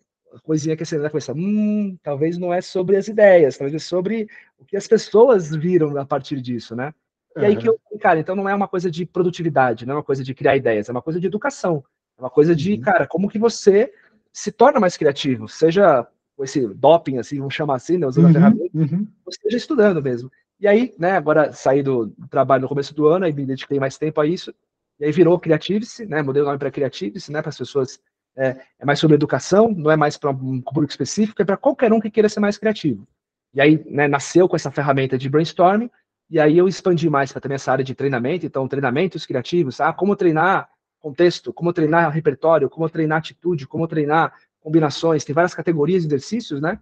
coisinha 0.44 0.78
que 0.78 0.86
você 0.86 0.98
na 0.98 1.10
cabeça, 1.10 1.34
hum, 1.34 1.98
talvez 2.02 2.38
não 2.38 2.54
é 2.54 2.62
sobre 2.62 2.96
as 2.96 3.08
ideias, 3.08 3.58
talvez 3.58 3.76
é 3.76 3.86
sobre 3.86 4.28
o 4.58 4.66
que 4.66 4.78
as 4.78 4.88
pessoas 4.88 5.54
viram 5.56 5.98
a 5.98 6.06
partir 6.06 6.40
disso, 6.42 6.76
né? 6.76 6.94
E 7.38 7.46
aí 7.46 7.56
que 7.56 7.68
eu, 7.68 7.80
cara, 8.00 8.20
então 8.20 8.36
não 8.36 8.50
é 8.50 8.56
uma 8.56 8.68
coisa 8.68 8.90
de 8.90 9.06
produtividade, 9.06 9.86
não 9.86 9.94
é 9.94 9.98
uma 9.98 10.04
coisa 10.04 10.24
de 10.24 10.34
criar 10.34 10.58
ideias, 10.58 10.90
é 10.90 10.92
uma 10.92 11.02
coisa 11.02 11.20
de 11.20 11.28
educação, 11.28 11.84
é 12.18 12.22
uma 12.22 12.30
coisa 12.30 12.56
de, 12.56 12.74
uhum. 12.74 12.82
cara, 12.82 13.08
como 13.08 13.30
que 13.30 13.40
você 13.40 13.94
se 14.32 14.52
torna 14.52 14.80
mais 14.80 14.98
criativo, 14.98 15.48
seja 15.48 16.08
esse 16.44 16.68
doping, 16.68 17.18
assim, 17.18 17.38
vamos 17.38 17.54
chamar 17.54 17.76
assim, 17.76 17.98
né, 17.98 18.08
usando 18.08 18.26
uhum, 18.26 18.30
a 18.32 18.34
ferramenta, 18.34 18.78
uhum. 18.78 19.08
ou 19.26 19.32
seja 19.32 19.58
estudando 19.58 20.02
mesmo. 20.02 20.32
E 20.60 20.68
aí, 20.68 20.94
né, 20.98 21.12
agora 21.12 21.52
saí 21.54 21.82
do 21.82 22.14
trabalho 22.30 22.64
no 22.64 22.68
começo 22.68 22.94
do 22.94 23.08
ano, 23.08 23.26
aí 23.26 23.34
me 23.34 23.46
dediquei 23.46 23.80
mais 23.80 23.98
tempo 23.98 24.20
a 24.20 24.26
isso, 24.26 24.54
e 25.00 25.06
aí 25.06 25.12
virou 25.12 25.40
Creativice, 25.40 26.06
né, 26.06 26.22
mudei 26.22 26.42
o 26.42 26.46
nome 26.46 26.58
para 26.58 26.72
Creativice, 26.72 27.32
né, 27.32 27.42
para 27.42 27.50
as 27.50 27.58
pessoas 27.58 28.00
é, 28.38 28.58
é 28.80 28.86
mais 28.86 29.00
sobre 29.00 29.16
educação, 29.16 29.70
não 29.70 29.90
é 29.90 29.96
mais 29.96 30.18
para 30.18 30.32
um 30.32 30.62
público 30.62 30.92
específico, 30.92 31.42
é 31.42 31.46
para 31.46 31.58
qualquer 31.58 31.92
um 31.92 32.00
que 32.00 32.10
queira 32.10 32.30
ser 32.30 32.40
mais 32.40 32.58
criativo. 32.58 33.08
E 33.54 33.62
aí, 33.62 33.84
né, 33.88 34.08
nasceu 34.08 34.48
com 34.48 34.56
essa 34.56 34.72
ferramenta 34.72 35.18
de 35.18 35.30
brainstorming, 35.30 35.90
e 36.30 36.40
aí 36.40 36.58
eu 36.58 36.68
expandi 36.68 37.10
mais 37.10 37.32
para 37.32 37.42
também 37.42 37.56
essa 37.56 37.72
área 37.72 37.84
de 37.84 37.96
treinamento, 37.96 38.46
então 38.46 38.68
treinamentos 38.68 39.26
criativos, 39.26 39.82
ah, 39.82 39.92
como 39.92 40.16
treinar 40.16 40.70
contexto, 41.00 41.52
como 41.54 41.74
treinar 41.74 42.12
repertório, 42.12 42.70
como 42.70 42.90
treinar 42.90 43.20
atitude, 43.20 43.66
como 43.66 43.88
treinar 43.88 44.34
combinações, 44.62 45.24
tem 45.24 45.34
várias 45.34 45.54
categorias 45.54 46.02
de 46.04 46.08
exercícios, 46.08 46.62
né? 46.62 46.80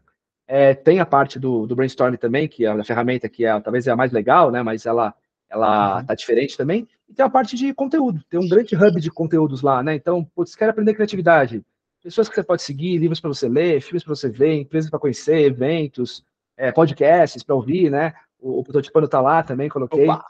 É, 0.47 0.73
tem 0.73 0.99
a 0.99 1.05
parte 1.05 1.37
do, 1.37 1.67
do 1.67 1.75
brainstorming 1.75 2.17
também, 2.17 2.47
que 2.47 2.65
é 2.65 2.69
a 2.69 2.83
ferramenta 2.83 3.27
que 3.27 3.45
é, 3.45 3.59
talvez 3.59 3.85
é 3.85 3.91
a 3.91 3.95
mais 3.95 4.11
legal, 4.11 4.49
né? 4.51 4.63
Mas 4.63 4.85
ela 4.85 5.13
ela 5.49 5.99
uhum. 5.99 6.05
tá 6.05 6.13
diferente 6.13 6.57
também. 6.57 6.87
E 7.07 7.13
tem 7.13 7.25
a 7.25 7.29
parte 7.29 7.55
de 7.55 7.73
conteúdo, 7.73 8.21
tem 8.29 8.39
um 8.39 8.49
grande 8.49 8.75
hub 8.75 8.99
de 8.99 9.09
conteúdos 9.09 9.61
lá, 9.61 9.81
né? 9.81 9.95
Então, 9.95 10.23
putz, 10.35 10.55
quer 10.55 10.69
aprender 10.69 10.93
criatividade, 10.93 11.63
pessoas 12.03 12.27
que 12.29 12.35
você 12.35 12.43
pode 12.43 12.61
seguir, 12.61 12.97
livros 12.97 13.19
para 13.19 13.29
você 13.29 13.47
ler, 13.47 13.81
filmes 13.81 14.03
para 14.03 14.15
você 14.15 14.29
ver, 14.29 14.55
empresas 14.55 14.89
para 14.89 14.99
conhecer, 14.99 15.39
eventos, 15.39 16.23
é, 16.55 16.71
podcasts 16.71 17.43
para 17.43 17.55
ouvir, 17.55 17.89
né? 17.89 18.13
O, 18.39 18.59
o 18.59 18.63
Prototipando 18.63 19.07
tá 19.07 19.21
lá 19.21 19.43
também, 19.43 19.69
coloquei. 19.69 20.03
Opa. 20.03 20.25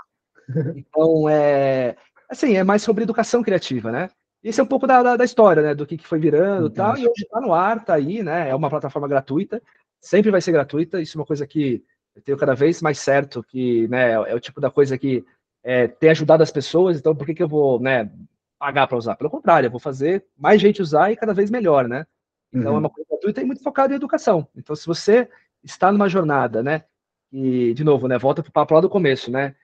Então, 0.75 1.27
é, 1.27 1.95
assim, 2.29 2.55
é 2.55 2.63
mais 2.63 2.81
sobre 2.81 3.03
educação 3.03 3.43
criativa, 3.43 3.91
né? 3.91 4.09
Esse 4.47 4.61
é 4.61 4.63
um 4.63 4.67
pouco 4.67 4.87
da, 4.87 5.03
da, 5.03 5.17
da 5.17 5.25
história, 5.25 5.61
né? 5.61 5.75
Do 5.75 5.85
que, 5.85 5.97
que 5.97 6.07
foi 6.07 6.19
virando 6.19 6.67
e 6.67 6.71
tal. 6.71 6.97
E 6.97 7.05
hoje 7.05 7.27
tá 7.29 7.41
no 7.41 7.53
ar, 7.53 7.83
tá 7.83 7.95
aí, 7.95 8.23
né? 8.23 8.49
É 8.49 8.55
uma 8.55 8.69
plataforma 8.69 9.07
gratuita, 9.07 9.61
sempre 9.99 10.31
vai 10.31 10.39
ser 10.39 10.53
gratuita. 10.53 11.01
Isso 11.01 11.17
é 11.17 11.19
uma 11.19 11.25
coisa 11.25 11.45
que 11.45 11.83
eu 12.15 12.21
tenho 12.21 12.37
cada 12.37 12.55
vez 12.55 12.81
mais 12.81 12.97
certo 12.97 13.43
que 13.43 13.87
né, 13.89 14.13
é 14.13 14.33
o 14.33 14.39
tipo 14.39 14.61
da 14.61 14.71
coisa 14.71 14.97
que 14.97 15.25
é, 15.61 15.87
tem 15.87 16.09
ajudado 16.09 16.41
as 16.41 16.51
pessoas, 16.51 16.97
então 16.97 17.13
por 17.13 17.25
que, 17.25 17.35
que 17.35 17.43
eu 17.43 17.47
vou 17.47 17.77
né, 17.79 18.09
pagar 18.57 18.87
para 18.87 18.97
usar? 18.97 19.15
Pelo 19.17 19.29
contrário, 19.29 19.67
eu 19.67 19.71
vou 19.71 19.81
fazer 19.81 20.25
mais 20.37 20.61
gente 20.61 20.81
usar 20.81 21.11
e 21.11 21.17
cada 21.17 21.33
vez 21.33 21.51
melhor, 21.51 21.87
né? 21.87 22.07
Então 22.53 22.67
é 22.67 22.69
uhum. 22.69 22.75
é 22.77 22.79
uma 22.79 22.89
coisa 22.89 23.07
gratuita 23.09 23.41
e 23.41 23.45
muito 23.45 23.61
focada 23.61 23.93
em 23.93 23.97
educação. 23.97 24.47
Então, 24.55 24.75
se 24.75 24.87
você 24.87 25.29
está 25.61 25.91
numa 25.91 26.07
jornada, 26.07 26.63
né? 26.63 26.85
E, 27.33 27.73
de 27.73 27.83
novo, 27.83 28.07
né? 28.07 28.17
Volta 28.17 28.41
para 28.41 28.49
o 28.49 28.53
papo 28.53 28.73
lá 28.73 28.79
do 28.79 28.89
começo, 28.89 29.29
né? 29.29 29.55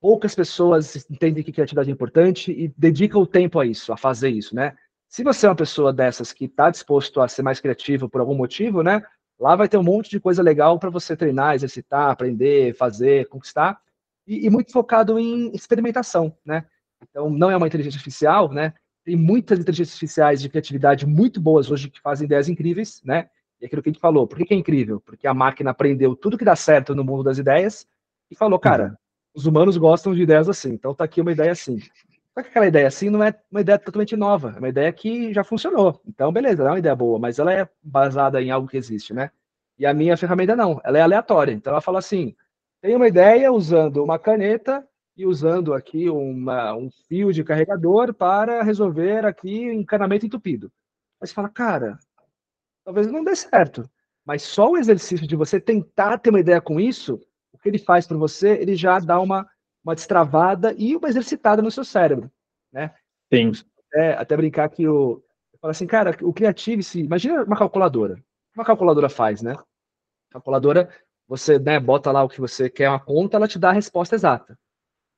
Poucas 0.00 0.34
pessoas 0.34 1.06
entendem 1.10 1.42
que 1.42 1.52
criatividade 1.52 1.90
é 1.90 1.92
importante 1.92 2.52
e 2.52 2.68
dedicam 2.76 3.20
o 3.20 3.26
tempo 3.26 3.58
a 3.58 3.66
isso, 3.66 3.92
a 3.92 3.96
fazer 3.96 4.30
isso, 4.30 4.54
né? 4.54 4.76
Se 5.08 5.24
você 5.24 5.46
é 5.46 5.48
uma 5.48 5.56
pessoa 5.56 5.92
dessas 5.92 6.32
que 6.32 6.44
está 6.44 6.70
disposto 6.70 7.20
a 7.20 7.28
ser 7.28 7.42
mais 7.42 7.60
criativo 7.60 8.08
por 8.08 8.20
algum 8.20 8.34
motivo, 8.34 8.82
né? 8.82 9.02
Lá 9.38 9.56
vai 9.56 9.68
ter 9.68 9.78
um 9.78 9.82
monte 9.82 10.10
de 10.10 10.20
coisa 10.20 10.42
legal 10.42 10.78
para 10.78 10.90
você 10.90 11.16
treinar, 11.16 11.54
exercitar, 11.54 12.10
aprender, 12.10 12.74
fazer, 12.74 13.26
conquistar, 13.28 13.80
e, 14.26 14.46
e, 14.46 14.50
muito 14.50 14.70
focado 14.70 15.18
em 15.18 15.50
experimentação, 15.54 16.36
né? 16.44 16.66
Então, 17.02 17.30
não 17.30 17.50
é 17.50 17.56
uma 17.56 17.66
inteligência 17.66 17.96
artificial, 17.96 18.52
né? 18.52 18.74
Tem 19.04 19.16
muitas 19.16 19.58
inteligências 19.58 19.94
artificiais 19.94 20.42
de 20.42 20.48
criatividade 20.50 21.06
muito 21.06 21.40
boas 21.40 21.70
hoje 21.70 21.88
que 21.88 22.00
fazem 22.00 22.26
ideias 22.26 22.48
incríveis, 22.48 23.00
né? 23.02 23.30
E 23.60 23.66
aquilo 23.66 23.82
que 23.82 23.88
a 23.88 23.92
gente 23.92 24.02
falou, 24.02 24.26
por 24.26 24.36
que, 24.36 24.44
que 24.44 24.54
é 24.54 24.56
incrível? 24.56 25.00
Porque 25.00 25.26
a 25.26 25.32
máquina 25.32 25.70
aprendeu 25.70 26.14
tudo 26.14 26.36
que 26.36 26.44
dá 26.44 26.54
certo 26.54 26.94
no 26.94 27.02
mundo 27.02 27.22
das 27.22 27.38
ideias 27.38 27.86
e 28.30 28.36
falou, 28.36 28.58
cara, 28.58 28.88
uhum. 28.88 28.96
Os 29.38 29.46
humanos 29.46 29.76
gostam 29.76 30.12
de 30.12 30.22
ideias 30.22 30.48
assim, 30.48 30.70
então 30.70 30.92
tá 30.92 31.04
aqui 31.04 31.20
uma 31.20 31.30
ideia 31.30 31.52
assim. 31.52 31.78
Só 32.34 32.42
que 32.42 32.48
aquela 32.48 32.66
ideia 32.66 32.88
assim 32.88 33.08
não 33.08 33.22
é 33.22 33.32
uma 33.48 33.60
ideia 33.60 33.78
totalmente 33.78 34.16
nova, 34.16 34.54
é 34.56 34.58
uma 34.58 34.68
ideia 34.68 34.92
que 34.92 35.32
já 35.32 35.44
funcionou. 35.44 36.00
Então, 36.04 36.32
beleza, 36.32 36.64
é 36.64 36.66
uma 36.66 36.78
ideia 36.80 36.96
boa, 36.96 37.20
mas 37.20 37.38
ela 37.38 37.54
é 37.54 37.68
baseada 37.80 38.42
em 38.42 38.50
algo 38.50 38.66
que 38.66 38.76
existe, 38.76 39.14
né? 39.14 39.30
E 39.78 39.86
a 39.86 39.94
minha 39.94 40.16
ferramenta 40.16 40.56
não, 40.56 40.80
ela 40.82 40.98
é 40.98 41.02
aleatória. 41.02 41.52
Então 41.52 41.72
ela 41.72 41.80
fala 41.80 42.00
assim: 42.00 42.34
tem 42.82 42.96
uma 42.96 43.06
ideia 43.06 43.52
usando 43.52 44.02
uma 44.02 44.18
caneta 44.18 44.84
e 45.16 45.24
usando 45.24 45.72
aqui 45.72 46.10
uma, 46.10 46.74
um 46.74 46.90
fio 47.06 47.32
de 47.32 47.44
carregador 47.44 48.12
para 48.12 48.64
resolver 48.64 49.24
aqui 49.24 49.62
encanamento 49.72 50.26
entupido. 50.26 50.66
Aí 51.20 51.28
você 51.28 51.32
fala, 51.32 51.48
cara, 51.48 51.96
talvez 52.84 53.06
não 53.06 53.22
dê 53.22 53.36
certo. 53.36 53.88
Mas 54.26 54.42
só 54.42 54.72
o 54.72 54.76
exercício 54.76 55.28
de 55.28 55.36
você 55.36 55.60
tentar 55.60 56.18
ter 56.18 56.30
uma 56.30 56.40
ideia 56.40 56.60
com 56.60 56.80
isso, 56.80 57.20
o 57.58 57.62
que 57.62 57.68
ele 57.68 57.78
faz 57.78 58.06
para 58.06 58.16
você, 58.16 58.52
ele 58.52 58.74
já 58.74 58.98
dá 58.98 59.20
uma 59.20 59.46
uma 59.84 59.94
destravada 59.94 60.74
e 60.76 60.94
uma 60.94 61.08
exercitada 61.08 61.62
no 61.62 61.70
seu 61.70 61.84
cérebro, 61.84 62.30
né? 62.72 62.94
Sim. 63.32 63.52
É, 63.94 64.12
até 64.12 64.36
brincar 64.36 64.68
que 64.68 64.86
o 64.86 65.22
eu 65.52 65.58
falo 65.60 65.70
assim, 65.72 65.86
cara, 65.86 66.16
o 66.22 66.32
criativo, 66.32 66.82
se 66.82 67.00
imagina 67.00 67.42
uma 67.42 67.56
calculadora. 67.56 68.22
Uma 68.54 68.64
calculadora 68.64 69.08
faz, 69.08 69.42
né? 69.42 69.56
Calculadora, 70.30 70.88
você 71.26 71.58
né, 71.58 71.80
bota 71.80 72.12
lá 72.12 72.22
o 72.22 72.28
que 72.28 72.40
você 72.40 72.70
quer 72.70 72.88
uma 72.88 73.00
conta, 73.00 73.36
ela 73.36 73.48
te 73.48 73.58
dá 73.58 73.70
a 73.70 73.72
resposta 73.72 74.14
exata. 74.14 74.56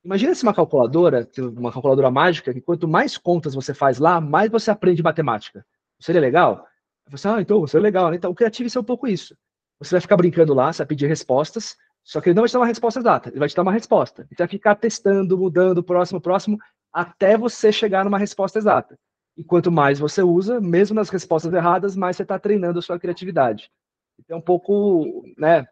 Imagina 0.03 0.33
se 0.33 0.41
uma 0.41 0.53
calculadora, 0.53 1.29
uma 1.55 1.71
calculadora 1.71 2.09
mágica, 2.09 2.51
que 2.53 2.61
quanto 2.61 2.87
mais 2.87 3.19
contas 3.19 3.53
você 3.53 3.71
faz 3.71 3.99
lá, 3.99 4.19
mais 4.19 4.49
você 4.49 4.71
aprende 4.71 5.03
matemática. 5.03 5.63
Seria 5.99 6.19
legal? 6.19 6.65
Você, 7.09 7.27
ah, 7.27 7.39
então, 7.39 7.67
seria 7.67 7.83
legal. 7.83 8.09
Né? 8.09 8.15
Então, 8.15 8.31
o 8.31 8.35
criativo 8.35 8.67
é 8.75 8.79
um 8.79 8.83
pouco 8.83 9.07
isso. 9.07 9.37
Você 9.79 9.91
vai 9.91 10.01
ficar 10.01 10.17
brincando 10.17 10.55
lá, 10.55 10.73
você 10.73 10.79
vai 10.79 10.87
pedir 10.87 11.05
respostas, 11.05 11.77
só 12.03 12.19
que 12.19 12.29
ele 12.29 12.35
não 12.35 12.41
vai 12.41 12.49
te 12.49 12.53
dar 12.53 12.59
uma 12.59 12.67
resposta 12.67 12.99
exata, 12.99 13.29
ele 13.29 13.39
vai 13.39 13.49
te 13.49 13.55
dar 13.55 13.61
uma 13.61 13.71
resposta. 13.71 14.21
Ele 14.23 14.37
vai 14.37 14.47
ficar 14.47 14.75
testando, 14.75 15.37
mudando, 15.37 15.83
próximo, 15.83 16.19
próximo, 16.19 16.57
até 16.91 17.37
você 17.37 17.71
chegar 17.71 18.03
numa 18.03 18.17
resposta 18.17 18.59
exata. 18.59 18.97
E 19.37 19.43
quanto 19.43 19.71
mais 19.71 19.99
você 19.99 20.21
usa, 20.21 20.59
mesmo 20.59 20.95
nas 20.95 21.09
respostas 21.09 21.53
erradas, 21.53 21.95
mais 21.95 22.15
você 22.17 22.23
está 22.23 22.37
treinando 22.37 22.79
a 22.79 22.81
sua 22.81 22.99
criatividade. 22.99 23.71
Então, 24.19 24.39
um 24.39 24.41
pouco, 24.41 25.23
né? 25.37 25.67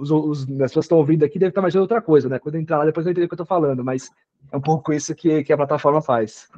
Os, 0.00 0.10
os, 0.10 0.42
as 0.42 0.46
pessoas 0.46 0.72
que 0.72 0.78
estão 0.80 0.98
ouvindo 0.98 1.24
aqui 1.24 1.38
devem 1.38 1.50
estar 1.50 1.60
imaginando 1.60 1.84
outra 1.84 2.02
coisa, 2.02 2.28
né? 2.28 2.40
Quando 2.40 2.56
entrar 2.56 2.78
lá, 2.78 2.84
depois 2.84 3.06
eu 3.06 3.12
entender 3.12 3.26
o 3.26 3.28
que 3.28 3.34
eu 3.34 3.42
estou 3.42 3.46
falando, 3.46 3.84
mas 3.84 4.10
é 4.50 4.56
um 4.56 4.60
pouco 4.60 4.92
isso 4.92 5.14
que, 5.14 5.44
que 5.44 5.52
a 5.52 5.56
plataforma 5.56 6.02
faz. 6.02 6.48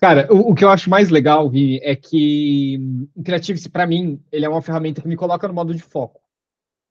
Cara, 0.00 0.28
o, 0.32 0.52
o 0.52 0.54
que 0.54 0.64
eu 0.64 0.70
acho 0.70 0.88
mais 0.88 1.10
legal, 1.10 1.48
Gui, 1.50 1.80
é 1.82 1.96
que 1.96 2.80
o 3.14 3.22
Creative, 3.22 3.68
para 3.68 3.86
mim, 3.86 4.20
ele 4.30 4.46
é 4.46 4.48
uma 4.48 4.62
ferramenta 4.62 5.02
que 5.02 5.08
me 5.08 5.16
coloca 5.16 5.48
no 5.48 5.54
modo 5.54 5.74
de 5.74 5.82
foco. 5.82 6.20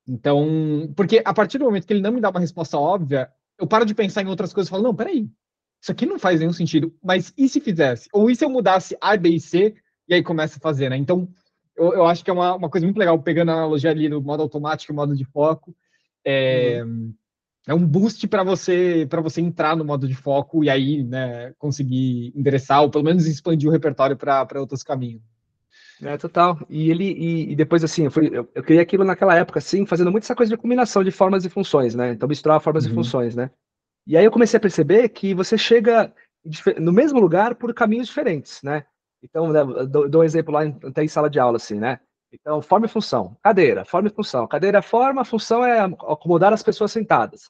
Então, 0.07 0.91
porque 0.95 1.21
a 1.25 1.33
partir 1.33 1.57
do 1.57 1.65
momento 1.65 1.87
que 1.87 1.93
ele 1.93 2.01
não 2.01 2.11
me 2.11 2.21
dá 2.21 2.29
uma 2.29 2.39
resposta 2.39 2.77
óbvia, 2.77 3.29
eu 3.59 3.65
paro 3.65 3.85
de 3.85 3.95
pensar 3.95 4.21
em 4.21 4.27
outras 4.27 4.53
coisas 4.53 4.67
e 4.67 4.71
falo, 4.71 4.83
não, 4.83 4.95
peraí, 4.95 5.27
isso 5.81 5.91
aqui 5.91 6.05
não 6.05 6.19
faz 6.19 6.39
nenhum 6.39 6.53
sentido, 6.53 6.93
mas 7.03 7.33
e 7.37 7.47
se 7.49 7.59
fizesse? 7.59 8.07
Ou 8.13 8.29
e 8.29 8.35
se 8.35 8.43
eu 8.43 8.49
mudasse 8.49 8.97
A, 9.01 9.15
B 9.17 9.29
e 9.29 9.39
C, 9.39 9.75
e 10.07 10.13
aí 10.13 10.23
começa 10.23 10.57
a 10.57 10.61
fazer, 10.61 10.89
né? 10.89 10.97
Então, 10.97 11.27
eu, 11.75 11.93
eu 11.93 12.05
acho 12.05 12.23
que 12.23 12.29
é 12.29 12.33
uma, 12.33 12.55
uma 12.55 12.69
coisa 12.69 12.85
muito 12.85 12.97
legal, 12.97 13.21
pegando 13.21 13.51
a 13.51 13.55
analogia 13.55 13.91
ali 13.91 14.07
no 14.07 14.21
modo 14.21 14.43
automático 14.43 14.91
e 14.91 14.95
modo 14.95 15.15
de 15.15 15.25
foco, 15.25 15.75
é, 16.23 16.83
uhum. 16.83 17.13
é 17.67 17.73
um 17.73 17.85
boost 17.85 18.27
para 18.27 18.43
você 18.43 19.05
para 19.09 19.21
você 19.21 19.41
entrar 19.41 19.75
no 19.75 19.85
modo 19.85 20.07
de 20.07 20.15
foco 20.15 20.63
e 20.63 20.69
aí, 20.69 21.03
né, 21.03 21.53
conseguir 21.57 22.31
endereçar, 22.35 22.81
ou 22.81 22.89
pelo 22.89 23.03
menos 23.03 23.27
expandir 23.27 23.69
o 23.69 23.71
repertório 23.71 24.17
para 24.17 24.59
outros 24.59 24.83
caminhos. 24.83 25.21
É, 26.01 26.17
total. 26.17 26.59
E 26.69 26.89
ele 26.89 27.05
e, 27.05 27.51
e 27.51 27.55
depois 27.55 27.83
assim, 27.83 28.05
eu, 28.05 28.11
fui, 28.11 28.27
eu, 28.27 28.49
eu, 28.53 28.63
criei 28.63 28.81
aquilo 28.81 29.03
naquela 29.03 29.35
época, 29.35 29.59
assim, 29.59 29.85
fazendo 29.85 30.11
muito 30.11 30.23
essa 30.23 30.35
coisa 30.35 30.49
de 30.53 30.61
combinação 30.61 31.03
de 31.03 31.11
formas 31.11 31.45
e 31.45 31.49
funções, 31.49 31.95
né? 31.95 32.11
Então 32.11 32.27
misturar 32.27 32.59
formas 32.59 32.85
uhum. 32.85 32.91
e 32.91 32.95
funções, 32.95 33.35
né? 33.35 33.49
E 34.05 34.17
aí 34.17 34.25
eu 34.25 34.31
comecei 34.31 34.57
a 34.57 34.61
perceber 34.61 35.09
que 35.09 35.33
você 35.33 35.57
chega 35.57 36.13
no 36.79 36.91
mesmo 36.91 37.19
lugar 37.19 37.55
por 37.55 37.73
caminhos 37.73 38.07
diferentes, 38.07 38.61
né? 38.61 38.85
Então, 39.23 39.51
né, 39.51 39.63
dou, 39.87 40.07
dou 40.07 40.21
um 40.21 40.23
exemplo 40.23 40.53
lá 40.53 40.65
em, 40.65 40.77
até 40.83 41.03
em 41.03 41.07
sala 41.07 41.29
de 41.29 41.39
aula, 41.39 41.57
assim, 41.57 41.79
né? 41.79 41.99
Então, 42.31 42.61
forma 42.61 42.85
e 42.85 42.89
função. 42.89 43.35
Cadeira, 43.41 43.85
forma 43.85 44.09
e 44.09 44.11
função. 44.11 44.47
Cadeira 44.47 44.79
é 44.79 44.81
forma, 44.81 45.25
função 45.25 45.65
é 45.65 45.79
acomodar 45.79 46.53
as 46.53 46.61
pessoas 46.61 46.91
sentadas. 46.91 47.49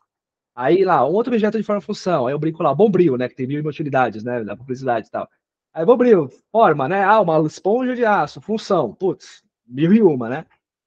Aí 0.55 0.85
lá, 0.85 1.05
um 1.05 1.11
outro 1.11 1.33
objeto 1.33 1.57
de 1.57 1.63
forma 1.63 1.81
e 1.81 1.85
função. 1.85 2.27
Aí 2.27 2.33
eu 2.33 2.39
brinco 2.39 2.63
lá, 2.63 2.73
bombril, 2.73 3.17
né? 3.17 3.27
Que 3.27 3.35
tem 3.35 3.47
mil 3.47 3.65
utilidades, 3.65 4.23
né? 4.23 4.43
Da 4.43 4.55
publicidade 4.55 5.07
e 5.07 5.11
tal. 5.11 5.27
Aí 5.75 5.85
bombril, 5.85 6.29
forma, 6.53 6.87
né? 6.87 7.03
Ah, 7.03 7.19
uma 7.19 7.37
esponja 7.45 7.93
de 7.93 8.05
aço, 8.05 8.39
função. 8.39 8.95
Putz, 8.95 9.43
mil 9.67 9.91
e 9.91 10.01
uma, 10.01 10.29
né? 10.29 10.45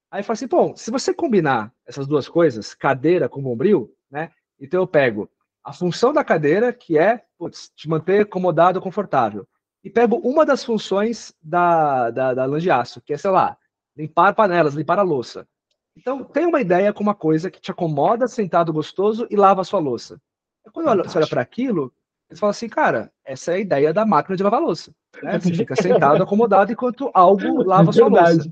Aí 0.09 0.21
eu 0.21 0.23
falo 0.23 0.33
assim, 0.33 0.47
bom, 0.47 0.75
se 0.75 0.89
você 0.89 1.13
combinar 1.13 1.71
essas 1.85 2.07
duas 2.07 2.27
coisas, 2.27 2.73
cadeira 2.73 3.29
com 3.29 3.39
bombril, 3.39 3.93
né? 4.09 4.31
Então 4.59 4.81
eu 4.81 4.87
pego 4.87 5.29
a 5.63 5.71
função 5.71 6.11
da 6.11 6.23
cadeira, 6.23 6.73
que 6.73 6.97
é 6.97 7.23
putz, 7.37 7.71
te 7.75 7.87
manter 7.87 8.23
acomodado, 8.23 8.81
confortável. 8.81 9.47
E 9.83 9.91
pego 9.91 10.15
uma 10.27 10.43
das 10.43 10.63
funções 10.63 11.31
da, 11.39 12.09
da, 12.09 12.33
da 12.33 12.45
lã 12.45 12.59
de 12.59 12.71
aço, 12.71 12.99
que 12.99 13.13
é, 13.13 13.17
sei 13.17 13.29
lá, 13.29 13.55
limpar 13.95 14.33
panelas, 14.33 14.73
limpar 14.73 14.97
a 14.97 15.03
louça. 15.03 15.47
Então, 15.95 16.23
tem 16.23 16.47
uma 16.47 16.61
ideia 16.61 16.91
com 16.91 17.03
uma 17.03 17.13
coisa 17.13 17.51
que 17.51 17.61
te 17.61 17.69
acomoda, 17.69 18.27
sentado 18.27 18.73
gostoso 18.73 19.27
e 19.29 19.35
lava 19.35 19.61
a 19.61 19.63
sua 19.63 19.79
louça. 19.79 20.19
E 20.65 20.71
quando 20.71 20.87
Fantástico. 20.87 21.11
você 21.11 21.17
olha 21.19 21.27
para 21.27 21.41
aquilo, 21.41 21.93
você 22.29 22.39
fala 22.39 22.51
assim, 22.51 22.69
cara, 22.69 23.11
essa 23.25 23.51
é 23.51 23.55
a 23.55 23.59
ideia 23.59 23.93
da 23.93 24.05
máquina 24.05 24.37
de 24.37 24.43
lavar 24.43 24.61
louça. 24.61 24.93
Né? 25.21 25.39
Você 25.39 25.53
fica 25.53 25.75
sentado, 25.81 26.21
acomodado, 26.21 26.71
enquanto 26.71 27.09
algo 27.13 27.63
lava 27.63 27.89
a 27.89 27.93
sua 27.93 28.07
louça. 28.07 28.51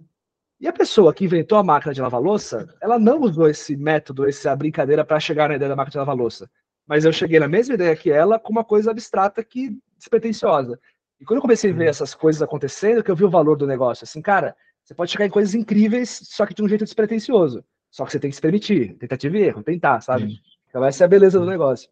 E 0.59 0.67
a 0.67 0.73
pessoa 0.73 1.13
que 1.13 1.25
inventou 1.25 1.57
a 1.57 1.63
máquina 1.63 1.93
de 1.93 2.01
lavar 2.01 2.19
louça, 2.19 2.67
ela 2.82 2.97
não 2.97 3.21
usou 3.21 3.47
esse 3.47 3.75
método, 3.75 4.28
essa 4.28 4.55
brincadeira 4.55 5.05
para 5.05 5.19
chegar 5.19 5.49
na 5.49 5.55
ideia 5.55 5.69
da 5.69 5.75
máquina 5.75 5.91
de 5.91 5.97
lavar 5.97 6.15
louça 6.15 6.49
mas 6.88 7.03
eu 7.03 7.11
cheguei 7.11 7.39
na 7.39 7.49
mesma 7.49 7.75
ideia 7.75 7.95
que 7.95 8.09
ela, 8.09 8.39
com 8.39 8.51
uma 8.51 8.63
coisa 8.63 8.89
abstrata 8.91 9.43
que 9.43 9.78
despretensiosa. 9.97 10.80
E 11.19 11.25
quando 11.25 11.38
eu 11.38 11.41
comecei 11.41 11.71
a 11.71 11.73
ver 11.73 11.84
uhum. 11.84 11.89
essas 11.89 12.15
coisas 12.15 12.41
acontecendo, 12.41 13.03
que 13.03 13.11
eu 13.11 13.15
vi 13.15 13.25
o 13.25 13.30
valor 13.30 13.57
do 13.57 13.67
negócio, 13.67 14.05
assim, 14.05 14.21
cara, 14.21 14.55
você 14.84 14.95
pode 14.95 15.11
chegar 15.11 15.25
em 15.25 15.30
coisas 15.30 15.53
incríveis, 15.53 16.21
só 16.23 16.45
que 16.45 16.53
de 16.53 16.63
um 16.63 16.69
jeito 16.69 16.86
despretensioso. 16.86 17.63
Só 17.91 18.05
que 18.05 18.11
você 18.11 18.19
tem 18.19 18.30
que 18.30 18.36
se 18.36 18.41
permitir, 18.41 18.95
tentativa 18.95 19.38
e 19.38 19.41
erro, 19.41 19.63
tentar, 19.63 19.99
sabe? 19.99 20.30
Sim. 20.30 20.38
Então 20.69 20.86
essa 20.86 21.03
é 21.03 21.05
a 21.05 21.09
beleza 21.09 21.39
do 21.39 21.45
negócio. 21.45 21.89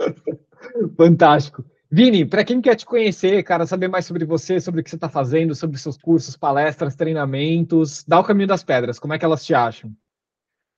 Fantástico. 0.96 1.64
Vini, 1.90 2.24
para 2.24 2.44
quem 2.44 2.60
quer 2.60 2.74
te 2.74 2.84
conhecer, 2.84 3.42
cara, 3.44 3.66
saber 3.66 3.88
mais 3.88 4.04
sobre 4.04 4.24
você, 4.24 4.60
sobre 4.60 4.80
o 4.80 4.84
que 4.84 4.90
você 4.90 4.96
está 4.96 5.08
fazendo, 5.08 5.54
sobre 5.54 5.78
seus 5.78 5.96
cursos, 5.96 6.36
palestras, 6.36 6.96
treinamentos, 6.96 8.04
dá 8.04 8.18
o 8.18 8.24
caminho 8.24 8.48
das 8.48 8.64
pedras, 8.64 8.98
como 8.98 9.14
é 9.14 9.18
que 9.18 9.24
elas 9.24 9.44
te 9.44 9.54
acham? 9.54 9.94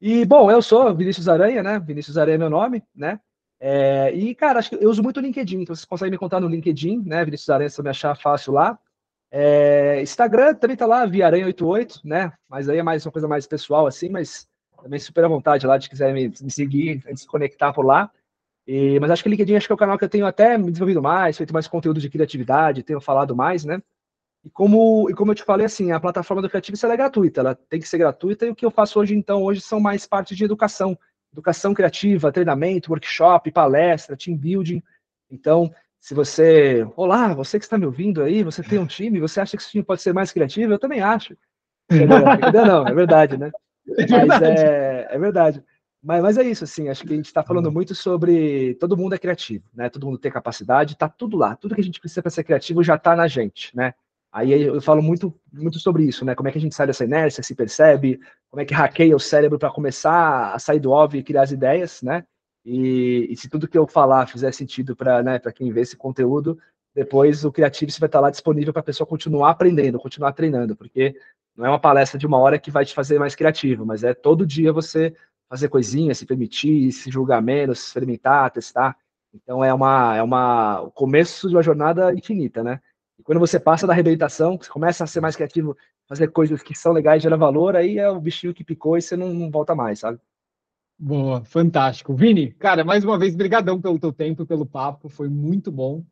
E, 0.00 0.24
bom, 0.24 0.50
eu 0.50 0.62
sou 0.62 0.94
Vinícius 0.94 1.28
Aranha, 1.28 1.62
né? 1.62 1.78
Vinícius 1.78 2.16
Aranha 2.16 2.36
é 2.36 2.38
meu 2.38 2.48
nome, 2.48 2.82
né? 2.94 3.20
É, 3.60 4.10
e, 4.14 4.34
cara, 4.34 4.58
acho 4.58 4.70
que 4.70 4.82
eu 4.82 4.88
uso 4.88 5.02
muito 5.02 5.18
o 5.18 5.20
LinkedIn, 5.20 5.60
então 5.60 5.74
vocês 5.74 5.84
conseguem 5.84 6.12
me 6.12 6.18
contar 6.18 6.40
no 6.40 6.48
LinkedIn, 6.48 7.02
né? 7.04 7.22
Vinícius 7.24 7.50
Aranha, 7.50 7.68
se 7.68 7.82
me 7.82 7.90
achar 7.90 8.16
fácil 8.16 8.54
lá. 8.54 8.78
É, 9.30 10.00
Instagram 10.00 10.54
também 10.54 10.76
tá 10.76 10.86
lá, 10.86 11.06
Viaranha88, 11.06 12.00
né? 12.04 12.32
Mas 12.48 12.68
aí 12.68 12.78
é 12.78 12.82
mais 12.82 13.04
uma 13.04 13.12
coisa 13.12 13.28
mais 13.28 13.46
pessoal, 13.46 13.86
assim, 13.86 14.08
mas 14.08 14.48
também 14.82 14.98
super 14.98 15.24
à 15.24 15.28
vontade 15.28 15.66
lá, 15.66 15.76
de 15.76 15.90
quiser 15.90 16.14
me, 16.14 16.28
me 16.28 16.50
seguir, 16.50 17.04
se 17.14 17.26
conectar 17.26 17.72
por 17.72 17.84
lá. 17.84 18.10
E, 18.72 19.00
mas 19.00 19.10
acho 19.10 19.24
que 19.24 19.28
o 19.28 19.32
LinkedIn 19.32 19.56
acho 19.56 19.66
que 19.66 19.72
é 19.72 19.74
o 19.74 19.78
canal 19.78 19.98
que 19.98 20.04
eu 20.04 20.08
tenho 20.08 20.24
até 20.24 20.56
me 20.56 20.70
desenvolvido 20.70 21.02
mais, 21.02 21.36
feito 21.36 21.52
mais 21.52 21.66
conteúdo 21.66 22.00
de 22.00 22.08
criatividade, 22.08 22.84
tenho 22.84 23.00
falado 23.00 23.34
mais, 23.34 23.64
né? 23.64 23.82
E 24.44 24.48
como, 24.48 25.10
e 25.10 25.12
como 25.12 25.32
eu 25.32 25.34
te 25.34 25.42
falei, 25.42 25.66
assim, 25.66 25.90
a 25.90 25.98
plataforma 25.98 26.40
do 26.40 26.48
Creativo 26.48 26.78
é 26.80 26.96
gratuita, 26.96 27.40
ela 27.40 27.56
tem 27.68 27.80
que 27.80 27.88
ser 27.88 27.98
gratuita, 27.98 28.46
e 28.46 28.50
o 28.50 28.54
que 28.54 28.64
eu 28.64 28.70
faço 28.70 29.00
hoje, 29.00 29.12
então, 29.12 29.42
hoje 29.42 29.60
são 29.60 29.80
mais 29.80 30.06
partes 30.06 30.36
de 30.36 30.44
educação, 30.44 30.96
educação 31.32 31.74
criativa, 31.74 32.30
treinamento, 32.30 32.92
workshop, 32.92 33.50
palestra, 33.50 34.16
team 34.16 34.36
building. 34.36 34.80
Então, 35.28 35.74
se 35.98 36.14
você, 36.14 36.86
olá, 36.94 37.34
você 37.34 37.58
que 37.58 37.64
está 37.64 37.76
me 37.76 37.86
ouvindo 37.86 38.22
aí, 38.22 38.44
você 38.44 38.62
tem 38.62 38.78
um 38.78 38.86
time, 38.86 39.18
você 39.18 39.40
acha 39.40 39.56
que 39.56 39.62
esse 39.64 39.72
time 39.72 39.82
pode 39.82 40.00
ser 40.00 40.14
mais 40.14 40.30
criativo? 40.30 40.72
Eu 40.72 40.78
também 40.78 41.00
acho. 41.00 41.36
Não, 41.90 42.64
não, 42.64 42.86
é 42.86 42.94
verdade, 42.94 43.36
né? 43.36 43.50
É 43.98 44.24
mas 44.24 44.42
é, 44.42 45.08
é 45.10 45.18
verdade. 45.18 45.60
Mas, 46.02 46.22
mas 46.22 46.38
é 46.38 46.42
isso, 46.42 46.64
assim, 46.64 46.88
acho 46.88 47.04
que 47.04 47.12
a 47.12 47.16
gente 47.16 47.26
está 47.26 47.42
falando 47.42 47.66
uhum. 47.66 47.72
muito 47.72 47.94
sobre 47.94 48.74
todo 48.76 48.96
mundo 48.96 49.14
é 49.14 49.18
criativo, 49.18 49.64
né? 49.74 49.90
Todo 49.90 50.06
mundo 50.06 50.18
tem 50.18 50.30
capacidade, 50.30 50.94
está 50.94 51.08
tudo 51.08 51.36
lá. 51.36 51.54
Tudo 51.56 51.74
que 51.74 51.80
a 51.80 51.84
gente 51.84 52.00
precisa 52.00 52.22
para 52.22 52.30
ser 52.30 52.44
criativo 52.44 52.82
já 52.82 52.94
está 52.94 53.14
na 53.14 53.28
gente, 53.28 53.76
né? 53.76 53.92
Aí 54.32 54.52
eu 54.62 54.80
falo 54.80 55.02
muito, 55.02 55.34
muito 55.52 55.78
sobre 55.78 56.04
isso, 56.04 56.24
né? 56.24 56.34
Como 56.34 56.48
é 56.48 56.52
que 56.52 56.58
a 56.58 56.60
gente 56.60 56.74
sai 56.74 56.86
dessa 56.86 57.04
inércia, 57.04 57.42
se 57.42 57.54
percebe, 57.54 58.20
como 58.48 58.62
é 58.62 58.64
que 58.64 58.72
hackeia 58.72 59.14
o 59.14 59.20
cérebro 59.20 59.58
para 59.58 59.70
começar 59.70 60.54
a 60.54 60.58
sair 60.58 60.78
do 60.78 60.90
óbvio 60.90 61.18
e 61.18 61.22
criar 61.24 61.42
as 61.42 61.50
ideias, 61.52 62.00
né? 62.00 62.24
E, 62.64 63.26
e 63.30 63.36
se 63.36 63.48
tudo 63.48 63.66
que 63.66 63.76
eu 63.76 63.86
falar 63.86 64.26
fizer 64.28 64.52
sentido 64.52 64.94
para 64.94 65.22
né, 65.22 65.40
quem 65.54 65.72
vê 65.72 65.80
esse 65.80 65.96
conteúdo, 65.96 66.58
depois 66.94 67.44
o 67.44 67.52
Creative 67.52 67.92
vai 67.98 68.06
estar 68.06 68.20
lá 68.20 68.30
disponível 68.30 68.72
para 68.72 68.80
a 68.80 68.84
pessoa 68.84 69.06
continuar 69.06 69.50
aprendendo, 69.50 69.98
continuar 69.98 70.32
treinando, 70.32 70.76
porque 70.76 71.14
não 71.56 71.66
é 71.66 71.68
uma 71.68 71.80
palestra 71.80 72.18
de 72.18 72.26
uma 72.26 72.38
hora 72.38 72.58
que 72.58 72.70
vai 72.70 72.84
te 72.84 72.94
fazer 72.94 73.18
mais 73.18 73.34
criativo, 73.34 73.84
mas 73.84 74.04
é 74.04 74.14
todo 74.14 74.46
dia 74.46 74.72
você 74.72 75.14
fazer 75.50 75.68
coisinhas, 75.68 76.16
se 76.16 76.24
permitir, 76.24 76.92
se 76.92 77.10
julgar 77.10 77.42
menos, 77.42 77.84
experimentar, 77.88 78.50
testar. 78.52 78.96
Então 79.34 79.64
é 79.64 79.74
uma 79.74 80.16
é 80.16 80.22
uma 80.22 80.80
o 80.82 80.90
começo 80.92 81.48
de 81.48 81.56
uma 81.56 81.62
jornada 81.62 82.14
infinita, 82.14 82.62
né? 82.62 82.80
E 83.18 83.22
quando 83.22 83.40
você 83.40 83.58
passa 83.58 83.86
da 83.86 83.92
reabilitação, 83.92 84.56
você 84.56 84.70
começa 84.70 85.02
a 85.02 85.06
ser 85.08 85.20
mais 85.20 85.34
criativo, 85.34 85.76
fazer 86.08 86.28
coisas 86.28 86.62
que 86.62 86.74
são 86.74 86.92
legais, 86.92 87.22
gerar 87.22 87.36
valor, 87.36 87.74
aí 87.74 87.98
é 87.98 88.08
o 88.08 88.20
bichinho 88.20 88.54
que 88.54 88.64
picou 88.64 88.96
e 88.96 89.02
você 89.02 89.16
não, 89.16 89.34
não 89.34 89.50
volta 89.50 89.74
mais, 89.74 89.98
sabe? 89.98 90.20
Boa, 90.96 91.44
fantástico. 91.44 92.14
Vini, 92.14 92.52
cara, 92.52 92.84
mais 92.84 93.04
uma 93.04 93.18
vez, 93.18 93.34
brigadão 93.34 93.80
pelo 93.80 93.98
teu 93.98 94.12
tempo, 94.12 94.46
pelo 94.46 94.66
papo, 94.66 95.08
foi 95.08 95.28
muito 95.28 95.72
bom. 95.72 96.04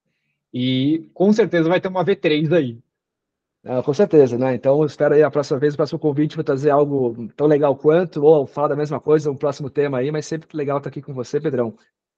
E 0.53 1.11
com 1.12 1.32
certeza 1.32 1.68
vai 1.68 1.80
ter 1.80 1.89
uma 1.89 2.05
V3 2.05 2.53
aí. 2.53 2.78
É, 3.68 3.82
com 3.82 3.92
certeza, 3.92 4.38
né? 4.38 4.54
Então, 4.54 4.82
espero 4.86 5.12
aí 5.12 5.22
a 5.22 5.30
próxima 5.30 5.58
vez, 5.58 5.74
o 5.74 5.76
próximo 5.76 5.98
convite 5.98 6.34
para 6.34 6.42
trazer 6.42 6.70
algo 6.70 7.28
tão 7.36 7.46
legal 7.46 7.76
quanto, 7.76 8.24
ou 8.24 8.46
falar 8.46 8.68
da 8.68 8.76
mesma 8.76 8.98
coisa, 8.98 9.30
um 9.30 9.36
próximo 9.36 9.68
tema 9.68 9.98
aí, 9.98 10.10
mas 10.10 10.24
sempre 10.24 10.48
legal 10.56 10.78
estar 10.78 10.88
aqui 10.88 11.02
com 11.02 11.12
você, 11.12 11.38
Pedrão. 11.38 11.76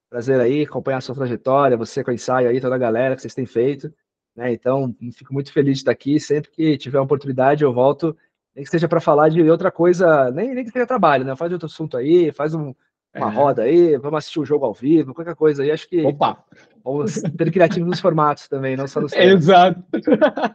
Prazer 0.09 0.38
aí, 0.38 0.62
acompanhar 0.62 0.98
a 0.98 1.01
sua 1.01 1.14
trajetória, 1.16 1.76
você 1.76 2.05
com 2.05 2.12
o 2.12 2.14
ensaio 2.14 2.48
aí, 2.48 2.61
toda 2.61 2.76
a 2.76 2.78
galera 2.78 3.16
que 3.16 3.22
vocês 3.22 3.34
têm 3.34 3.46
feito. 3.46 3.92
Né? 4.36 4.53
Então, 4.53 4.94
fico 5.12 5.34
muito 5.34 5.53
feliz 5.53 5.74
de 5.74 5.80
estar 5.80 5.90
aqui. 5.90 6.20
Sempre 6.20 6.53
que 6.53 6.78
tiver 6.78 6.98
uma 6.98 7.05
oportunidade, 7.05 7.64
eu 7.64 7.72
volto, 7.72 8.16
nem 8.55 8.64
que 8.64 8.70
seja 8.70 8.86
para 8.86 9.01
falar 9.01 9.28
de 9.28 9.42
outra 9.51 9.72
coisa, 9.72 10.30
nem, 10.30 10.55
nem 10.55 10.64
que 10.64 10.70
seja 10.70 10.86
trabalho, 10.86 11.24
né? 11.24 11.34
Faz 11.34 11.53
outro 11.53 11.66
assunto 11.66 11.96
aí, 11.96 12.30
faz 12.30 12.55
um, 12.55 12.72
uma 13.12 13.28
é. 13.28 13.34
roda 13.34 13.62
aí, 13.62 13.96
vamos 13.96 14.18
assistir 14.18 14.38
o 14.38 14.42
um 14.42 14.46
jogo 14.46 14.64
ao 14.66 14.72
vivo, 14.72 15.14
qualquer 15.14 15.34
coisa 15.34 15.64
aí. 15.64 15.72
Acho 15.72 15.88
que 15.88 16.01
Opa. 16.07 16.44
Vamos 16.85 17.20
ter 17.20 17.51
criativo 17.51 17.87
nos 17.87 18.01
formatos 18.01 18.49
também, 18.49 18.76
não 18.76 18.87
só 18.87 19.01
nos 19.01 19.12
Exato. 19.16 19.83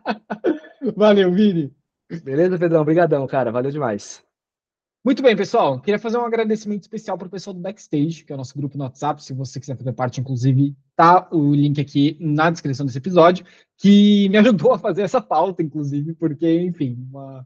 Valeu, 0.95 1.31
Vini. 1.31 1.73
Beleza, 2.23 2.57
Pedrão? 2.57 2.81
Obrigadão, 2.81 3.25
cara. 3.27 3.51
Valeu 3.51 3.71
demais. 3.71 4.23
Muito 5.05 5.21
bem, 5.21 5.35
pessoal. 5.35 5.79
Queria 5.79 5.99
fazer 5.99 6.17
um 6.17 6.25
agradecimento 6.25 6.81
especial 6.81 7.15
para 7.15 7.27
o 7.27 7.29
pessoal 7.29 7.53
do 7.53 7.59
Backstage, 7.59 8.23
que 8.23 8.31
é 8.31 8.35
o 8.35 8.37
nosso 8.39 8.57
grupo 8.57 8.75
no 8.75 8.83
WhatsApp. 8.85 9.23
Se 9.23 9.33
você 9.33 9.59
quiser 9.59 9.77
fazer 9.77 9.93
parte, 9.93 10.19
inclusive, 10.19 10.75
tá 10.95 11.27
o 11.31 11.53
link 11.53 11.79
aqui 11.79 12.17
na 12.19 12.49
descrição 12.49 12.87
desse 12.87 12.97
episódio, 12.97 13.45
que 13.77 14.27
me 14.29 14.37
ajudou 14.39 14.73
a 14.73 14.79
fazer 14.79 15.03
essa 15.03 15.21
pauta, 15.21 15.61
inclusive, 15.61 16.15
porque, 16.15 16.61
enfim, 16.61 16.97
uma... 17.11 17.45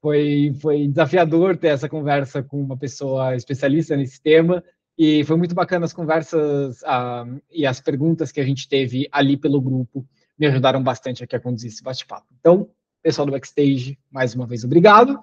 foi, 0.00 0.54
foi 0.62 0.88
desafiador 0.88 1.58
ter 1.58 1.68
essa 1.68 1.90
conversa 1.90 2.42
com 2.42 2.58
uma 2.62 2.76
pessoa 2.76 3.36
especialista 3.36 3.94
nesse 3.94 4.22
tema. 4.22 4.64
E 4.96 5.24
foi 5.24 5.36
muito 5.36 5.54
bacana 5.54 5.84
as 5.84 5.92
conversas 5.92 6.82
ah, 6.84 7.26
e 7.50 7.66
as 7.66 7.80
perguntas 7.80 8.30
que 8.30 8.40
a 8.40 8.44
gente 8.44 8.68
teve 8.68 9.08
ali 9.10 9.36
pelo 9.36 9.60
grupo 9.60 10.06
me 10.38 10.46
ajudaram 10.46 10.82
bastante 10.82 11.22
aqui 11.22 11.34
a 11.34 11.40
conduzir 11.40 11.70
esse 11.70 11.82
bate-papo. 11.82 12.26
Então, 12.38 12.68
pessoal 13.02 13.26
do 13.26 13.32
Backstage, 13.32 13.98
mais 14.10 14.34
uma 14.34 14.46
vez, 14.46 14.64
obrigado. 14.64 15.20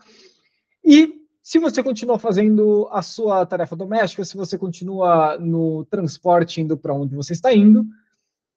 E 0.83 1.21
se 1.41 1.57
você 1.57 1.81
continua 1.81 2.19
fazendo 2.19 2.87
a 2.91 3.01
sua 3.01 3.45
tarefa 3.45 3.75
doméstica, 3.75 4.25
se 4.25 4.37
você 4.37 4.57
continua 4.57 5.37
no 5.37 5.85
transporte 5.85 6.61
indo 6.61 6.77
para 6.77 6.93
onde 6.93 7.15
você 7.15 7.33
está 7.33 7.53
indo, 7.53 7.85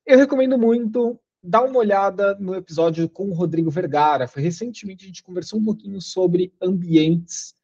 eu 0.07 0.19
recomendo 0.19 0.59
muito 0.59 1.19
dá 1.45 1.63
uma 1.63 1.79
olhada 1.79 2.35
no 2.37 2.55
episódio 2.55 3.07
com 3.07 3.29
o 3.29 3.35
Rodrigo 3.35 3.71
Vergara. 3.71 4.27
Foi 4.27 4.43
recentemente 4.43 5.05
a 5.05 5.09
gente 5.09 5.23
conversou 5.23 5.61
um 5.61 5.65
pouquinho 5.65 6.01
sobre 6.01 6.53
ambientes 6.61 7.55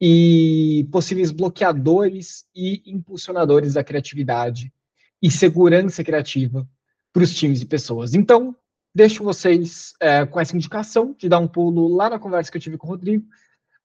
e 0.00 0.86
possíveis 0.92 1.30
bloqueadores 1.30 2.44
e 2.54 2.82
impulsionadores 2.86 3.74
da 3.74 3.82
criatividade 3.82 4.72
e 5.20 5.30
segurança 5.30 6.04
criativa 6.04 6.68
para 7.12 7.22
os 7.22 7.34
times 7.34 7.60
e 7.60 7.66
pessoas. 7.66 8.14
Então, 8.14 8.54
deixo 8.94 9.24
vocês 9.24 9.92
é, 10.00 10.24
com 10.24 10.40
essa 10.40 10.56
indicação 10.56 11.14
de 11.18 11.28
dar 11.28 11.38
um 11.38 11.48
pulo 11.48 11.88
lá 11.88 12.10
na 12.10 12.18
conversa 12.18 12.50
que 12.50 12.56
eu 12.56 12.62
tive 12.62 12.78
com 12.78 12.86
o 12.86 12.90
Rodrigo. 12.90 13.26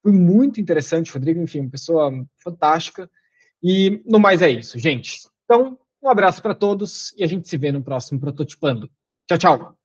Foi 0.02 0.12
muito 0.12 0.62
interessante, 0.62 1.12
Rodrigo, 1.12 1.42
enfim, 1.42 1.62
uma 1.62 1.70
pessoa 1.70 2.12
fantástica. 2.44 3.10
E 3.62 4.02
no 4.06 4.20
mais 4.20 4.42
é 4.42 4.50
isso, 4.50 4.78
gente. 4.78 5.22
Então, 5.46 5.80
um 6.02 6.10
abraço 6.10 6.42
para 6.42 6.54
todos 6.54 7.14
e 7.18 7.24
a 7.24 7.28
gente 7.28 7.48
se 7.48 7.58
vê 7.58 7.72
no 7.72 7.82
próximo 7.82 8.20
Prototipando. 8.20 8.90
Tchau, 9.28 9.38
tchau. 9.38 9.83